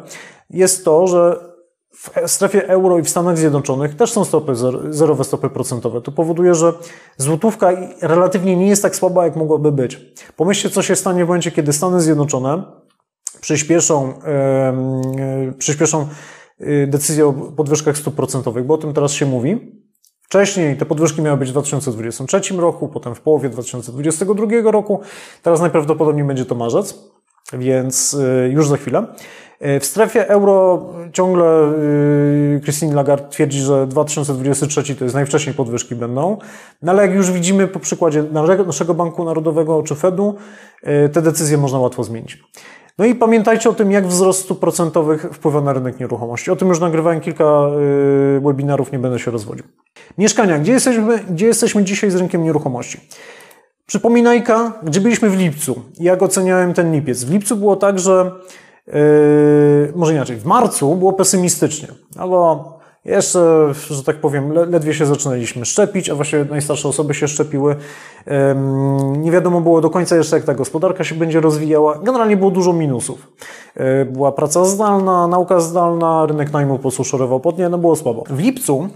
[0.50, 1.53] jest to, że
[1.94, 4.52] w strefie euro i w Stanach Zjednoczonych też są stopy,
[4.90, 6.00] zerowe stopy procentowe.
[6.00, 6.72] To powoduje, że
[7.16, 7.70] złotówka
[8.02, 10.00] relatywnie nie jest tak słaba, jak mogłaby być.
[10.36, 12.62] Pomyślcie, co się stanie w momencie, kiedy Stany Zjednoczone
[13.40, 14.14] przyspieszą,
[15.46, 16.08] yy, przyspieszą
[16.60, 19.84] y, decyzję o podwyżkach stóp procentowych, bo o tym teraz się mówi.
[20.22, 25.00] Wcześniej te podwyżki miały być w 2023 roku, potem w połowie 2022 roku.
[25.42, 26.98] Teraz najprawdopodobniej będzie to marzec,
[27.52, 29.06] więc y, już za chwilę.
[29.64, 31.72] E, w strefie euro ciągle
[32.56, 36.38] y, Christine Lagarde twierdzi, że 2023 to jest najwcześniej podwyżki będą,
[36.82, 38.24] no ale jak już widzimy po przykładzie
[38.66, 40.34] naszego Banku Narodowego czy Fedu,
[40.82, 42.42] e, te decyzje można łatwo zmienić.
[42.98, 46.50] No i pamiętajcie o tym, jak wzrost stóp procentowych wpływa na rynek nieruchomości.
[46.50, 47.44] O tym już nagrywałem kilka
[48.36, 49.64] y, webinarów, nie będę się rozwodził.
[50.18, 50.58] Mieszkania.
[50.58, 53.00] Gdzie jesteśmy, gdzie jesteśmy dzisiaj z rynkiem nieruchomości?
[53.86, 55.82] Przypominajka, gdzie byliśmy w lipcu.
[56.00, 57.24] Jak oceniałem ten lipiec?
[57.24, 58.30] W lipcu było tak, że
[58.86, 62.74] Yy, może inaczej, w marcu było pesymistycznie, albo
[63.04, 67.76] jeszcze, że tak powiem, ledwie się zaczynaliśmy szczepić, a właściwie najstarsze osoby się szczepiły.
[69.16, 71.98] Nie wiadomo było do końca jeszcze, jak ta gospodarka się będzie rozwijała.
[71.98, 73.32] Generalnie było dużo minusów.
[73.76, 78.24] Yy, była praca zdalna, nauka zdalna, rynek najmu po prostu szorował pod no było słabo.
[78.30, 78.88] W lipcu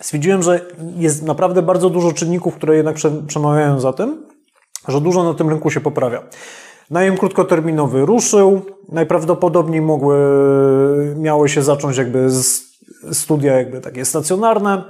[0.00, 0.60] stwierdziłem, że
[0.96, 2.96] jest naprawdę bardzo dużo czynników, które jednak
[3.26, 4.26] przemawiają za tym,
[4.88, 6.22] że dużo na tym rynku się poprawia.
[6.92, 8.62] Najem krótkoterminowy ruszył.
[8.88, 10.16] Najprawdopodobniej mogły,
[11.16, 12.28] miały się zacząć jakby
[13.12, 14.82] studia jakby takie stacjonarne.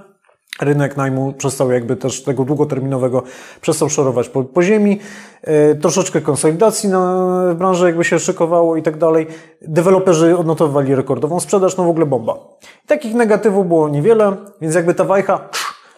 [0.61, 3.23] Rynek najmu przestał jakby też tego długoterminowego
[3.61, 5.01] przestał szorować po, po ziemi.
[5.43, 9.27] E, troszeczkę konsolidacji na, w branży jakby się szykowało i tak dalej.
[9.63, 12.39] Deweloperzy odnotowywali rekordową sprzedaż, no w ogóle bomba.
[12.87, 15.49] Takich negatywów było niewiele, więc jakby ta wajcha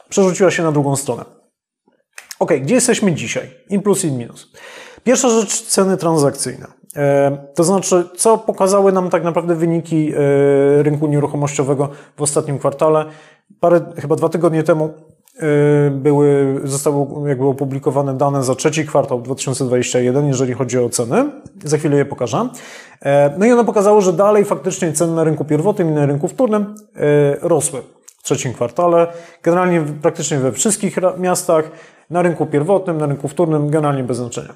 [0.09, 1.24] przerzuciła się na drugą stronę.
[2.38, 3.50] Ok, gdzie jesteśmy dzisiaj?
[3.70, 4.52] In plus, in minus.
[5.05, 6.66] Pierwsza rzecz, ceny transakcyjne.
[6.96, 13.05] E, to znaczy, co pokazały nam tak naprawdę wyniki e, rynku nieruchomościowego w ostatnim kwartale.
[13.61, 14.84] Parę, chyba dwa tygodnie temu
[15.38, 21.30] e, były, zostały jakby opublikowane dane za trzeci kwartał 2021, jeżeli chodzi o ceny.
[21.64, 22.48] Za chwilę je pokażę.
[23.38, 26.74] No i one pokazały, że dalej faktycznie ceny na rynku pierwotnym i na rynku wtórnym
[27.42, 27.82] rosły
[28.18, 29.07] w trzecim kwartale.
[29.42, 31.70] Generalnie praktycznie we wszystkich miastach,
[32.11, 34.55] na rynku pierwotnym, na rynku wtórnym, generalnie bez znaczenia.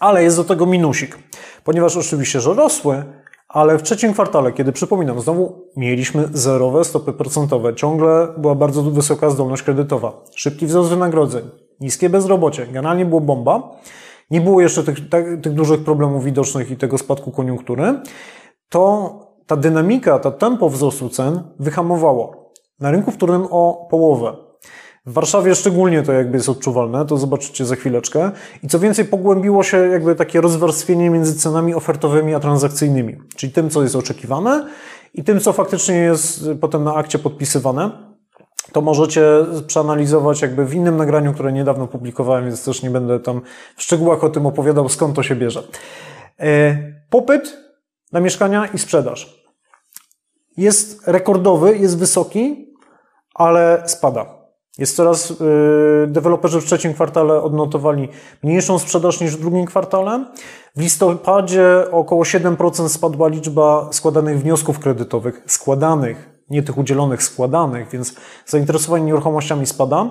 [0.00, 1.18] Ale jest do tego minusik,
[1.64, 3.04] ponieważ oczywiście, że rosły,
[3.48, 9.30] Ale w trzecim kwartale, kiedy przypominam, znowu mieliśmy zerowe stopy procentowe, ciągle była bardzo wysoka
[9.30, 13.76] zdolność kredytowa, szybki wzrost wynagrodzeń, niskie bezrobocie, generalnie było bomba.
[14.30, 15.08] Nie było jeszcze tych,
[15.42, 18.00] tych dużych problemów widocznych i tego spadku koniunktury,
[18.68, 19.10] to
[19.46, 22.52] ta dynamika, ta tempo wzrostu cen wyhamowało.
[22.80, 24.45] Na rynku wtórnym o połowę.
[25.06, 28.30] W Warszawie szczególnie to jakby jest odczuwalne, to zobaczycie za chwileczkę.
[28.62, 33.70] I co więcej, pogłębiło się jakby takie rozwarstwienie między cenami ofertowymi a transakcyjnymi, czyli tym,
[33.70, 34.66] co jest oczekiwane
[35.14, 37.90] i tym, co faktycznie jest potem na akcie podpisywane.
[38.72, 39.22] To możecie
[39.66, 43.40] przeanalizować jakby w innym nagraniu, które niedawno publikowałem, więc też nie będę tam
[43.76, 45.62] w szczegółach o tym opowiadał, skąd to się bierze.
[46.40, 46.76] E,
[47.10, 47.58] popyt
[48.12, 49.44] na mieszkania i sprzedaż
[50.56, 52.74] jest rekordowy, jest wysoki,
[53.34, 54.35] ale spada.
[54.78, 58.08] Jest coraz, yy, deweloperzy w trzecim kwartale odnotowali
[58.42, 60.24] mniejszą sprzedaż niż w drugim kwartale.
[60.76, 68.14] W listopadzie około 7% spadła liczba składanych wniosków kredytowych, składanych, nie tych udzielonych, składanych, więc
[68.46, 70.06] zainteresowanie nieruchomościami spada.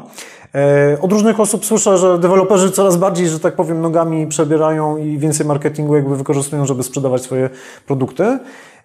[0.54, 5.18] Yy, od różnych osób słyszę, że deweloperzy coraz bardziej, że tak powiem, nogami przebierają i
[5.18, 7.50] więcej marketingu jakby wykorzystują, żeby sprzedawać swoje
[7.88, 8.24] produkty.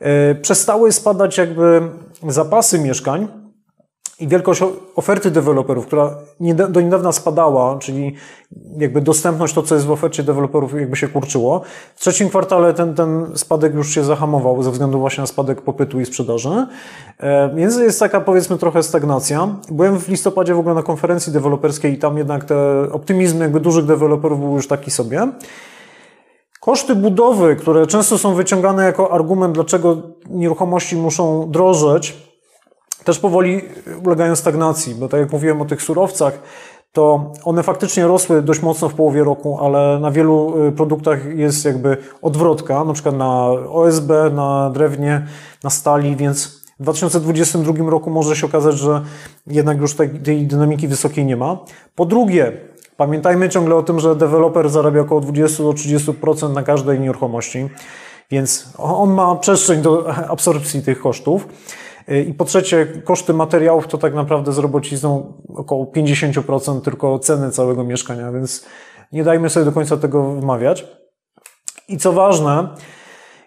[0.01, 1.83] Yy, przestały spadać jakby
[2.29, 3.29] zapasy mieszkań,
[4.21, 4.63] i wielkość
[4.97, 6.17] oferty deweloperów, która
[6.69, 8.15] do niedawna spadała, czyli
[8.79, 11.63] jakby dostępność, to co jest w ofercie deweloperów jakby się kurczyło.
[11.97, 16.01] W trzecim kwartale ten, ten spadek już się zahamował ze względu właśnie na spadek popytu
[16.01, 16.67] i sprzedaży.
[17.19, 19.49] E, więc jest taka powiedzmy trochę stagnacja.
[19.71, 23.85] Byłem w listopadzie w ogóle na konferencji deweloperskiej i tam jednak te optymizm jakby dużych
[23.85, 25.29] deweloperów był już taki sobie.
[26.61, 29.97] Koszty budowy, które często są wyciągane jako argument, dlaczego
[30.31, 32.30] nieruchomości muszą drożeć,
[33.05, 33.61] też powoli
[34.05, 36.41] ulegają stagnacji, bo tak jak mówiłem o tych surowcach,
[36.93, 41.65] to one faktycznie rosły dość mocno w połowie roku, ale na wielu y, produktach jest
[41.65, 45.27] jakby odwrotka, na przykład na OSB, na drewnie,
[45.65, 49.03] na stali, więc w 2022 roku może się okazać, że
[49.47, 51.59] jednak już tej, dynamiki wysokiej nie ma.
[51.95, 52.53] Po drugie,
[52.97, 57.69] pamiętajmy ciągle o tym, że deweloper zarabia około 20 do 30% na każdej nieruchomości,
[58.31, 61.49] więc on ma przestrzeń do absorpcji tych kosztów.
[62.11, 67.51] Y, I po trzecie, koszty materiałów to tak naprawdę z robocizną około 50% tylko ceny
[67.51, 68.67] całego mieszkania, więc
[69.13, 70.87] nie dajmy sobie do końca tego wmawiać.
[71.89, 72.69] I co ważne,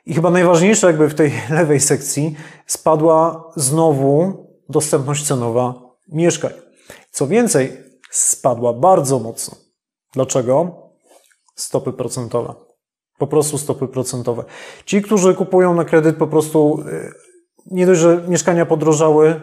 [0.05, 2.35] i chyba najważniejsze jakby w tej lewej sekcji,
[2.65, 5.73] spadła znowu dostępność cenowa
[6.07, 6.51] mieszkań.
[7.11, 7.77] Co więcej,
[8.11, 9.57] spadła bardzo mocno.
[10.13, 10.83] Dlaczego?
[11.55, 12.53] Stopy procentowe.
[13.17, 14.43] Po prostu stopy procentowe.
[14.85, 17.22] Ci, którzy kupują na kredyt, po prostu y,
[17.71, 19.41] nie dość, że mieszkania podrożały,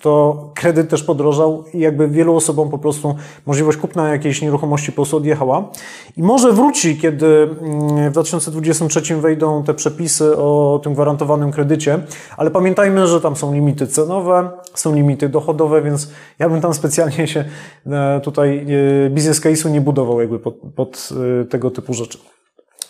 [0.00, 4.96] to kredyt też podrożał i jakby wielu osobom po prostu możliwość kupna jakiejś nieruchomości po
[4.96, 5.70] prostu odjechała.
[6.16, 11.98] I może wróci, kiedy mm, w 2023 wejdą te przepisy o tym gwarantowanym kredycie,
[12.36, 17.28] ale pamiętajmy, że tam są limity cenowe, są limity dochodowe, więc ja bym tam specjalnie
[17.28, 17.44] się
[17.86, 18.66] e, tutaj
[19.06, 21.08] e, biznes case'u nie budował jakby pod, pod
[21.42, 22.18] e, tego typu rzeczy.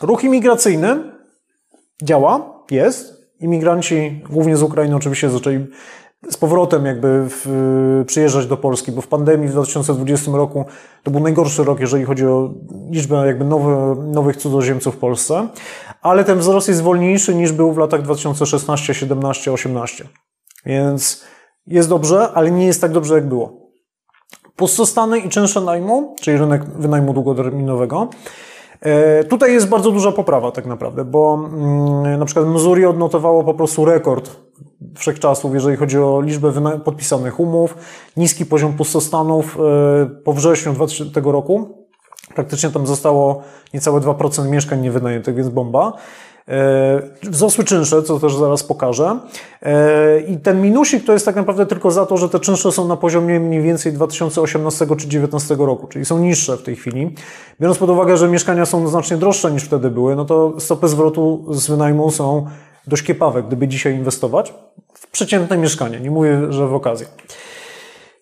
[0.02, 0.96] Ruch imigracyjny
[2.02, 5.66] działa, jest, imigranci, głównie z Ukrainy oczywiście, zaczęli
[6.30, 10.64] z powrotem jakby w, przyjeżdżać do Polski, bo w pandemii w 2020 roku
[11.02, 12.54] to był najgorszy rok, jeżeli chodzi o
[12.90, 13.44] liczbę jakby
[13.96, 15.48] nowych cudzoziemców w Polsce,
[16.02, 20.08] ale ten wzrost jest wolniejszy niż był w latach 2016, 17, 18.
[20.66, 21.24] Więc
[21.66, 23.66] jest dobrze, ale nie jest tak dobrze jak było.
[24.56, 28.08] Pustostany i czynsze najmu, czyli rynek wynajmu długoterminowego,
[29.28, 33.84] tutaj jest bardzo duża poprawa tak naprawdę, bo mm, na przykład Missouri odnotowało po prostu
[33.84, 34.36] rekord
[34.94, 36.52] wszechczasów, jeżeli chodzi o liczbę
[36.84, 37.76] podpisanych umów,
[38.16, 40.74] niski poziom pustostanów e, po wrześniu
[41.14, 41.86] tego roku.
[42.34, 43.42] Praktycznie tam zostało
[43.74, 45.92] niecałe 2% mieszkań niewynajętych, więc bomba.
[46.48, 49.18] E, wzrosły czynsze, co też zaraz pokażę.
[49.62, 52.88] E, I ten minusik to jest tak naprawdę tylko za to, że te czynsze są
[52.88, 57.14] na poziomie mniej więcej 2018 czy 2019 roku, czyli są niższe w tej chwili.
[57.60, 61.46] Biorąc pod uwagę, że mieszkania są znacznie droższe niż wtedy były, no to stopy zwrotu
[61.50, 62.46] z wynajmu są
[62.86, 64.54] dość kiepawe, gdyby dzisiaj inwestować
[64.94, 66.00] w przeciętne mieszkanie.
[66.00, 67.06] Nie mówię, że w okazję.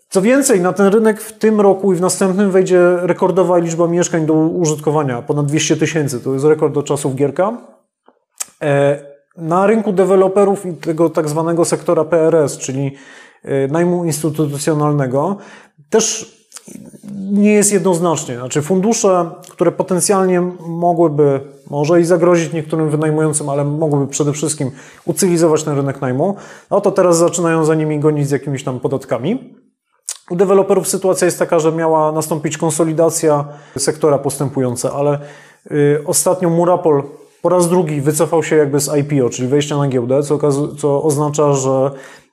[0.09, 4.27] Co więcej, na ten rynek w tym roku i w następnym wejdzie rekordowa liczba mieszkań
[4.27, 6.21] do użytkowania, ponad 200 tysięcy.
[6.21, 7.74] To jest rekord do czasów Gierka.
[8.65, 12.93] E, na rynku deweloperów i tego tak zwanego sektora PRS, czyli
[13.43, 15.37] e, najmu instytucjonalnego,
[15.91, 16.35] też
[17.15, 18.37] nie jest jednoznacznie.
[18.37, 21.41] Znaczy fundusze, które potencjalnie mogłyby
[21.71, 24.71] może i zagrozić niektórym wynajmującym, ale mogłyby przede wszystkim
[25.05, 26.37] ucywilizować ten rynek najmu,
[26.71, 29.55] no to teraz zaczynają za nimi gonić z jakimiś tam podatkami.
[30.31, 33.45] U deweloperów sytuacja jest taka, że miała nastąpić konsolidacja
[33.79, 35.19] sektora postępująca, ale
[35.71, 37.03] y, ostatnio Murapol
[37.45, 40.39] po raz drugi wycofał się jakby z IPO, czyli wejścia na giełdę, co,
[40.75, 41.91] co oznacza, że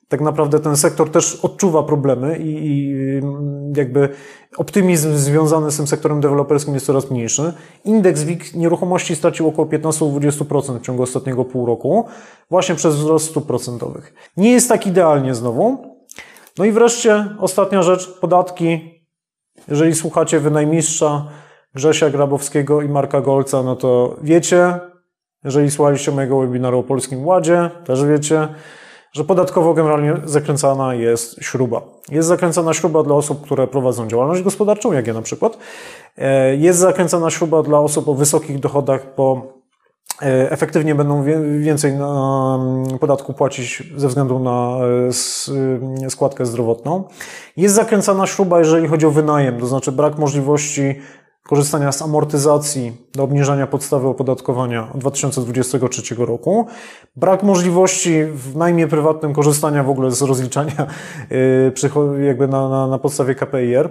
[0.08, 2.94] tak naprawdę ten sektor też odczuwa problemy i, i,
[3.76, 4.10] jakby
[4.58, 7.54] optymizm związany z tym sektorem deweloperskim jest coraz mniejszy.
[7.86, 12.06] Indeks WIG nieruchomości stracił około 15-20% w ciągu ostatniego pół roku,
[12.50, 14.14] właśnie przez wzrost stóp procentowych.
[14.38, 15.78] Nie jest tak idealnie znowu.
[16.58, 19.02] No i wreszcie ostatnia rzecz, podatki.
[19.68, 21.28] Jeżeli słuchacie wynajmistrza
[21.76, 24.80] Grzesia Grabowskiego i Marka Golca, no to wiecie,
[25.44, 28.48] jeżeli słuchaliście mojego webinaru o Polskim Ładzie, też wiecie,
[29.14, 31.82] że podatkowo generalnie zakręcana jest śruba.
[32.10, 35.58] Jest zakręcana śruba dla osób, które prowadzą działalność gospodarczą, jak ja na przykład.
[36.18, 39.54] E, jest zakręcana śruba dla osób o wysokich dochodach, bo
[40.22, 41.24] e, efektywnie będą
[41.60, 44.78] więcej mm, podatku płacić ze względu na
[46.06, 47.04] e, składkę zdrowotną.
[47.58, 50.96] Jest zakręcana śruba, jeżeli chodzi o wynajem, to znaczy brak możliwości
[51.52, 56.68] korzystania z amortyzacji do obniżania podstawy opodatkowania od 2023 roku,
[57.16, 60.74] brak możliwości w najmie prywatnym korzystania w ogóle z rozliczania
[61.32, 63.90] y, jakby na, na, na podstawie KPIR.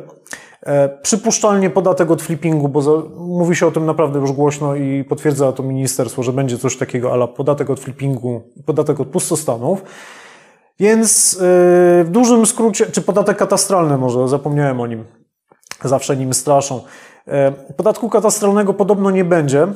[0.62, 5.04] E, przypuszczalnie podatek od flippingu, bo za, mówi się o tym naprawdę już głośno i
[5.04, 9.82] potwierdza to ministerstwo, że będzie coś takiego, ale podatek od flippingu, podatek od pustostanów.
[10.78, 11.38] Więc y,
[12.04, 15.04] w dużym skrócie, czy podatek katastralny może, zapomniałem o nim,
[15.84, 16.80] zawsze nim straszą.
[17.28, 19.66] E, podatku katastralnego podobno nie będzie,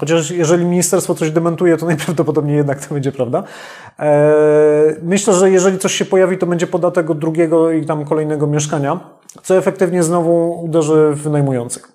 [0.00, 3.42] chociaż jeżeli ministerstwo coś dementuje, to najprawdopodobniej jednak to będzie prawda.
[3.98, 4.34] E,
[5.02, 9.00] myślę, że jeżeli coś się pojawi, to będzie podatek od drugiego i tam kolejnego mieszkania,
[9.42, 11.92] co efektywnie znowu uderzy w wynajmujących.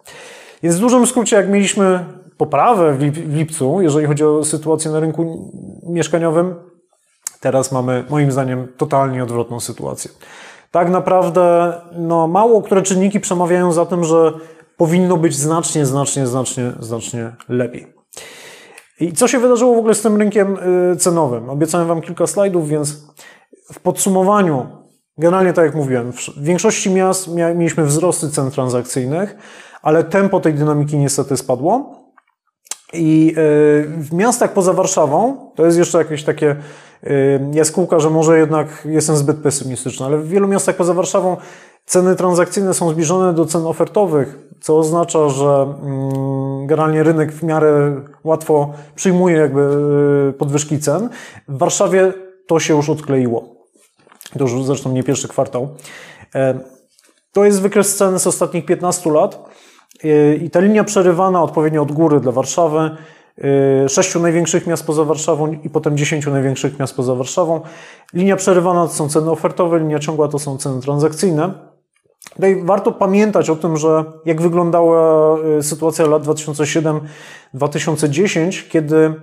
[0.63, 2.05] Więc w dużym skrócie, jak mieliśmy
[2.37, 5.51] poprawę w lipcu, jeżeli chodzi o sytuację na rynku
[5.89, 6.55] mieszkaniowym,
[7.39, 10.11] teraz mamy moim zdaniem totalnie odwrotną sytuację.
[10.71, 14.33] Tak naprawdę no, mało które czynniki przemawiają za tym, że
[14.77, 17.93] powinno być znacznie, znacznie, znacznie, znacznie lepiej.
[18.99, 20.57] I co się wydarzyło w ogóle z tym rynkiem
[20.93, 21.49] y, cenowym?
[21.49, 23.07] Obiecałem Wam kilka slajdów, więc
[23.73, 24.67] w podsumowaniu,
[25.17, 29.35] generalnie tak jak mówiłem, w większości miast mieliśmy wzrosty cen transakcyjnych,
[29.81, 31.97] ale tempo tej dynamiki niestety spadło.
[32.93, 33.33] I y,
[33.97, 36.55] w miastach poza Warszawą, to jest jeszcze jakieś takie
[37.03, 41.37] y, jaskółka, że może jednak jestem zbyt pesymistyczny, ale w wielu miastach poza Warszawą
[41.87, 48.01] ceny transakcyjne są zbliżone do cen ofertowych, co oznacza, że mm, generalnie rynek w miarę
[48.23, 49.61] łatwo przyjmuje jakby
[50.29, 51.09] y, podwyżki cen.
[51.47, 52.13] W Warszawie
[52.47, 53.57] to się już odkleiło.
[54.37, 55.69] To już zresztą nie pierwszy kwartał.
[56.35, 56.59] E,
[57.31, 59.49] to jest wykres cen z ostatnich 15 lat
[60.03, 62.91] e, i ta linia przerywana odpowiednio od góry dla Warszawy,
[63.83, 67.61] e, sześciu największych miast poza Warszawą i potem dziesięciu największych miast poza Warszawą.
[68.13, 71.76] Linia przerywana to są ceny ofertowe, linia ciągła to są ceny transakcyjne.
[72.33, 79.13] Tutaj warto pamiętać o tym, że jak wyglądała y, sytuacja lat 2007-2010, kiedy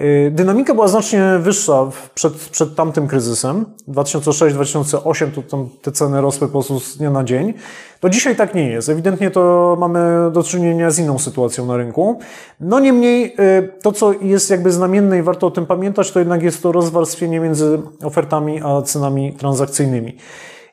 [0.00, 6.46] y, dynamika była znacznie wyższa przed, przed tamtym kryzysem, 2006-2008 to tam te ceny rosły
[6.46, 7.54] po prostu z dnia na dzień,
[8.00, 8.88] to dzisiaj tak nie jest.
[8.88, 12.18] Ewidentnie to mamy do czynienia z inną sytuacją na rynku.
[12.60, 13.34] No niemniej y,
[13.82, 17.40] to, co jest jakby znamienne i warto o tym pamiętać, to jednak jest to rozwarstwienie
[17.40, 20.16] między ofertami a cenami transakcyjnymi.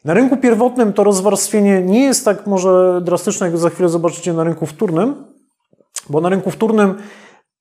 [0.05, 4.43] Na rynku pierwotnym to rozwarstwienie nie jest tak może drastyczne, jak za chwilę zobaczycie na
[4.43, 5.15] rynku wtórnym,
[6.09, 6.95] bo na rynku wtórnym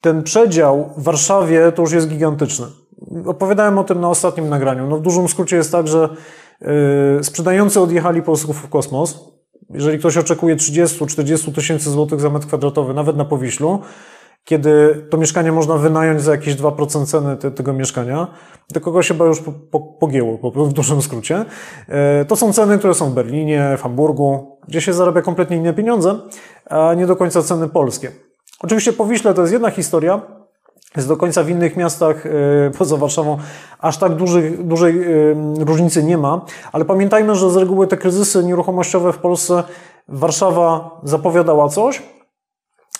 [0.00, 2.66] ten przedział w Warszawie to już jest gigantyczny.
[3.26, 4.86] Opowiadałem o tym na ostatnim nagraniu.
[4.86, 6.08] No w dużym skrócie jest tak, że
[6.60, 6.68] yy,
[7.24, 9.18] sprzedający odjechali po w kosmos.
[9.70, 13.80] Jeżeli ktoś oczekuje 30-40 tysięcy złotych za metr kwadratowy, nawet na Powiślu,
[14.44, 18.26] kiedy to mieszkanie można wynająć za jakieś 2% ceny te, tego mieszkania,
[18.74, 21.44] to kogoś chyba już po, po, pogięło, po, w dużym skrócie.
[21.88, 25.74] E, to są ceny, które są w Berlinie, w Hamburgu, gdzie się zarabia kompletnie inne
[25.74, 26.20] pieniądze,
[26.66, 28.10] a nie do końca ceny polskie.
[28.60, 30.20] Oczywiście po Wiśle to jest jedna historia,
[30.96, 32.30] jest do końca w innych miastach e,
[32.78, 33.38] poza Warszawą
[33.78, 35.06] aż tak dużych, dużej e,
[35.58, 39.62] różnicy nie ma, ale pamiętajmy, że z reguły te kryzysy nieruchomościowe w Polsce
[40.08, 42.02] Warszawa zapowiadała coś,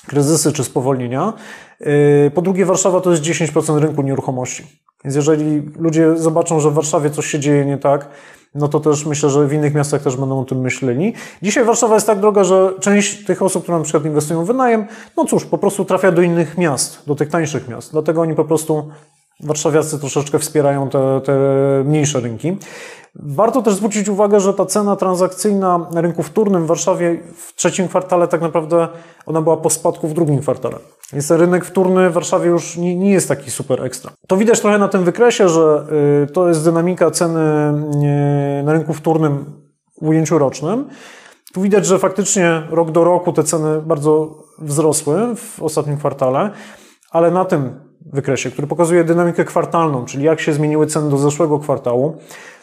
[0.06, 1.32] kryzysy czy spowolnienia.
[1.80, 4.64] Yy, po drugie, Warszawa to jest 10% rynku nieruchomości.
[5.04, 8.08] Więc jeżeli ludzie zobaczą, że w Warszawie coś się dzieje nie tak,
[8.54, 11.14] no to też myślę, że w innych miastach też będą o tym myśleli.
[11.42, 14.86] Dzisiaj Warszawa jest tak droga, że część tych osób, które na przykład inwestują w wynajem,
[15.16, 17.92] no cóż, po prostu trafia do innych miast, do tych tańszych miast.
[17.92, 18.88] Dlatego oni po prostu
[19.40, 21.32] warszawiacy troszeczkę wspierają te, te
[21.84, 22.56] mniejsze rynki.
[23.14, 27.88] Warto też zwrócić uwagę, że ta cena transakcyjna na rynku wtórnym w Warszawie w trzecim
[27.88, 28.88] kwartale tak naprawdę
[29.26, 30.76] ona była po spadku w drugim kwartale.
[31.12, 34.10] Więc rynek wtórny w Warszawie już nie, nie jest taki super ekstra.
[34.26, 35.86] To widać trochę na tym wykresie, że
[36.22, 37.40] y, to jest dynamika ceny
[38.60, 39.44] y, na rynku wtórnym
[40.02, 40.88] w ujęciu rocznym.
[41.52, 46.50] Tu widać, że faktycznie rok do roku te ceny bardzo wzrosły w ostatnim kwartale,
[47.10, 47.80] ale na tym
[48.14, 52.16] wykresie, który pokazuje dynamikę kwartalną, czyli jak się zmieniły ceny do zeszłego kwartału,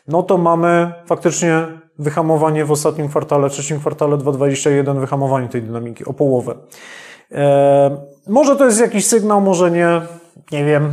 [0.07, 1.67] no to mamy faktycznie
[1.99, 6.55] wyhamowanie w ostatnim kwartale, trzecim kwartale 2021, wyhamowanie tej dynamiki o połowę.
[7.31, 7.97] E,
[8.27, 10.01] może to jest jakiś sygnał, może nie,
[10.51, 10.91] nie wiem.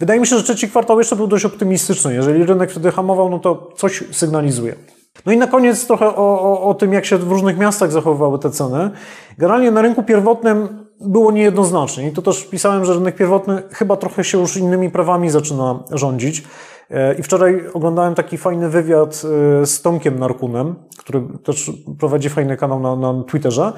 [0.00, 2.14] Wydaje mi się, że trzeci kwartał jeszcze był dość optymistyczny.
[2.14, 4.74] Jeżeli rynek wtedy hamował, no to coś sygnalizuje.
[5.26, 8.38] No i na koniec trochę o, o, o tym, jak się w różnych miastach zachowywały
[8.38, 8.90] te ceny.
[9.38, 14.24] Generalnie na rynku pierwotnym było niejednoznacznie i to też pisałem, że rynek pierwotny chyba trochę
[14.24, 16.44] się już innymi prawami zaczyna rządzić.
[16.90, 19.22] E, I wczoraj oglądałem taki fajny wywiad
[19.62, 23.72] e, z Tomkiem Narkunem, który też prowadzi fajny kanał na, na Twitterze,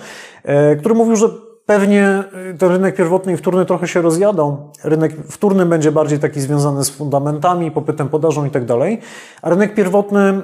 [0.44, 1.28] e, który mówił, że
[1.66, 2.24] pewnie
[2.58, 4.70] ten rynek pierwotny i wtórny trochę się rozjadą.
[4.84, 9.00] Rynek wtórny będzie bardziej taki związany z fundamentami, popytem, podażą i tak dalej,
[9.42, 10.42] a rynek pierwotny mm,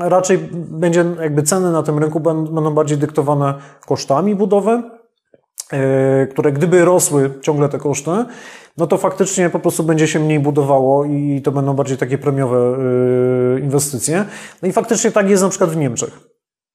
[0.00, 3.54] raczej będzie, jakby ceny na tym rynku będą bardziej dyktowane
[3.86, 4.82] kosztami budowy,
[6.30, 8.10] które gdyby rosły ciągle te koszty,
[8.76, 12.76] no to faktycznie po prostu będzie się mniej budowało i to będą bardziej takie premiowe
[13.56, 14.24] y, inwestycje.
[14.62, 16.20] No i faktycznie tak jest na przykład w Niemczech.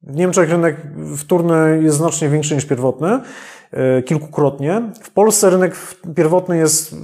[0.04, 0.78] W Niemczech rynek
[1.18, 3.20] wtórny jest znacznie większy niż pierwotny,
[4.00, 4.82] y, kilkukrotnie.
[5.02, 5.76] W Polsce rynek
[6.16, 6.96] pierwotny jest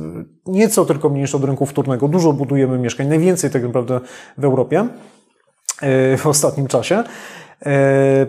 [0.46, 2.08] nieco tylko mniejszy od rynku wtórnego.
[2.08, 4.00] Dużo budujemy mieszkań, najwięcej tak naprawdę
[4.38, 4.88] w Europie
[6.18, 7.04] w ostatnim czasie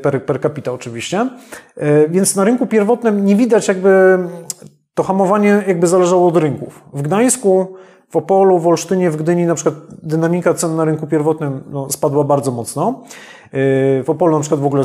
[0.03, 1.31] per, per capita oczywiście.
[2.09, 4.19] Więc na rynku pierwotnym nie widać jakby
[4.95, 6.85] to hamowanie jakby zależało od rynków.
[6.93, 7.77] W Gdańsku,
[8.11, 12.25] w Opolu, w Olsztynie, w Gdyni na przykład dynamika cen na rynku pierwotnym no, spadła
[12.25, 13.03] bardzo mocno.
[13.53, 14.85] Yy, w Opolu na przykład w ogóle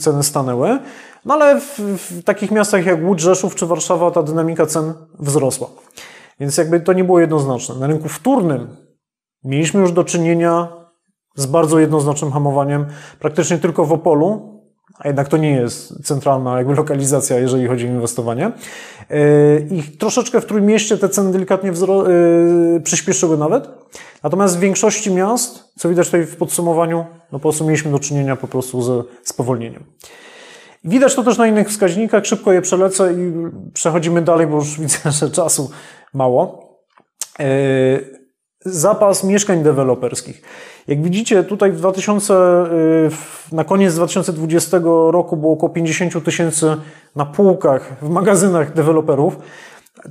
[0.00, 0.78] ceny stanęły.
[1.24, 5.68] No ale w, w takich miastach jak Łódź, Rzeszów czy Warszawa ta dynamika cen wzrosła.
[6.40, 7.74] Więc jakby to nie było jednoznaczne.
[7.74, 8.68] Na rynku wtórnym
[9.44, 10.68] mieliśmy już do czynienia
[11.36, 12.86] z bardzo jednoznacznym hamowaniem.
[13.18, 14.56] Praktycznie tylko w Opolu
[14.98, 18.52] a jednak to nie jest centralna jakby lokalizacja, jeżeli chodzi o inwestowanie.
[19.10, 22.08] Yy, I troszeczkę w Trójmieście te ceny delikatnie wzro-
[22.72, 23.68] yy, przyspieszyły nawet.
[24.22, 28.36] Natomiast w większości miast, co widać tutaj w podsumowaniu, no po prostu mieliśmy do czynienia
[28.36, 29.84] po prostu ze spowolnieniem.
[30.84, 33.32] Widać to też na innych wskaźnikach, szybko je przelecę i
[33.72, 35.70] przechodzimy dalej, bo już widzę, że czasu
[36.14, 36.66] mało.
[37.38, 37.46] Yy,
[38.64, 40.42] zapas mieszkań deweloperskich.
[40.88, 44.78] Jak widzicie, tutaj w 2000, y, na koniec 2020
[45.10, 46.76] roku było około 50 tysięcy
[47.16, 49.38] na półkach w magazynach deweloperów.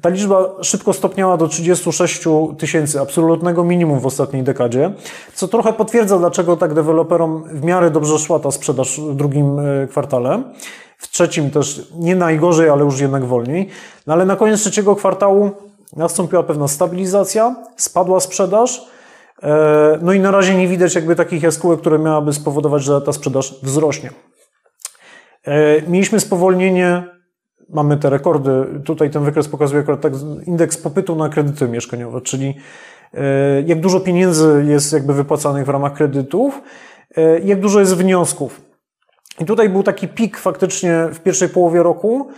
[0.01, 2.23] Ta liczba szybko stopniała do 36
[2.57, 4.93] tysięcy, absolutnego minimum w ostatniej dekadzie,
[5.33, 9.87] co trochę potwierdza, dlaczego tak deweloperom w miarę dobrze szła ta sprzedaż w drugim y,
[9.87, 10.43] kwartale.
[10.97, 13.69] W trzecim też nie najgorzej, ale już jednak wolniej.
[14.07, 15.51] No ale na koniec trzeciego kwartału
[15.95, 18.94] nastąpiła pewna stabilizacja, spadła sprzedaż,
[20.01, 23.59] no i na razie nie widać jakby takich jaskółek, które miałaby spowodować, że ta sprzedaż
[23.63, 24.09] wzrośnie.
[25.43, 27.03] E, mieliśmy spowolnienie,
[27.69, 28.65] mamy te rekordy.
[28.85, 30.13] Tutaj ten wykres pokazuje akurat tak
[30.45, 32.55] indeks popytu na kredyty mieszkaniowe, czyli
[33.13, 36.61] e, jak dużo pieniędzy jest jakby wypłacanych w ramach kredytów,
[37.43, 38.61] jak dużo jest wniosków.
[39.39, 42.29] I tutaj był taki pik faktycznie w pierwszej połowie roku,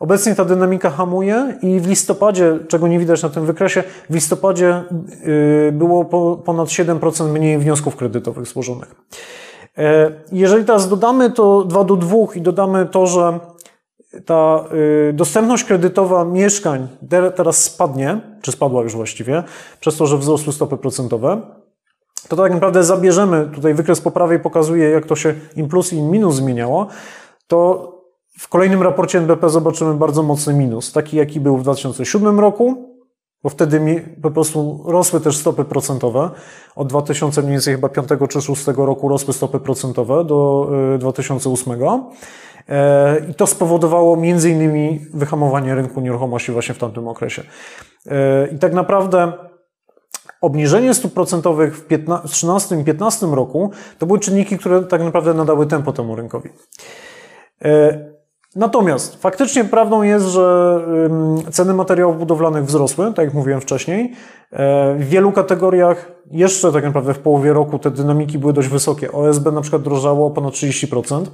[0.00, 4.82] Obecnie ta dynamika hamuje i w listopadzie, czego nie widać na tym wykresie, w listopadzie
[5.68, 6.04] y, było
[6.36, 8.94] ponad 7% mniej wniosków kredytowych złożonych.
[9.78, 13.40] E, jeżeli teraz dodamy to 2 do 2 i dodamy to, że
[14.26, 14.64] ta
[15.10, 16.88] y, dostępność kredytowa mieszkań
[17.36, 19.42] teraz spadnie, czy spadła już właściwie,
[19.80, 21.40] przez to, że wzrosły stopy procentowe,
[22.28, 25.96] to tak naprawdę zabierzemy, tutaj wykres po prawej pokazuje, jak to się im plus i
[25.96, 26.86] im minus zmieniało,
[27.46, 27.93] to
[28.38, 32.94] w kolejnym raporcie NBP zobaczymy bardzo mocny minus, taki jaki był w 2007 roku,
[33.44, 36.30] bo wtedy po prostu rosły też stopy procentowe.
[36.76, 41.72] Od 2000 mniej więcej chyba 5 czy 6 roku rosły stopy procentowe do 2008.
[41.72, 42.00] E,
[42.68, 47.42] e, I to spowodowało między innymi wyhamowanie rynku nieruchomości właśnie w tamtym okresie.
[48.06, 49.32] E, I tak naprawdę
[50.40, 55.66] obniżenie stóp procentowych w 2013 i 2015 roku to były czynniki, które tak naprawdę nadały
[55.66, 56.50] tempo temu rynkowi.
[58.56, 60.80] Natomiast faktycznie prawdą jest, że
[61.50, 64.12] ceny materiałów budowlanych wzrosły, tak jak mówiłem wcześniej.
[64.52, 69.12] E, w wielu kategoriach jeszcze tak naprawdę w połowie roku te dynamiki były dość wysokie.
[69.12, 71.24] OSB na przykład drożało o ponad 30%.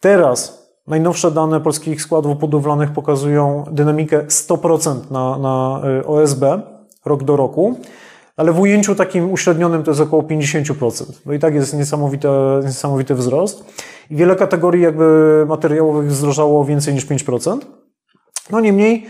[0.00, 6.44] Teraz najnowsze dane polskich składów budowlanych pokazują dynamikę 100% na, na e, OSB
[7.04, 7.76] rok do roku
[8.38, 11.04] ale w ujęciu takim uśrednionym to jest około 50%.
[11.26, 12.28] No i tak jest niesamowity,
[12.64, 13.64] niesamowity wzrost.
[14.10, 17.58] I wiele kategorii jakby materiałowych zdrożało więcej niż 5%.
[18.50, 19.06] No niemniej,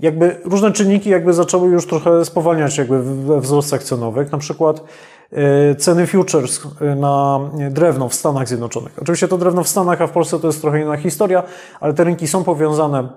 [0.00, 4.32] jakby różne czynniki jakby zaczęły już trochę spowalniać jakby we wzrostach cenowych.
[4.32, 4.84] Na przykład
[5.32, 8.98] e, ceny futures e, na drewno w Stanach Zjednoczonych.
[9.02, 11.42] Oczywiście to drewno w Stanach, a w Polsce to jest trochę inna historia,
[11.80, 13.08] ale te rynki są powiązane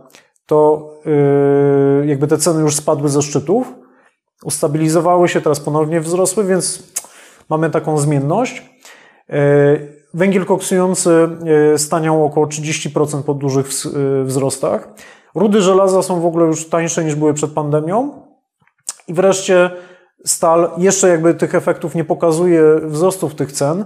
[0.46, 3.74] to yy, jakby te ceny już spadły ze szczytów,
[4.46, 6.84] ustabilizowały się, teraz ponownie wzrosły, więc
[7.50, 8.70] mamy taką zmienność.
[9.30, 9.36] Yy,
[10.14, 11.30] węgiel koksujący
[11.72, 13.68] yy, staniał około 30% po dużych
[14.24, 14.88] wzrostach.
[15.36, 18.12] Rudy żelaza są w ogóle już tańsze niż były przed pandemią.
[19.08, 19.72] I wreszcie
[20.26, 23.86] stal jeszcze jakby tych efektów nie pokazuje wzrostów tych cen, e,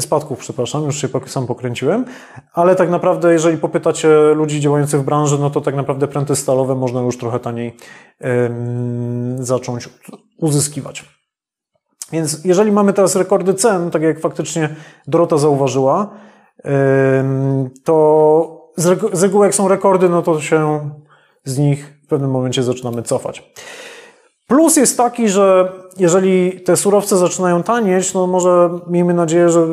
[0.00, 2.04] spadków, przepraszam, już się sam pokręciłem,
[2.52, 6.74] ale tak naprawdę, jeżeli popytacie ludzi działających w branży, no to tak naprawdę pręty stalowe
[6.74, 7.76] można już trochę taniej
[9.38, 9.88] zacząć
[10.38, 11.04] uzyskiwać.
[12.12, 14.76] Więc jeżeli mamy teraz rekordy cen, tak jak faktycznie
[15.06, 16.10] Dorota zauważyła,
[17.84, 20.90] to z reguły jak są rekordy, no to się
[21.44, 23.52] z nich w pewnym momencie zaczynamy cofać.
[24.46, 29.66] Plus jest taki, że jeżeli te surowce zaczynają tanieć, no może miejmy nadzieję, że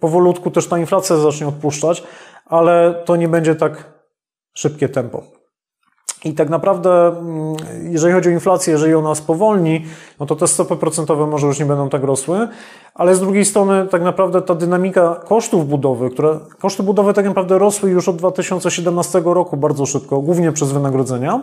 [0.00, 2.02] powolutku też ta inflacja zacznie odpuszczać,
[2.46, 3.84] ale to nie będzie tak
[4.54, 5.22] szybkie tempo.
[6.24, 9.84] I tak naprawdę, mm, jeżeli chodzi o inflację, jeżeli ona spowolni,
[10.20, 12.48] no to te stopy procentowe może już nie będą tak rosły,
[12.94, 17.58] ale z drugiej strony tak naprawdę ta dynamika kosztów budowy, które koszty budowy tak naprawdę
[17.58, 21.40] rosły już od 2017 roku bardzo szybko, głównie przez wynagrodzenia,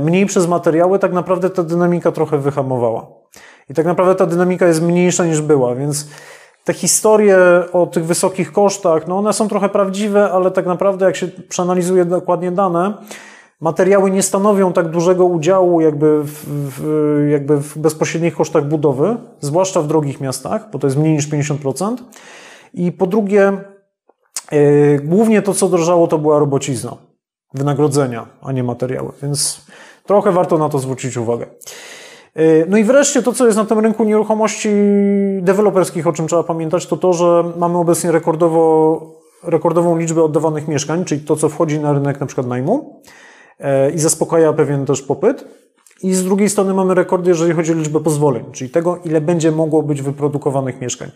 [0.00, 3.06] mniej przez materiały, tak naprawdę ta dynamika trochę wyhamowała.
[3.70, 6.08] I tak naprawdę ta dynamika jest mniejsza niż była, więc
[6.64, 7.38] te historie
[7.72, 12.04] o tych wysokich kosztach, no one są trochę prawdziwe, ale tak naprawdę jak się przeanalizuje
[12.04, 12.94] dokładnie dane,
[13.60, 19.82] materiały nie stanowią tak dużego udziału jakby w, w, jakby w bezpośrednich kosztach budowy, zwłaszcza
[19.82, 21.96] w drogich miastach, bo to jest mniej niż 50%.
[22.74, 23.52] I po drugie,
[24.52, 27.09] yy, głównie to, co drożało, to była robocizna
[27.54, 29.60] wynagrodzenia, a nie materiały, więc
[30.06, 31.46] trochę warto na to zwrócić uwagę.
[32.38, 34.68] Y, no i wreszcie to, co jest na tym rynku nieruchomości
[35.40, 39.00] deweloperskich, o czym trzeba pamiętać, to to, że mamy obecnie rekordowo,
[39.42, 43.02] rekordową liczbę oddawanych mieszkań, czyli to, co wchodzi na rynek na przykład najmu
[43.60, 45.44] y, i zaspokaja pewien też popyt.
[46.02, 49.52] I z drugiej strony mamy rekordy, jeżeli chodzi o liczbę pozwoleń, czyli tego, ile będzie
[49.52, 51.10] mogło być wyprodukowanych mieszkań.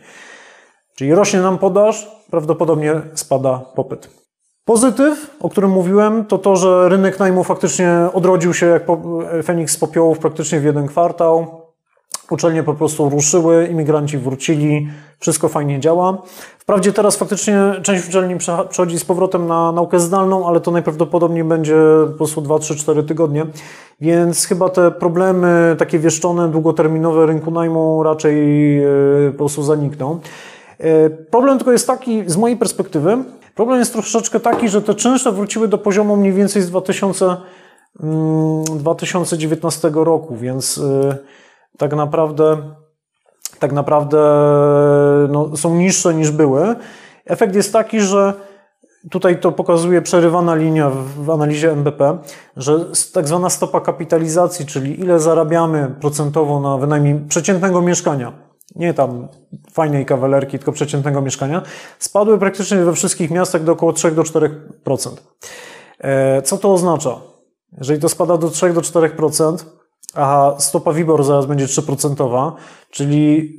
[0.95, 4.24] Czyli rośnie nam podaż, prawdopodobnie spada popyt.
[4.65, 8.83] Pozytyw, o którym mówiłem, to to, że rynek najmu faktycznie odrodził się jak
[9.45, 11.47] Feniks z popiołów praktycznie w jeden kwartał.
[12.31, 14.89] Uczelnie po prostu ruszyły, imigranci wrócili,
[15.19, 16.23] wszystko fajnie działa.
[16.59, 18.37] Wprawdzie teraz faktycznie część uczelni
[18.69, 21.77] przechodzi z powrotem na naukę zdalną, ale to najprawdopodobniej będzie
[22.13, 23.47] po prostu 2, 3, 4 tygodnie,
[24.01, 28.87] więc chyba te problemy takie wieszczone, długoterminowe rynku najmu raczej e,
[29.33, 30.21] po prostu zanikną.
[30.79, 33.25] E, problem tylko jest taki, z mojej perspektywy,
[33.55, 37.37] Problem jest troszeczkę taki, że te czynsze wróciły do poziomu mniej więcej z 2000,
[38.77, 41.17] 2019 mm, roku, więc y,
[41.79, 42.57] tak naprawdę,
[43.59, 44.19] tak naprawdę
[45.29, 46.75] no, są niższe niż były.
[47.27, 48.35] Efekt jest taki, że
[49.11, 52.19] tutaj to pokazuje przerywana linia w analizie NBP,
[52.57, 58.33] że tak zwana stopa kapitalizacji, czyli ile zarabiamy procentowo na wynajmniej przeciętnego mieszkania,
[58.77, 59.29] nie tam
[59.73, 61.63] fajnej kawalerki, tylko przeciętnego mieszkania,
[61.99, 64.51] spadły praktycznie we wszystkich miastach do około 3 do 4%.
[65.99, 67.21] E, co to oznacza?
[67.79, 69.65] Jeżeli to spada do 3 do 4%,
[70.15, 72.53] a stopa WIBOR zaraz będzie 3%,
[72.91, 73.53] czyli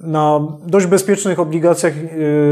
[0.00, 1.92] na dość bezpiecznych obligacjach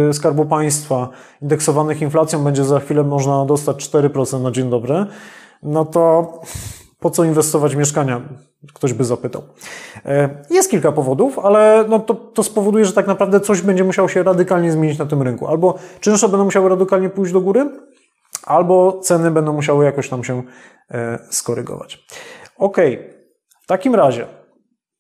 [0.08, 1.08] e, Skarbu Państwa
[1.42, 5.06] indeksowanych inflacją będzie za chwilę można dostać 4% na dzień dobry,
[5.62, 6.32] no to
[7.00, 8.20] po co inwestować w mieszkania?
[8.74, 9.42] Ktoś by zapytał.
[10.04, 14.08] E, jest kilka powodów, ale no to, to spowoduje, że tak naprawdę coś będzie musiało
[14.08, 15.46] się radykalnie zmienić na tym rynku.
[15.46, 17.70] Albo czynsze będą musiały radykalnie pójść do góry,
[18.46, 20.42] albo ceny będą musiały jakoś tam się
[20.90, 22.04] e, skorygować.
[22.56, 22.76] Ok,
[23.62, 24.26] w takim razie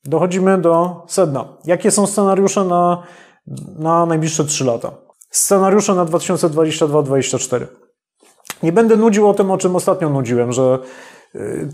[0.04, 1.44] dochodzimy do sedna.
[1.64, 3.02] Jakie są scenariusze na,
[3.78, 4.92] na najbliższe 3 lata?
[5.30, 7.66] Scenariusze na 2022-2024.
[8.62, 10.78] Nie będę nudził o tym, o czym ostatnio nudziłem, że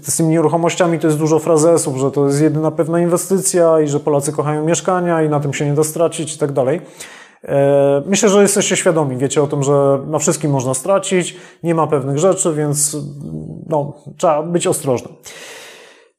[0.02, 4.00] z tymi nieruchomościami to jest dużo frazesów, że to jest jedyna pewna inwestycja i że
[4.00, 6.80] Polacy kochają mieszkania i na tym się nie da stracić i tak dalej.
[7.44, 11.86] E, myślę, że jesteście świadomi, wiecie o tym, że na wszystkim można stracić, nie ma
[11.86, 12.96] pewnych rzeczy, więc
[13.68, 15.12] no, trzeba być ostrożnym.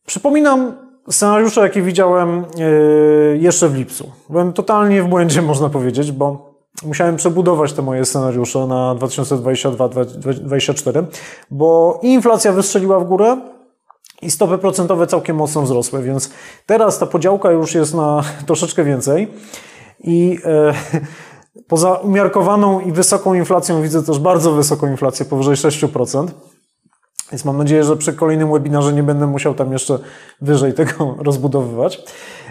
[0.05, 0.73] Przypominam
[1.09, 4.11] scenariusze, jakie widziałem e, jeszcze w lipcu.
[4.29, 6.46] Byłem totalnie w błędzie, można powiedzieć, bo
[6.83, 11.03] musiałem przebudować te moje scenariusze na 2022-2024,
[11.51, 13.37] bo inflacja wystrzeliła w górę
[14.21, 16.29] i stopy procentowe całkiem mocno wzrosły, więc
[16.65, 19.27] teraz ta podziałka już jest na troszeczkę więcej
[20.03, 20.73] i e,
[21.67, 26.27] poza umiarkowaną i wysoką inflacją widzę też bardzo wysoką inflację, powyżej 6%.
[27.31, 29.99] Więc mam nadzieję, że przy kolejnym webinarze nie będę musiał tam jeszcze
[30.41, 32.03] wyżej tego rozbudowywać.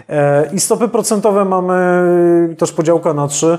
[0.09, 3.57] E, I stopy procentowe mamy też podziałka na trzy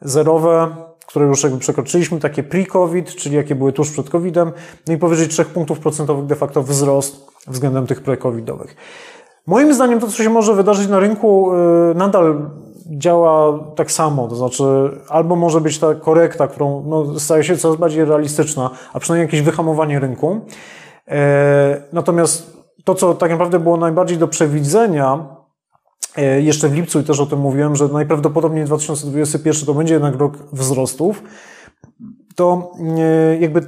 [0.00, 0.68] zerowe,
[1.06, 4.52] które już jakby przekroczyliśmy, takie pre-COVID, czyli jakie były tuż przed COVID-em,
[4.86, 8.76] no i powyżej 3 punktów procentowych de facto wzrost względem tych pre-COVIDowych.
[9.46, 11.52] Moim zdaniem to, co się może wydarzyć na rynku,
[11.90, 12.50] y, nadal
[12.86, 14.64] działa tak samo, to znaczy
[15.08, 19.42] albo może być ta korekta, którą no, staje się coraz bardziej realistyczna, a przynajmniej jakieś
[19.42, 20.40] wyhamowanie rynku.
[21.08, 25.26] E, natomiast to, co tak naprawdę było najbardziej do przewidzenia,
[26.22, 30.36] jeszcze w lipcu i też o tym mówiłem, że najprawdopodobniej 2021 to będzie jednak rok
[30.52, 31.22] wzrostów,
[32.34, 33.60] to e, jakby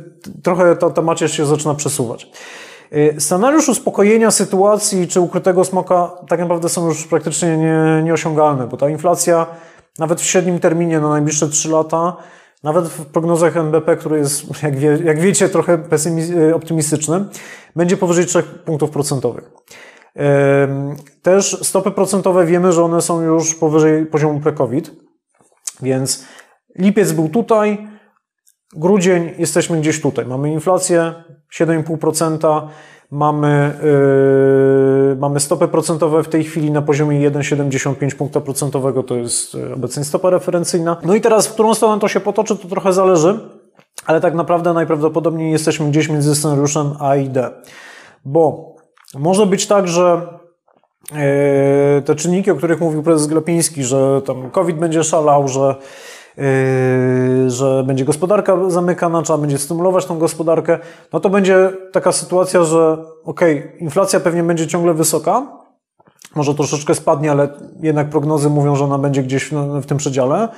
[0.42, 2.30] trochę ta, ta macierz się zaczyna przesuwać.
[3.18, 8.88] Scenariusz uspokojenia sytuacji czy ukrytego smoka tak naprawdę są już praktycznie nie, nieosiągalne, bo ta
[8.88, 9.46] inflacja
[9.98, 12.16] nawet w średnim terminie na najbliższe 3 lata,
[12.62, 15.78] nawet w prognozach NBP, który jest, jak, wie, jak wiecie, trochę
[16.54, 17.24] optymistyczny,
[17.76, 19.50] będzie powyżej 3 punktów procentowych.
[21.22, 24.90] Też stopy procentowe wiemy, że one są już powyżej poziomu pre-COVID,
[25.82, 26.24] więc
[26.78, 27.88] lipiec był tutaj,
[28.76, 30.26] grudzień jesteśmy gdzieś tutaj.
[30.26, 31.14] Mamy inflację
[31.54, 32.68] 7,5%,
[33.10, 33.78] mamy,
[35.10, 39.74] yy, mamy stopy procentowe w tej chwili na poziomie 1,75 punkta procentowego, to jest yy,
[39.74, 40.96] obecnie stopa referencyjna.
[41.04, 43.40] No i teraz w którą stronę to się potoczy, to trochę zależy,
[44.06, 47.50] ale tak naprawdę najprawdopodobniej jesteśmy gdzieś między scenariuszem A i D.
[48.24, 48.70] Bo
[49.18, 50.20] może być tak, że
[51.12, 55.74] yy, te czynniki, o których mówił prezes Glapiński, że tam COVID będzie szalał, że
[56.36, 60.78] Yy, że będzie gospodarka zamykana, trzeba będzie stymulować tą gospodarkę,
[61.12, 62.92] no to będzie taka sytuacja, że
[63.24, 65.46] okej, okay, inflacja pewnie będzie ciągle wysoka,
[66.34, 67.48] może troszeczkę spadnie, ale
[67.82, 69.50] jednak prognozy mówią, że ona będzie gdzieś
[69.82, 70.48] w tym przedziale,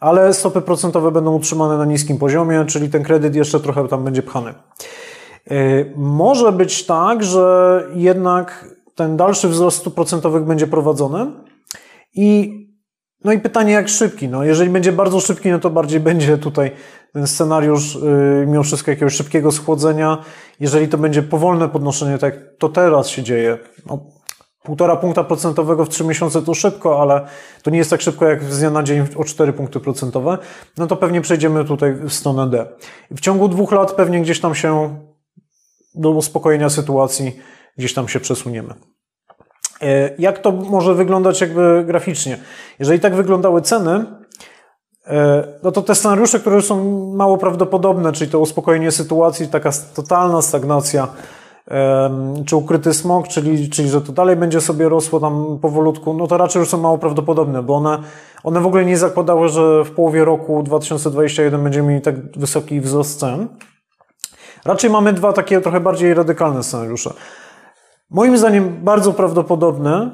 [0.00, 4.22] ale stopy procentowe będą utrzymane na niskim poziomie, czyli ten kredyt jeszcze trochę tam będzie
[4.22, 4.54] pchany.
[5.50, 11.26] Yy, może być tak, że jednak ten dalszy wzrost stóp procentowych będzie prowadzony
[12.14, 12.58] i
[13.24, 14.28] no i pytanie, jak szybki?
[14.28, 16.70] No, jeżeli będzie bardzo szybki, no to bardziej będzie tutaj
[17.12, 20.18] ten scenariusz yy, mimo wszystko jakiegoś szybkiego schłodzenia.
[20.60, 23.98] Jeżeli to będzie powolne podnoszenie, tak to teraz się dzieje, no,
[24.62, 27.26] półtora punkta procentowego w trzy miesiące to szybko, ale
[27.62, 30.38] to nie jest tak szybko jak z dnia na dzień o cztery punkty procentowe,
[30.76, 32.66] no to pewnie przejdziemy tutaj w stronę D.
[33.10, 34.98] W ciągu dwóch lat pewnie gdzieś tam się
[35.98, 37.40] do uspokojenia sytuacji
[37.78, 38.74] gdzieś tam się przesuniemy.
[39.82, 42.38] E, jak to może wyglądać jakby graficznie?
[42.78, 44.04] Jeżeli tak wyglądały ceny,
[45.06, 50.42] e, no to te scenariusze, które są mało prawdopodobne, czyli to uspokojenie sytuacji, taka totalna
[50.42, 51.08] stagnacja,
[52.46, 56.36] czy ukryty smog, czyli, czyli że to dalej będzie sobie rosło tam powolutku, no to
[56.36, 57.98] raczej już są mało prawdopodobne, bo one,
[58.44, 63.20] one w ogóle nie zakładały, że w połowie roku 2021 będziemy mieli tak wysoki wzrost
[63.20, 63.48] cen.
[64.64, 67.14] Raczej mamy dwa takie trochę bardziej radykalne scenariusze.
[68.10, 70.10] Moim zdaniem bardzo prawdopodobne,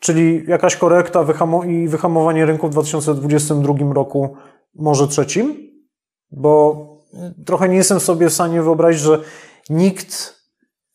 [0.00, 1.24] czyli jakaś korekta
[1.66, 4.36] i wyhamowanie rynku w 2022 roku,
[4.74, 5.54] może trzecim,
[6.30, 6.86] bo
[7.46, 9.18] trochę nie jestem sobie w stanie wyobrazić, że
[9.70, 10.34] nikt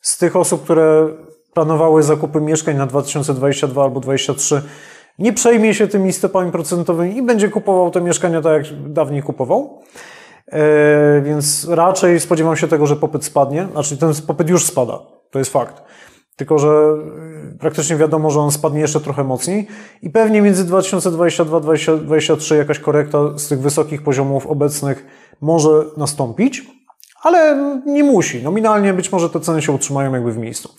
[0.02, 1.08] z tych osób, które
[1.54, 4.62] planowały zakupy mieszkań na 2022 albo 2023,
[5.20, 9.82] nie przejmie się tymi stopami procentowymi i będzie kupował te mieszkania tak, jak dawniej kupował.
[10.48, 13.68] E, więc raczej spodziewam się tego, że popyt spadnie.
[13.72, 15.00] Znaczy, ten popyt już spada.
[15.32, 15.84] To jest fakt.
[16.36, 16.96] Tylko, że
[17.54, 19.68] y, praktycznie wiadomo, że on spadnie jeszcze trochę mocniej
[20.02, 25.06] i pewnie między 2022-2023 jakaś korekta z tych wysokich poziomów obecnych
[25.42, 26.64] może nastąpić,
[27.24, 28.44] ale nie musi.
[28.44, 30.70] Nominalnie być może te ceny się utrzymają jakby w miejscu.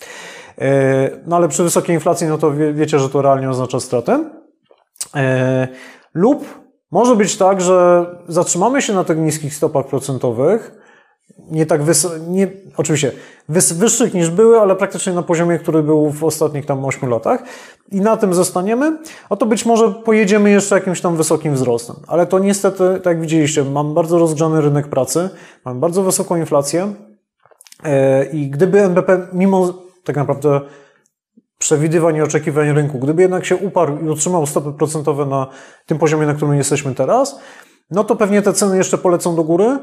[0.58, 4.30] E, no ale przy wysokiej inflacji, no to wie, wiecie, że to realnie oznacza stratę.
[5.14, 5.68] E,
[6.14, 6.65] lub
[6.96, 10.72] może być tak, że zatrzymamy się na tych niskich stopach procentowych,
[11.50, 13.12] nie tak wysokich, nie, oczywiście
[13.48, 17.42] wys, wyższych niż były, ale praktycznie na poziomie, który był w ostatnich tam 8 latach
[17.92, 18.98] i na tym zostaniemy,
[19.30, 21.96] a to być może pojedziemy jeszcze jakimś tam wysokim wzrostem.
[22.06, 25.30] Ale to niestety, tak jak widzieliście, mam bardzo rozgrzany rynek pracy,
[25.64, 26.94] mam bardzo wysoką inflację
[27.84, 29.74] e, i gdyby NBP mimo
[30.04, 30.60] tak naprawdę
[31.58, 35.46] przewidywań i oczekiwań rynku, gdyby jednak się uparł i utrzymał stopy procentowe na
[35.86, 37.40] tym poziomie, na którym jesteśmy teraz,
[37.90, 39.78] no to pewnie te ceny jeszcze polecą do góry,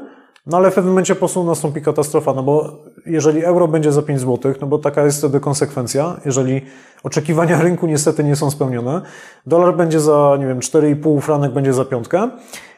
[0.46, 4.02] no ale w pewnym momencie po prostu nastąpi katastrofa, no bo jeżeli euro będzie za
[4.02, 6.62] 5 zł, no bo taka jest wtedy konsekwencja, jeżeli
[7.02, 9.02] oczekiwania rynku niestety nie są spełnione,
[9.46, 12.30] dolar będzie za, nie wiem, 4,5 franek będzie za piątkę,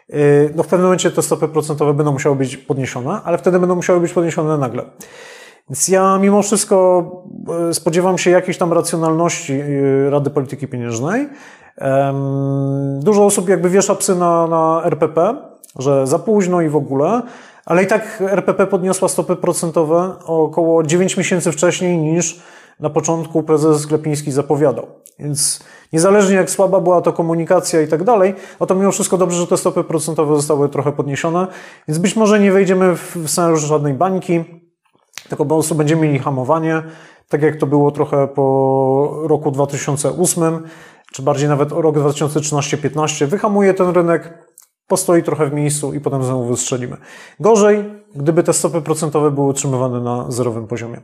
[0.08, 0.16] yy,
[0.54, 4.00] no w pewnym momencie te stopy procentowe będą musiały być podniesione, ale wtedy będą musiały
[4.00, 4.84] być podniesione nagle.
[5.70, 7.04] Więc ja mimo wszystko
[7.66, 11.28] yy, spodziewam się jakiejś tam racjonalności yy, Rady Polityki Pieniężnej.
[12.98, 15.36] Dużo osób jakby wiesza psy na, na RPP,
[15.78, 17.22] że za późno i w ogóle,
[17.64, 22.40] ale i tak RPP podniosła stopy procentowe około 9 miesięcy wcześniej niż
[22.80, 24.86] na początku prezes Glepiński zapowiadał.
[25.18, 29.36] Więc niezależnie jak słaba była to komunikacja i tak dalej, a to mimo wszystko dobrze,
[29.36, 31.46] że te stopy procentowe zostały trochę podniesione,
[31.88, 34.44] więc być może nie wejdziemy w scenariusz żadnej bańki,
[35.28, 36.82] tylko po prostu będziemy mieli hamowanie,
[37.28, 40.62] tak jak to było trochę po roku 2008,
[41.12, 44.46] czy bardziej nawet rok 2013-15, wyhamuje ten rynek,
[44.86, 46.96] postoi trochę w miejscu i potem znowu wystrzelimy.
[47.40, 47.84] Gorzej,
[48.14, 51.00] gdyby te stopy procentowe były utrzymywane na zerowym poziomie.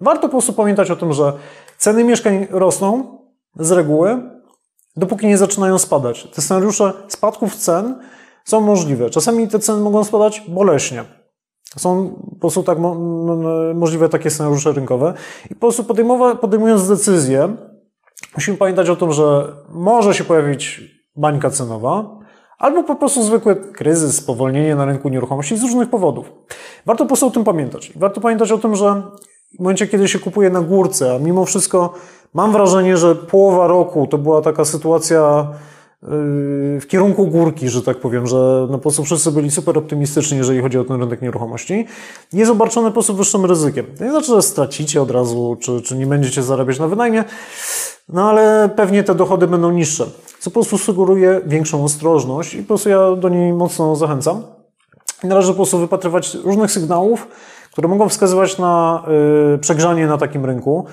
[0.00, 1.32] Warto po prostu pamiętać o tym, że
[1.78, 3.18] ceny mieszkań rosną
[3.56, 4.22] z reguły,
[4.96, 6.28] dopóki nie zaczynają spadać.
[6.34, 7.98] Te scenariusze spadków cen
[8.44, 9.10] są możliwe.
[9.10, 11.04] Czasami te ceny mogą spadać boleśnie.
[11.76, 12.94] Są po prostu tak mo
[13.74, 15.14] możliwe takie scenariusze rynkowe
[15.50, 15.84] i po prostu
[16.40, 17.56] podejmując decyzję,
[18.34, 20.80] musimy pamiętać o tym, że może się pojawić
[21.16, 22.18] bańka cenowa,
[22.58, 26.32] albo po prostu zwykły kryzys, spowolnienie na rynku nieruchomości z różnych powodów.
[26.86, 27.92] Warto po prostu o tym pamiętać.
[27.96, 29.02] Warto pamiętać o tym, że
[29.56, 31.94] w momencie, kiedy się kupuje na górce, a mimo wszystko
[32.34, 35.48] mam wrażenie, że połowa roku to była taka sytuacja
[36.80, 38.36] w kierunku górki, że tak powiem, że
[38.70, 41.86] no po prostu wszyscy byli super optymistyczni, jeżeli chodzi o ten rynek nieruchomości,
[42.32, 43.86] jest obarczony po prostu wyższym ryzykiem.
[43.98, 47.24] To nie znaczy, że stracicie od razu, czy, czy nie będziecie zarabiać na wynajmie,
[48.08, 50.06] no ale pewnie te dochody będą niższe,
[50.38, 54.42] co po prostu sugeruje większą ostrożność i po prostu ja do niej mocno zachęcam.
[55.22, 57.28] Należy po prostu wypatrywać różnych sygnałów,
[57.72, 59.04] które mogą wskazywać na
[59.54, 60.86] y, przegrzanie na takim rynku.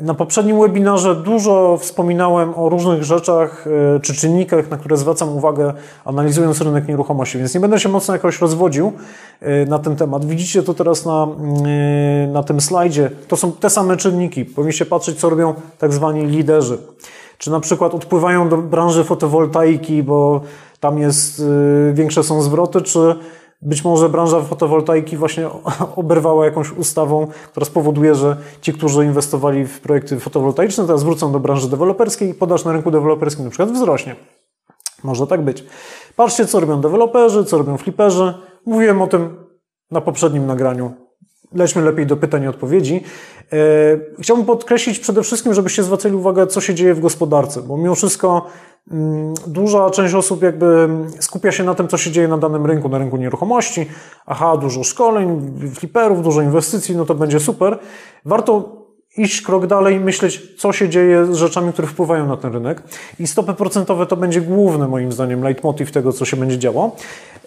[0.00, 3.66] Na poprzednim webinarze dużo wspominałem o różnych rzeczach
[3.96, 5.72] y, czy czynnikach, na które zwracam uwagę,
[6.04, 8.92] analizując rynek nieruchomości, więc nie będę się mocno jakoś rozwodził
[9.68, 10.24] na ten temat.
[10.24, 11.28] Widzicie to teraz na,
[12.32, 13.10] na tym slajdzie.
[13.28, 14.44] To są te same czynniki.
[14.44, 16.78] Powinniście patrzeć, co robią tak zwani liderzy.
[17.38, 20.40] Czy na przykład odpływają do branży fotowoltaiki, bo
[20.80, 21.42] tam jest
[21.92, 23.14] większe są zwroty, czy
[23.64, 25.48] być może branża fotowoltaiki właśnie
[25.96, 31.40] oberwała jakąś ustawą, która spowoduje, że ci, którzy inwestowali w projekty fotowoltaiczne, teraz wrócą do
[31.40, 34.16] branży deweloperskiej i podaż na rynku deweloperskim na przykład wzrośnie.
[35.04, 35.64] Może tak być.
[36.16, 38.34] Patrzcie, co robią deweloperzy, co robią fliperzy.
[38.66, 39.36] Mówiłem o tym
[39.90, 41.03] na poprzednim nagraniu.
[41.54, 43.04] Lećmy lepiej do pytań i odpowiedzi.
[43.52, 43.56] E,
[44.20, 48.46] chciałbym podkreślić przede wszystkim, żebyście zwracali uwagę, co się dzieje w gospodarce, bo mimo wszystko
[48.90, 50.88] Mm, duża część osób jakby
[51.20, 53.86] skupia się na tym, co się dzieje na danym rynku, na rynku nieruchomości.
[54.26, 57.78] Aha, dużo szkoleń, fliperów, dużo inwestycji, no to będzie super.
[58.24, 58.84] Warto
[59.16, 62.82] iść krok dalej i myśleć, co się dzieje z rzeczami, które wpływają na ten rynek.
[63.18, 66.96] I stopy procentowe to będzie główny, moim zdaniem, leitmotiv tego, co się będzie działo.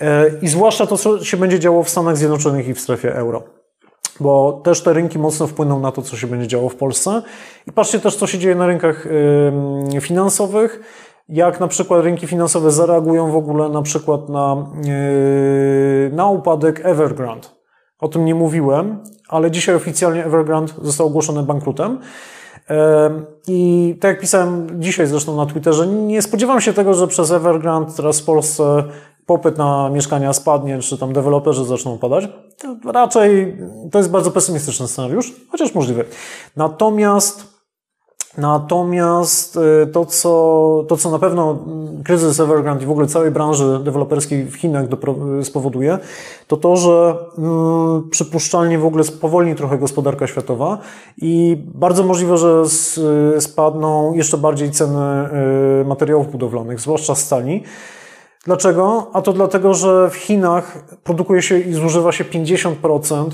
[0.01, 3.56] E, I zwłaszcza to, co się będzie działo w Stanach Zjednoczonych i w strefie euro
[4.19, 7.21] bo też te rynki mocno wpłyną na to, co się będzie działo w Polsce.
[7.67, 9.07] I patrzcie też, co się dzieje na rynkach
[10.01, 10.79] finansowych
[11.29, 17.47] jak na przykład rynki finansowe zareagują w ogóle na przykład na, yy, na upadek Evergrande.
[17.99, 21.99] O tym nie mówiłem, ale dzisiaj oficjalnie Evergrande został ogłoszony bankrutem.
[23.47, 27.91] I tak jak pisałem dzisiaj zresztą na Twitterze, nie spodziewam się tego, że przez Evergrande
[27.95, 28.83] teraz w Polsce
[29.27, 32.29] popyt na mieszkania spadnie, czy tam deweloperzy zaczną padać.
[32.57, 33.57] To raczej
[33.91, 36.05] to jest bardzo pesymistyczny scenariusz, chociaż możliwy.
[36.55, 37.57] Natomiast
[38.37, 41.59] Natomiast y, to co, to, co na pewno
[42.03, 44.85] kryzys Evergrande i w ogóle całej branży deweloperskiej w Chinach
[45.43, 45.97] spowoduje,
[46.47, 50.77] to to, że mm, przypuszczalnie w ogóle spowolni trochę gospodarka światowa
[51.17, 52.63] i bardzo możliwe, że
[53.39, 55.29] spadną jeszcze bardziej ceny
[55.81, 57.63] y, materiałów budowlanych, zwłaszcza stali.
[58.47, 59.11] Dlaczego?
[59.13, 63.29] A to dlatego, że w Chinach produkuje się i zużywa się 50%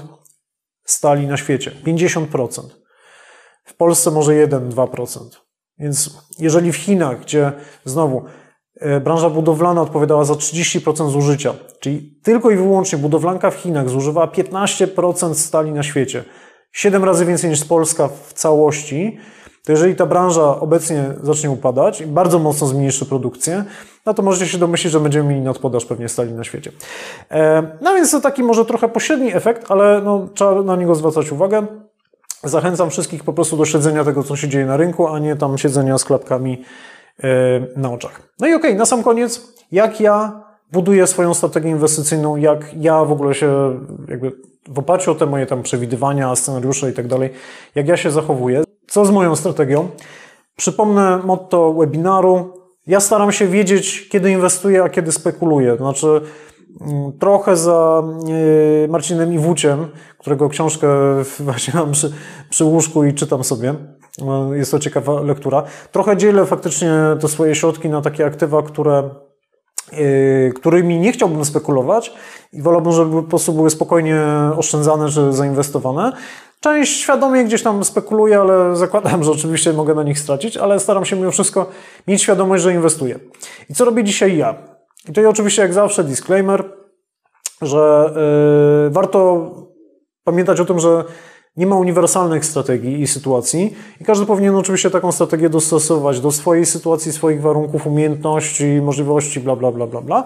[0.85, 1.71] stali na świecie.
[1.85, 2.61] 50%.
[3.65, 5.19] W Polsce może 1-2%.
[5.79, 7.51] Więc jeżeli w Chinach, gdzie
[7.85, 8.23] znowu
[8.75, 14.27] e, branża budowlana odpowiadała za 30% zużycia, czyli tylko i wyłącznie budowlanka w Chinach zużywała
[14.27, 16.23] 15% stali na świecie,
[16.71, 19.17] 7 razy więcej niż Polska w całości,
[19.65, 23.63] to jeżeli ta branża obecnie zacznie upadać i bardzo mocno zmniejszy produkcję,
[24.05, 26.71] no to możecie się domyślić, że będziemy mieli nadpodaż pewnie stali na świecie.
[27.31, 31.31] E, no więc to taki może trochę pośredni efekt, ale no, trzeba na niego zwracać
[31.31, 31.65] uwagę.
[32.43, 35.57] Zachęcam wszystkich po prostu do śledzenia tego, co się dzieje na rynku, a nie tam
[35.57, 36.63] siedzenia z klapkami
[37.23, 37.27] e,
[37.75, 38.21] na oczach.
[38.39, 43.05] No i okej, okay, na sam koniec, jak ja buduję swoją strategię inwestycyjną, jak ja
[43.05, 44.31] w ogóle się jakby
[44.67, 47.29] w oparciu o te moje tam przewidywania, scenariusze i tak dalej,
[47.75, 48.63] jak ja się zachowuję.
[48.87, 49.89] Co z moją strategią?
[50.55, 52.53] Przypomnę motto webinaru.
[52.87, 55.71] Ja staram się wiedzieć, kiedy inwestuję, a kiedy spekuluję.
[55.71, 56.21] To znaczy,
[56.81, 58.03] Mm, trochę za
[58.83, 59.87] e, Marcinem Iwuciem,
[60.17, 60.87] którego książkę
[61.39, 62.13] właśnie mam przy,
[62.49, 63.73] przy łóżku i czytam sobie.
[64.25, 65.63] No, jest to ciekawa lektura.
[65.91, 69.09] Trochę dzielę faktycznie te swoje środki na takie aktywa, które,
[69.91, 72.13] e, którymi nie chciałbym spekulować
[72.53, 74.21] i wolałbym, żeby po prostu były spokojnie
[74.57, 76.13] oszczędzane czy zainwestowane.
[76.63, 81.05] Część świadomie gdzieś tam spekuluje, ale zakładam, że oczywiście mogę na nich stracić, ale staram
[81.05, 81.69] się mimo wszystko
[82.07, 83.19] mieć świadomość, że inwestuję.
[83.69, 84.55] I co robię dzisiaj ja?
[85.03, 86.63] I tutaj oczywiście jak zawsze disclaimer,
[87.61, 88.13] że
[88.85, 89.49] yy, warto
[90.23, 91.03] pamiętać o tym, że
[91.57, 96.65] nie ma uniwersalnych strategii i sytuacji i każdy powinien oczywiście taką strategię dostosować do swojej
[96.65, 100.23] sytuacji, swoich warunków, umiejętności, możliwości, bla, bla, bla, bla, bla.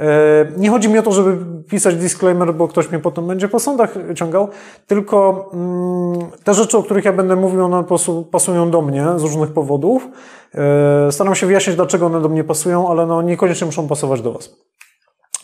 [0.00, 3.58] E, nie chodzi mi o to, żeby pisać disclaimer, bo ktoś mnie potem będzie po
[3.58, 4.48] sądach ciągał,
[4.86, 7.84] tylko mm, te rzeczy, o których ja będę mówił, one
[8.30, 10.08] pasują do mnie z różnych powodów.
[10.54, 14.32] E, staram się wyjaśnić, dlaczego one do mnie pasują, ale no niekoniecznie muszą pasować do
[14.32, 14.56] Was.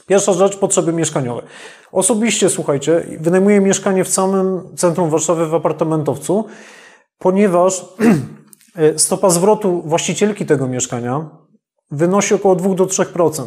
[0.06, 1.42] Pierwsza rzecz, potrzeby mieszkaniowe.
[1.92, 6.44] Osobiście, słuchajcie, wynajmuję mieszkanie w samym centrum Warszawy w apartamentowcu,
[7.18, 7.84] ponieważ
[8.96, 11.30] stopa zwrotu właścicielki tego mieszkania
[11.90, 13.42] wynosi około 2 do 3%.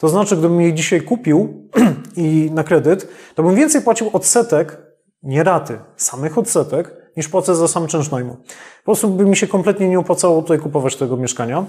[0.00, 1.68] To znaczy, gdybym je dzisiaj kupił
[2.16, 4.78] i na kredyt, to bym więcej płacił odsetek,
[5.22, 8.36] nie raty, samych odsetek, niż płacę za sam czynsz najmu.
[8.78, 11.64] Po prostu by mi się kompletnie nie opłacało tutaj kupować tego mieszkania.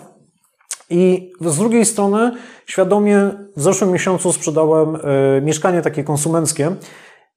[0.89, 2.31] I z drugiej strony
[2.65, 6.75] świadomie w zeszłym miesiącu sprzedałem y, mieszkanie takie konsumenckie,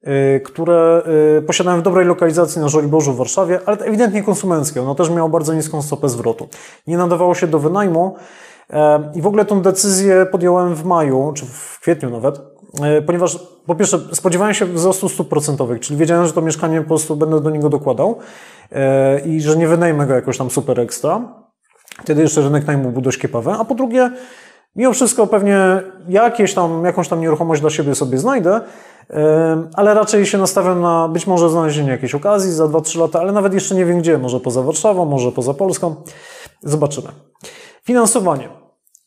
[0.07, 1.03] y, które
[1.37, 4.81] y, posiadałem w dobrej lokalizacji na Żoliborzu w Warszawie, ale ewidentnie konsumenckie.
[4.81, 6.47] Ono też miało bardzo niską stopę zwrotu.
[6.87, 8.15] Nie nadawało się do wynajmu
[9.15, 12.41] i w ogóle tą decyzję podjąłem w maju, czy w kwietniu nawet,
[13.05, 17.15] ponieważ po pierwsze spodziewałem się wzrostu stóp procentowych, czyli wiedziałem, że to mieszkanie po prostu
[17.15, 18.17] będę do niego dokładał
[19.25, 21.21] i że nie wynajmę go jakoś tam super ekstra.
[22.01, 23.51] Wtedy jeszcze rynek najmu był dość kiepawy.
[23.51, 24.11] A po drugie,
[24.75, 28.61] mimo wszystko pewnie jakieś tam, jakąś tam nieruchomość dla siebie sobie znajdę,
[29.73, 33.53] ale raczej się nastawiam na być może znalezienie jakiejś okazji za 2-3 lata, ale nawet
[33.53, 35.95] jeszcze nie wiem gdzie, może poza Warszawą, może poza Polską.
[36.63, 37.07] Zobaczymy.
[37.85, 38.49] Finansowanie.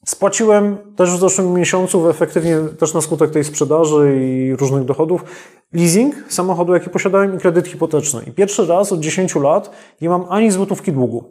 [0.07, 5.25] Spłaciłem też w zeszłym miesiącu, efektywnie też na skutek tej sprzedaży i różnych dochodów,
[5.73, 8.23] leasing samochodu, jaki posiadałem i kredyt hipoteczny.
[8.27, 11.25] I pierwszy raz od 10 lat nie mam ani złotówki długu.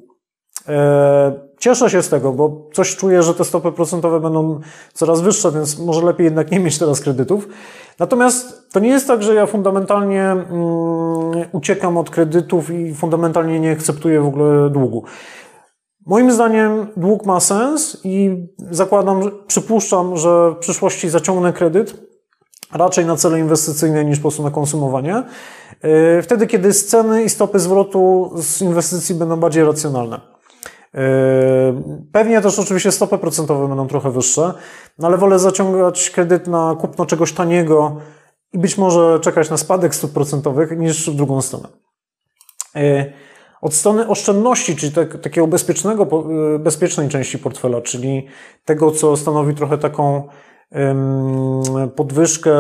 [0.68, 4.60] E, cieszę się z tego, bo coś czuję, że te stopy procentowe będą
[4.94, 7.48] coraz wyższe, więc może lepiej jednak nie mieć teraz kredytów.
[8.00, 10.46] Natomiast to nie jest tak, że ja fundamentalnie mm,
[11.52, 15.04] uciekam od kredytów i fundamentalnie nie akceptuję w ogóle długu.
[16.08, 21.96] Moim zdaniem dług ma sens i zakładam, przypuszczam, że w przyszłości zaciągnę kredyt
[22.72, 25.24] raczej na cele inwestycyjne niż po prostu na konsumowanie.
[25.82, 30.22] E, wtedy, kiedy ceny i stopy zwrotu z inwestycji będą bardziej racjonalne.
[30.94, 31.02] Yy,
[32.12, 34.54] pewnie też oczywiście stopy procentowe będą trochę wyższe,
[35.00, 37.98] no ale wolę zaciągać kredyt na kupno czegoś taniego
[38.54, 41.68] i być może czekać na spadek stóp procentowych niż w drugą stronę.
[43.62, 48.28] Od strony oszczędności, czyli tak, takiego bezpiecznego, yy, bezpiecznej części portfela, czyli
[48.66, 50.28] tego, co stanowi trochę taką
[51.96, 52.52] podwyżkę,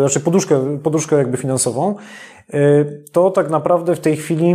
[0.00, 1.94] znaczy poduszkę, poduszkę jakby finansową,
[3.12, 4.54] to tak naprawdę w tej chwili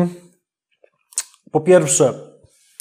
[1.51, 2.13] po pierwsze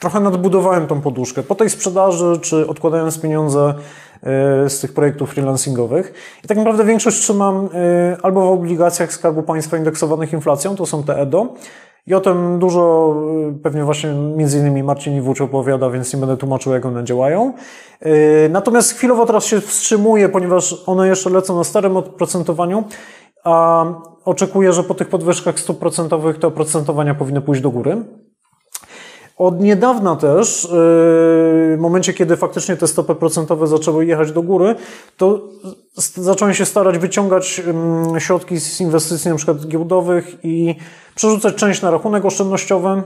[0.00, 1.42] trochę nadbudowałem tą poduszkę.
[1.42, 3.74] Po tej sprzedaży, czy odkładając pieniądze
[4.68, 6.12] z tych projektów freelancingowych.
[6.44, 7.68] I tak naprawdę większość trzymam
[8.22, 11.54] albo w obligacjach Skarbu Państwa indeksowanych inflacją, to są te EDO.
[12.06, 13.14] I o tym dużo
[13.48, 17.52] e, pewnie właśnie między innymi Marcin Iwucz opowiada, więc nie będę tłumaczył, jak one działają.
[18.50, 22.84] Natomiast chwilowo teraz się wstrzymuję, ponieważ one jeszcze lecą na starym oprocentowaniu,
[23.44, 23.84] a
[24.24, 27.96] oczekuję, że po tych podwyżkach stóp procentowych te oprocentowania powinny pójść do góry.
[29.36, 34.74] Od niedawna też, yy, w momencie kiedy faktycznie te stopy procentowe zaczęły jechać do góry,
[35.16, 35.42] to
[36.14, 37.62] zacząłem się starać wyciągać
[38.18, 40.74] środki z inwestycji przykład giełdowych i
[41.14, 43.02] przerzucać część na rachunek oszczędnościowy.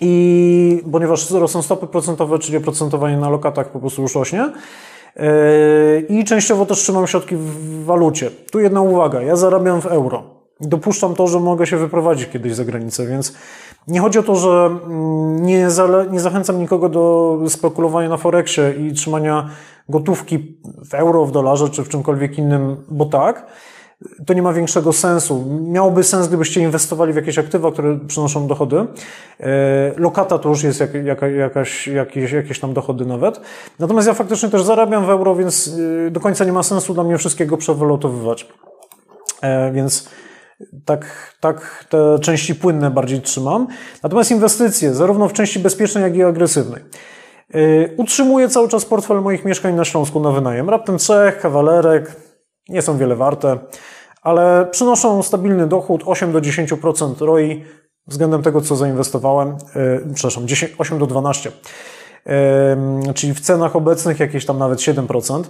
[0.00, 4.52] I ponieważ rosną stopy procentowe, czyli oprocentowanie na lokatach po prostu już rośnie.
[5.16, 8.30] Yy, I częściowo też trzymam środki w walucie.
[8.52, 10.44] Tu jedna uwaga, ja zarabiam w euro.
[10.60, 13.34] Dopuszczam to, że mogę się wyprowadzić kiedyś za granicę, więc
[13.88, 18.74] nie chodzi o to, że mm, nie, zale, nie zachęcam nikogo do spekulowania na Forexie
[18.78, 19.50] i trzymania
[19.88, 20.58] gotówki
[20.90, 23.46] w euro, w dolarze czy w czymkolwiek innym, bo tak.
[24.26, 25.44] To nie ma większego sensu.
[25.62, 28.86] Miałoby sens, gdybyście inwestowali w jakieś aktywa, które przynoszą dochody.
[29.40, 29.46] E,
[29.96, 33.40] lokata to już jest jak, jaka, jakaś, jakieś, jakieś tam dochody nawet.
[33.78, 35.70] Natomiast ja faktycznie też zarabiam w euro, więc
[36.06, 38.48] e, do końca nie ma sensu dla mnie wszystkiego przewylotowywać.
[39.42, 40.08] E, więc
[40.84, 43.66] tak, tak te części płynne bardziej trzymam.
[44.02, 46.82] Natomiast inwestycje, zarówno w części bezpiecznej, jak i agresywnej.
[47.54, 50.70] Yy, utrzymuję cały czas portfel moich mieszkań na Śląsku na wynajem.
[50.70, 52.16] Raptem trzech, kawalerek,
[52.68, 53.58] nie są wiele warte,
[54.22, 57.64] ale przynoszą stabilny dochód 8 do 10% ROI
[58.06, 59.56] względem tego, co zainwestowałem.
[59.74, 61.52] Yy, przepraszam, 10, 8 do 12.
[62.26, 62.32] Yy,
[63.14, 65.42] czyli w cenach obecnych jakieś tam nawet 7%.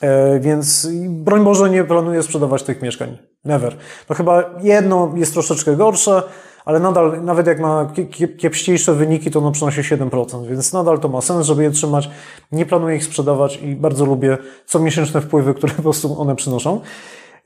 [0.00, 3.18] E, więc broń Boże nie planuję sprzedawać tych mieszkań.
[3.44, 3.76] Never.
[4.06, 6.22] To chyba jedno jest troszeczkę gorsze,
[6.64, 7.92] ale nadal, nawet jak ma
[8.38, 12.10] kiepściejsze wyniki, to ono przynosi 7%, więc nadal to ma sens, żeby je trzymać.
[12.52, 16.80] Nie planuję ich sprzedawać i bardzo lubię comiesięczne wpływy, które po prostu one przynoszą.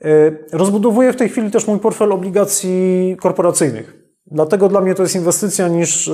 [0.01, 0.07] E,
[0.51, 4.03] rozbudowuję w tej chwili też mój portfel obligacji korporacyjnych.
[4.31, 6.11] Dlatego dla mnie to jest inwestycja niż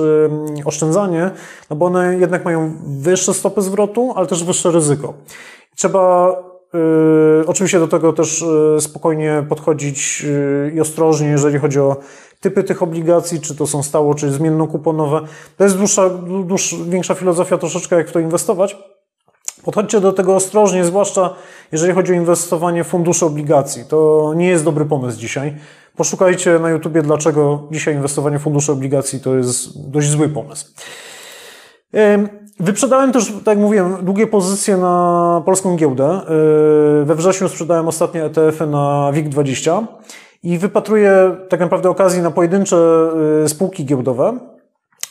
[0.64, 1.30] oszczędzanie,
[1.70, 5.14] no bo one jednak mają wyższe stopy zwrotu, ale też wyższe ryzyko.
[5.80, 6.36] Trzeba
[6.74, 8.44] yy, oczywiście do tego też
[8.74, 11.96] yy, spokojnie podchodzić yy, i ostrożnie, jeżeli chodzi o
[12.40, 15.20] typy tych obligacji, czy to są stało, czy zmiennokuponowe.
[15.56, 16.10] To jest dłuższa,
[16.44, 18.76] dłuższa, większa filozofia troszeczkę, jak w to inwestować.
[19.64, 21.34] Podchodźcie do tego ostrożnie, zwłaszcza
[21.72, 23.84] jeżeli chodzi o inwestowanie w fundusze obligacji.
[23.84, 25.56] To nie jest dobry pomysł dzisiaj.
[25.96, 30.66] Poszukajcie na YouTubie, dlaczego dzisiaj inwestowanie w fundusze obligacji to jest dość zły pomysł.
[32.60, 36.20] Wyprzedałem też, tak jak mówiłem, długie pozycje na polską giełdę.
[37.04, 39.86] We wrześniu sprzedałem ostatnie ETF-y na WIG20
[40.42, 42.76] i wypatruję tak naprawdę okazji na pojedyncze
[43.46, 44.38] spółki giełdowe,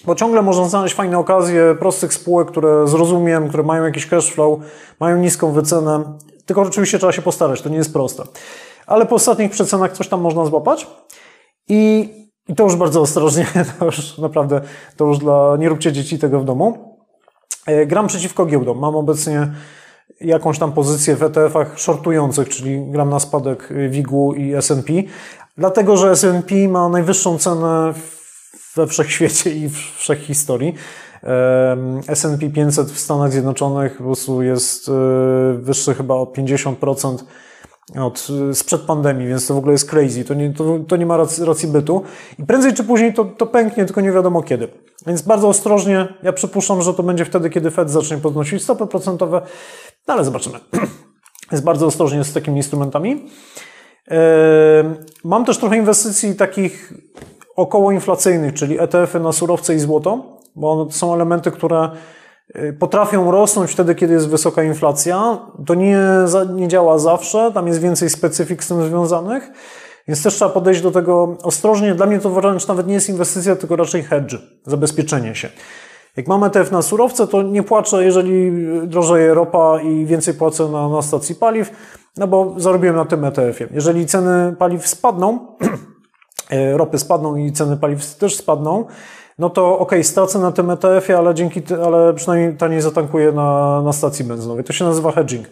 [0.05, 4.59] bo ciągle można znaleźć fajne okazje prostych spółek, które zrozumiem, które mają jakiś cash flow,
[4.99, 6.03] mają niską wycenę,
[6.45, 8.23] tylko oczywiście trzeba się postarać, to nie jest proste.
[8.87, 10.87] Ale po ostatnich przecenach coś tam można złapać
[11.69, 12.09] i,
[12.47, 13.47] i to już bardzo ostrożnie,
[13.79, 14.61] to już naprawdę,
[14.97, 16.88] to już dla, nie róbcie dzieci tego w domu.
[17.65, 18.79] E, gram przeciwko giełdom.
[18.79, 19.47] Mam obecnie
[20.21, 24.93] jakąś tam pozycję w ETF-ach shortujących, czyli gram na spadek WIG-u i S&P,
[25.57, 27.93] dlatego, że S&P ma najwyższą cenę
[28.75, 30.75] we wszechświecie i w wszechhistorii.
[32.07, 34.91] S&P 500 w Stanach Zjednoczonych po prostu jest e,
[35.53, 37.17] wyższy chyba o 50%
[37.97, 40.25] od, sprzed pandemii, więc to w ogóle jest crazy.
[40.25, 42.03] To nie, to, to nie ma racji, racji bytu.
[42.39, 44.67] I prędzej czy później to, to pęknie, tylko nie wiadomo kiedy.
[45.07, 46.07] Więc bardzo ostrożnie.
[46.23, 49.41] Ja przypuszczam, że to będzie wtedy, kiedy Fed zacznie podnosić stopy procentowe,
[50.07, 50.59] no ale zobaczymy.
[51.51, 53.25] Jest bardzo ostrożnie z takimi instrumentami.
[55.23, 56.93] Mam też trochę inwestycji takich
[57.55, 61.89] okołoinflacyjnych, czyli ETF-y na surowce i złoto, bo to są elementy, które
[62.79, 65.37] potrafią rosnąć wtedy, kiedy jest wysoka inflacja.
[65.65, 65.99] To nie,
[66.53, 69.51] nie działa zawsze, tam jest więcej specyfik z tym związanych,
[70.07, 71.95] więc też trzeba podejść do tego ostrożnie.
[71.95, 74.35] Dla mnie to wręcz nawet nie jest inwestycja, tylko raczej hedge,
[74.65, 75.49] zabezpieczenie się.
[76.17, 78.51] Jak mam ETF na surowce, to nie płaczę, jeżeli
[78.87, 81.71] drożeje ropa i więcej płacę na, na stacji paliw,
[82.17, 83.69] no bo zarobiłem na tym ETF-ie.
[83.73, 85.39] Jeżeli ceny paliw spadną,
[86.49, 88.85] e, ropy spadną i ceny paliw też spadną,
[89.39, 93.93] no to ok, stracę na tym ETF-ie, ale dzięki, ale przynajmniej taniej zatankuję na, na
[93.93, 94.63] stacji benzynowej.
[94.63, 95.47] To się nazywa hedging.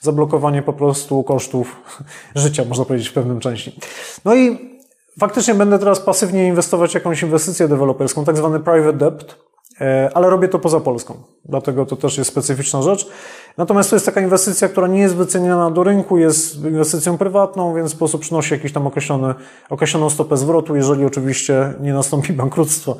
[0.00, 1.76] Zablokowanie po prostu kosztów
[2.34, 3.80] życia, można powiedzieć, w pewnym części.
[4.24, 4.58] No i
[5.20, 9.36] faktycznie będę teraz pasywnie inwestować w jakąś inwestycję deweloperską, tak zwany private debt,
[9.80, 11.14] e, ale robię to poza Polską.
[11.44, 13.08] Dlatego to też jest specyficzna rzecz.
[13.56, 17.90] Natomiast to jest taka inwestycja, która nie jest wyceniana do rynku, jest inwestycją prywatną, więc
[17.90, 19.34] sposób przynosi jakiś tam określony,
[19.70, 22.96] określoną stopę zwrotu, jeżeli oczywiście nie nastąpi bankructwo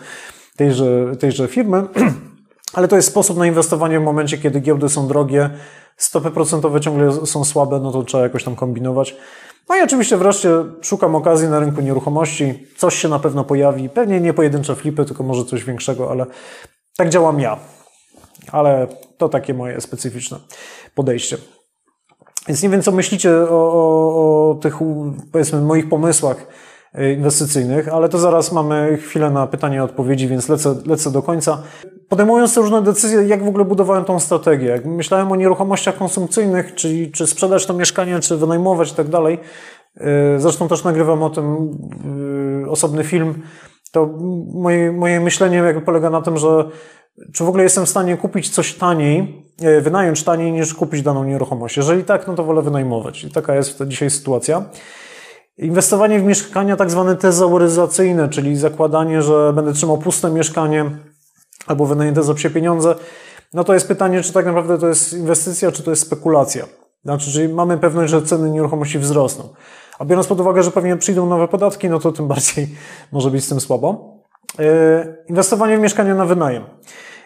[0.56, 1.82] tejże, tejże firmy.
[2.74, 5.50] Ale to jest sposób na inwestowanie w momencie, kiedy giełdy są drogie,
[5.96, 9.16] stopy procentowe ciągle są słabe, no to trzeba jakoś tam kombinować.
[9.68, 10.50] No i oczywiście wreszcie
[10.80, 12.66] szukam okazji na rynku nieruchomości.
[12.76, 13.88] Coś się na pewno pojawi.
[13.88, 16.26] Pewnie nie pojedyncze flipy, tylko może coś większego, ale
[16.96, 17.56] tak działam ja.
[18.52, 18.86] Ale
[19.22, 20.38] to takie moje specyficzne
[20.94, 21.36] podejście.
[22.48, 24.76] Więc nie wiem, co myślicie o, o, o tych,
[25.32, 26.46] powiedzmy, moich pomysłach
[26.98, 31.22] y, inwestycyjnych, ale to zaraz mamy chwilę na pytania i odpowiedzi, więc lecę, lecę do
[31.22, 31.62] końca.
[32.08, 34.68] Podejmując różne decyzje, jak w ogóle budowałem tą strategię?
[34.68, 39.38] Jak myślałem o nieruchomościach konsumpcyjnych, czyli czy sprzedać to mieszkanie, czy wynajmować i tak dalej.
[39.96, 40.04] Y,
[40.40, 41.70] zresztą też nagrywam o tym
[42.66, 43.42] y, osobny film.
[43.92, 44.06] To
[44.54, 46.68] moje, moje myślenie jakby polega na tym, że
[47.32, 51.24] czy w ogóle jestem w stanie kupić coś taniej, e, wynająć taniej niż kupić daną
[51.24, 51.76] nieruchomość?
[51.76, 53.24] Jeżeli tak, no to wolę wynajmować.
[53.24, 54.64] I taka jest dzisiaj sytuacja.
[55.58, 60.90] Inwestowanie w mieszkania tak zwane tezauryzacyjne, czyli zakładanie, że będę trzymał puste mieszkanie
[61.66, 62.94] albo wynajęte za psie pieniądze,
[63.54, 66.66] no to jest pytanie, czy tak naprawdę to jest inwestycja, czy to jest spekulacja.
[67.04, 69.48] Znaczy, czyli mamy pewność, że ceny nieruchomości wzrosną.
[69.98, 72.68] A biorąc pod uwagę, że pewnie przyjdą nowe podatki, no to tym bardziej
[73.12, 74.11] może być z tym słabo.
[74.58, 76.64] E, inwestowanie w mieszkania na wynajem.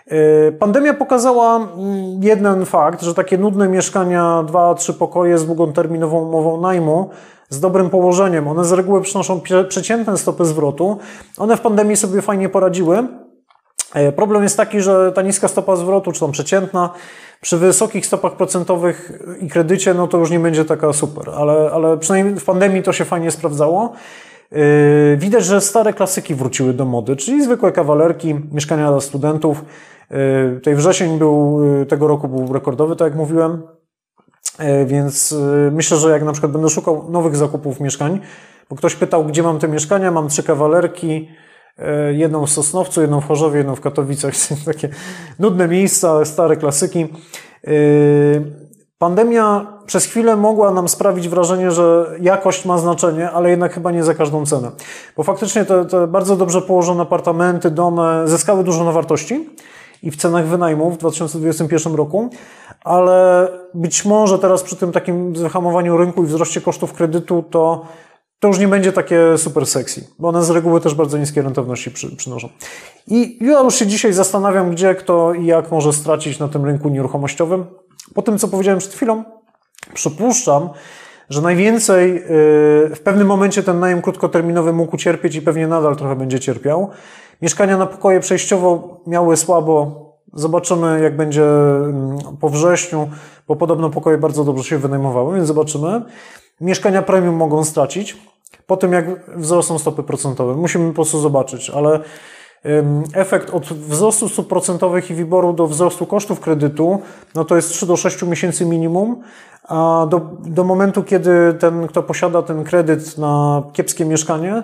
[0.06, 6.28] E, pandemia pokazała mm, jeden fakt, że takie nudne mieszkania, dwa, trzy pokoje z długoterminową
[6.28, 7.10] umową najmu,
[7.48, 10.98] z dobrym położeniem, one z reguły przynoszą przeciętne stopy zwrotu.
[11.38, 13.08] One w pandemii sobie fajnie poradziły.
[13.94, 16.90] E, problem jest taki, że ta niska stopa zwrotu, czy tam przeciętna,
[17.40, 21.98] przy wysokich stopach procentowych i kredycie, no to już nie będzie taka super, ale, ale
[21.98, 23.92] przynajmniej w pandemii to się fajnie sprawdzało.
[24.52, 29.64] Yy, widać, że stare klasyki wróciły do mody, czyli zwykłe kawalerki, mieszkania dla studentów.
[30.10, 33.62] Yy, tutaj wrzesień był, yy, tego roku był rekordowy, tak jak mówiłem.
[34.86, 35.34] Więc
[35.72, 38.20] myślę, że jak na przykład będę szukał nowych zakupów mieszkań,
[38.70, 41.28] bo ktoś pytał, gdzie mam te mieszkania, mam trzy kawalerki,
[42.12, 44.34] jedną w Sosnowcu, jedną w Chorzowie, jedną w Katowicach,
[44.66, 44.88] takie
[45.38, 47.08] nudne miejsca, stare klasyki.
[48.98, 54.04] Pandemia przez chwilę mogła nam sprawić wrażenie, że jakość ma znaczenie, ale jednak chyba nie
[54.04, 54.70] za każdą cenę.
[55.16, 59.50] Bo faktycznie te, te bardzo dobrze położone apartamenty, domy zyskały dużo na wartości
[60.02, 62.30] i w cenach wynajmu w 2021 roku,
[62.84, 67.86] ale być może teraz przy tym takim wyhamowaniu rynku i wzroście kosztów kredytu to
[68.40, 71.90] to już nie będzie takie super sexy, bo one z reguły też bardzo niskie rentowności
[71.90, 72.48] przy, przynoszą.
[73.06, 76.88] I ja już się dzisiaj zastanawiam, gdzie, kto i jak może stracić na tym rynku
[76.88, 77.64] nieruchomościowym.
[78.16, 79.24] Po tym, co powiedziałem przed chwilą,
[79.94, 80.68] przypuszczam,
[81.28, 82.20] że najwięcej yy,
[82.94, 86.90] w pewnym momencie ten najem krótkoterminowy mógł ucierpieć i pewnie nadal trochę będzie cierpiał.
[87.42, 90.06] Mieszkania na pokoje przejściowo miały słabo.
[90.32, 93.10] Zobaczymy, jak będzie mm, po wrześniu,
[93.48, 96.02] bo podobno pokoje bardzo dobrze się wynajmowały, więc zobaczymy.
[96.60, 98.16] Mieszkania premium mogą stracić
[98.66, 100.54] po tym, jak wzrosną stopy procentowe.
[100.54, 102.00] Musimy po prostu zobaczyć, ale
[103.14, 106.98] efekt od wzrostu stóp procentowych i wyboru do wzrostu kosztów kredytu,
[107.34, 109.22] no to jest 3 do 6 miesięcy minimum,
[109.68, 114.62] a do, do momentu, kiedy ten, kto posiada ten kredyt na kiepskie mieszkanie,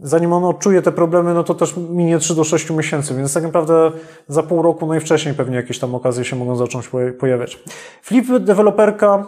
[0.00, 3.42] zanim on odczuje te problemy, no to też minie 3 do 6 miesięcy, więc tak
[3.42, 3.92] naprawdę
[4.28, 6.90] za pół roku najwcześniej pewnie jakieś tam okazje się mogą zacząć
[7.20, 7.58] pojawiać.
[8.02, 9.26] Flip deweloperka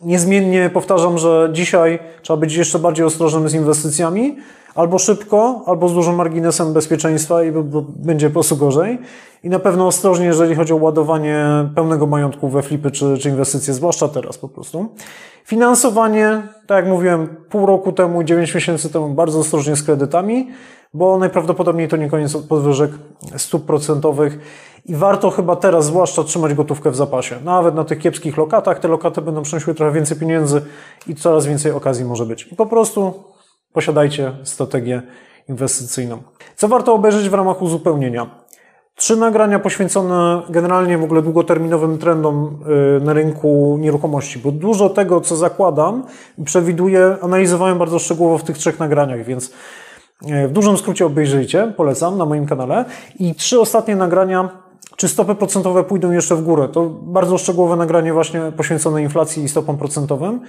[0.00, 4.36] niezmiennie powtarzam, że dzisiaj trzeba być jeszcze bardziej ostrożnym z inwestycjami,
[4.78, 7.52] albo szybko, albo z dużym marginesem bezpieczeństwa i
[7.96, 8.98] będzie po prostu gorzej.
[9.42, 11.44] I na pewno ostrożnie, jeżeli chodzi o ładowanie
[11.74, 14.88] pełnego majątku we flipy czy, czy inwestycje, zwłaszcza teraz po prostu.
[15.44, 20.48] Finansowanie, tak jak mówiłem, pół roku temu, 9 miesięcy temu bardzo ostrożnie z kredytami,
[20.94, 22.90] bo najprawdopodobniej to nie koniec podwyżek
[23.36, 24.38] stóp procentowych
[24.86, 27.36] i warto chyba teraz zwłaszcza trzymać gotówkę w zapasie.
[27.44, 30.62] Nawet na tych kiepskich lokatach te lokaty będą przynosiły trochę więcej pieniędzy
[31.06, 32.48] i coraz więcej okazji może być.
[32.52, 33.14] I po prostu
[33.78, 35.02] posiadajcie strategię
[35.48, 36.22] inwestycyjną.
[36.56, 38.30] Co warto obejrzeć w ramach uzupełnienia?
[38.94, 42.58] Trzy nagrania poświęcone generalnie w ogóle długoterminowym trendom
[42.98, 46.04] y, na rynku nieruchomości, bo dużo tego, co zakładam
[46.44, 52.18] przewiduję, analizowałem bardzo szczegółowo w tych trzech nagraniach, więc y, w dużym skrócie obejrzyjcie, polecam
[52.18, 52.84] na moim kanale.
[53.18, 54.48] I trzy ostatnie nagrania,
[54.96, 56.68] czy stopy procentowe pójdą jeszcze w górę.
[56.72, 60.40] To bardzo szczegółowe nagranie właśnie poświęcone inflacji i stopom procentowym.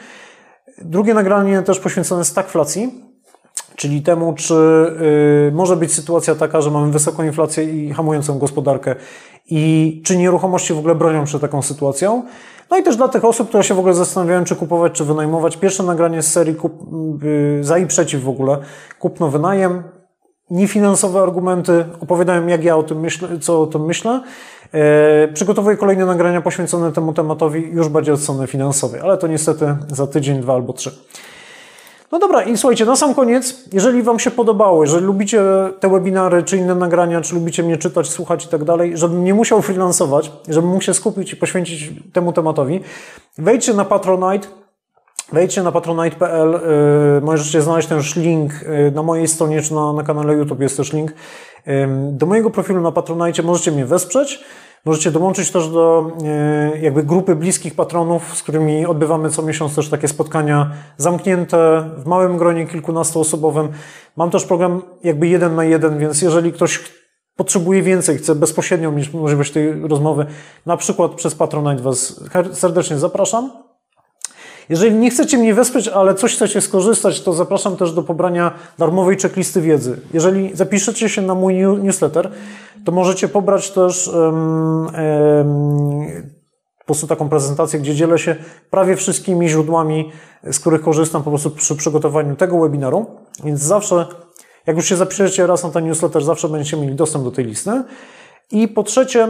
[0.82, 3.09] Drugie nagranie też poświęcone stagflacji,
[3.76, 4.54] czyli temu, czy
[5.50, 8.96] y, może być sytuacja taka, że mamy wysoką inflację i hamującą gospodarkę
[9.50, 12.24] i czy nieruchomości w ogóle bronią przed taką sytuacją.
[12.72, 15.58] No i też dla tych osób, które się w ogóle zastanawiają, czy kupować, czy wynajmować.
[15.58, 16.74] Pierwsze nagranie z serii kup,
[17.24, 18.58] y, za i przeciw w ogóle.
[19.00, 19.84] Kupno, wynajem.
[20.50, 21.86] Niefinansowe argumenty.
[22.02, 24.22] Opowiadałem, jak ja o tym myślę, co o tym myślę.
[24.74, 29.76] E, przygotowuję kolejne nagrania poświęcone temu tematowi już bardziej od strony finansowej, ale to niestety
[29.88, 30.92] za tydzień, dwa albo trzy.
[32.12, 35.42] No dobra, i słuchajcie, na sam koniec, jeżeli Wam się podobało, jeżeli lubicie
[35.80, 39.34] te webinary, czy inne nagrania, czy lubicie mnie czytać, słuchać i tak dalej, żebym nie
[39.34, 42.82] musiał freelansować, żebym mógł się skupić i poświęcić temu tematowi,
[43.38, 44.48] wejdźcie na Patronite,
[45.32, 50.04] Wejdźcie na patronite.pl, yy, możecie znaleźć też link yy, na mojej stronie czy na, na
[50.04, 51.12] kanale YouTube jest też link.
[51.66, 54.44] Yy, do mojego profilu na Patronite możecie mnie wesprzeć.
[54.86, 59.90] Możecie dołączyć też do e, jakby grupy bliskich patronów, z którymi odbywamy co miesiąc też
[59.90, 63.70] takie spotkania zamknięte w małym gronie kilkunastoosobowym.
[64.16, 66.80] Mam też program jakby jeden na jeden, więc jeżeli ktoś
[67.36, 70.26] potrzebuje więcej, chce bezpośrednio mieć możliwość tej rozmowy,
[70.66, 72.24] na przykład przez Patronite Was
[72.54, 73.69] serdecznie zapraszam.
[74.70, 79.18] Jeżeli nie chcecie mnie wesprzeć, ale coś chcecie skorzystać, to zapraszam też do pobrania darmowej
[79.18, 80.00] checklisty wiedzy.
[80.14, 82.32] Jeżeli zapiszecie się na mój newsletter,
[82.86, 86.40] to możecie pobrać też um, um,
[86.80, 88.36] po prostu taką prezentację, gdzie dzielę się
[88.70, 90.12] prawie wszystkimi źródłami,
[90.44, 93.06] z których korzystam po prostu przy przygotowaniu tego webinaru.
[93.44, 94.06] Więc zawsze,
[94.68, 97.84] jak już się zapiszecie raz na ten newsletter, zawsze będziecie mieli dostęp do tej listy.
[98.52, 99.24] I po trzecie,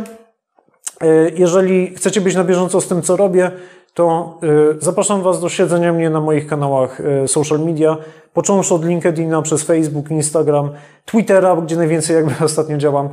[1.02, 3.52] e, jeżeli chcecie być na bieżąco z tym, co robię,
[3.94, 7.98] to y, zapraszam Was do śledzenia mnie na moich kanałach y, social media,
[8.34, 10.70] począwszy od LinkedIna, przez Facebook, Instagram,
[11.06, 13.10] Twittera, gdzie najwięcej jakby ostatnio działam,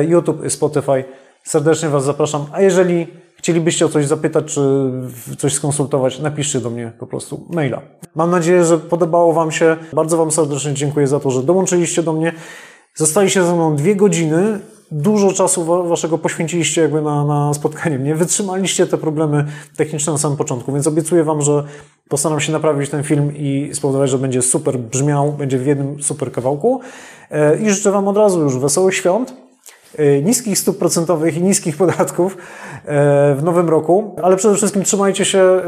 [0.00, 1.04] y, YouTube, Spotify.
[1.44, 2.46] Serdecznie Was zapraszam.
[2.52, 3.06] A jeżeli
[3.36, 4.90] chcielibyście o coś zapytać, czy
[5.38, 7.82] coś skonsultować, napiszcie do mnie po prostu maila.
[8.14, 9.76] Mam nadzieję, że podobało Wam się.
[9.92, 12.32] Bardzo Wam serdecznie dziękuję za to, że dołączyliście do mnie.
[12.94, 14.60] Zostaliście ze mną dwie godziny
[14.92, 18.14] dużo czasu waszego poświęciliście jakby na, na spotkanie mnie.
[18.14, 19.46] Wytrzymaliście te problemy
[19.76, 21.64] techniczne na samym początku, więc obiecuję wam, że
[22.08, 26.32] postaram się naprawić ten film i spowodować, że będzie super brzmiał, będzie w jednym super
[26.32, 26.80] kawałku.
[27.30, 29.34] E, I życzę wam od razu już wesołych świąt.
[29.98, 32.36] e, niskich stóp procentowych i niskich podatków
[32.84, 35.60] e, w nowym roku, ale przede wszystkim trzymajcie się.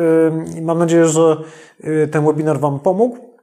[0.63, 1.37] Mam nadzieję, że
[2.11, 3.34] ten webinar Wam pomógł.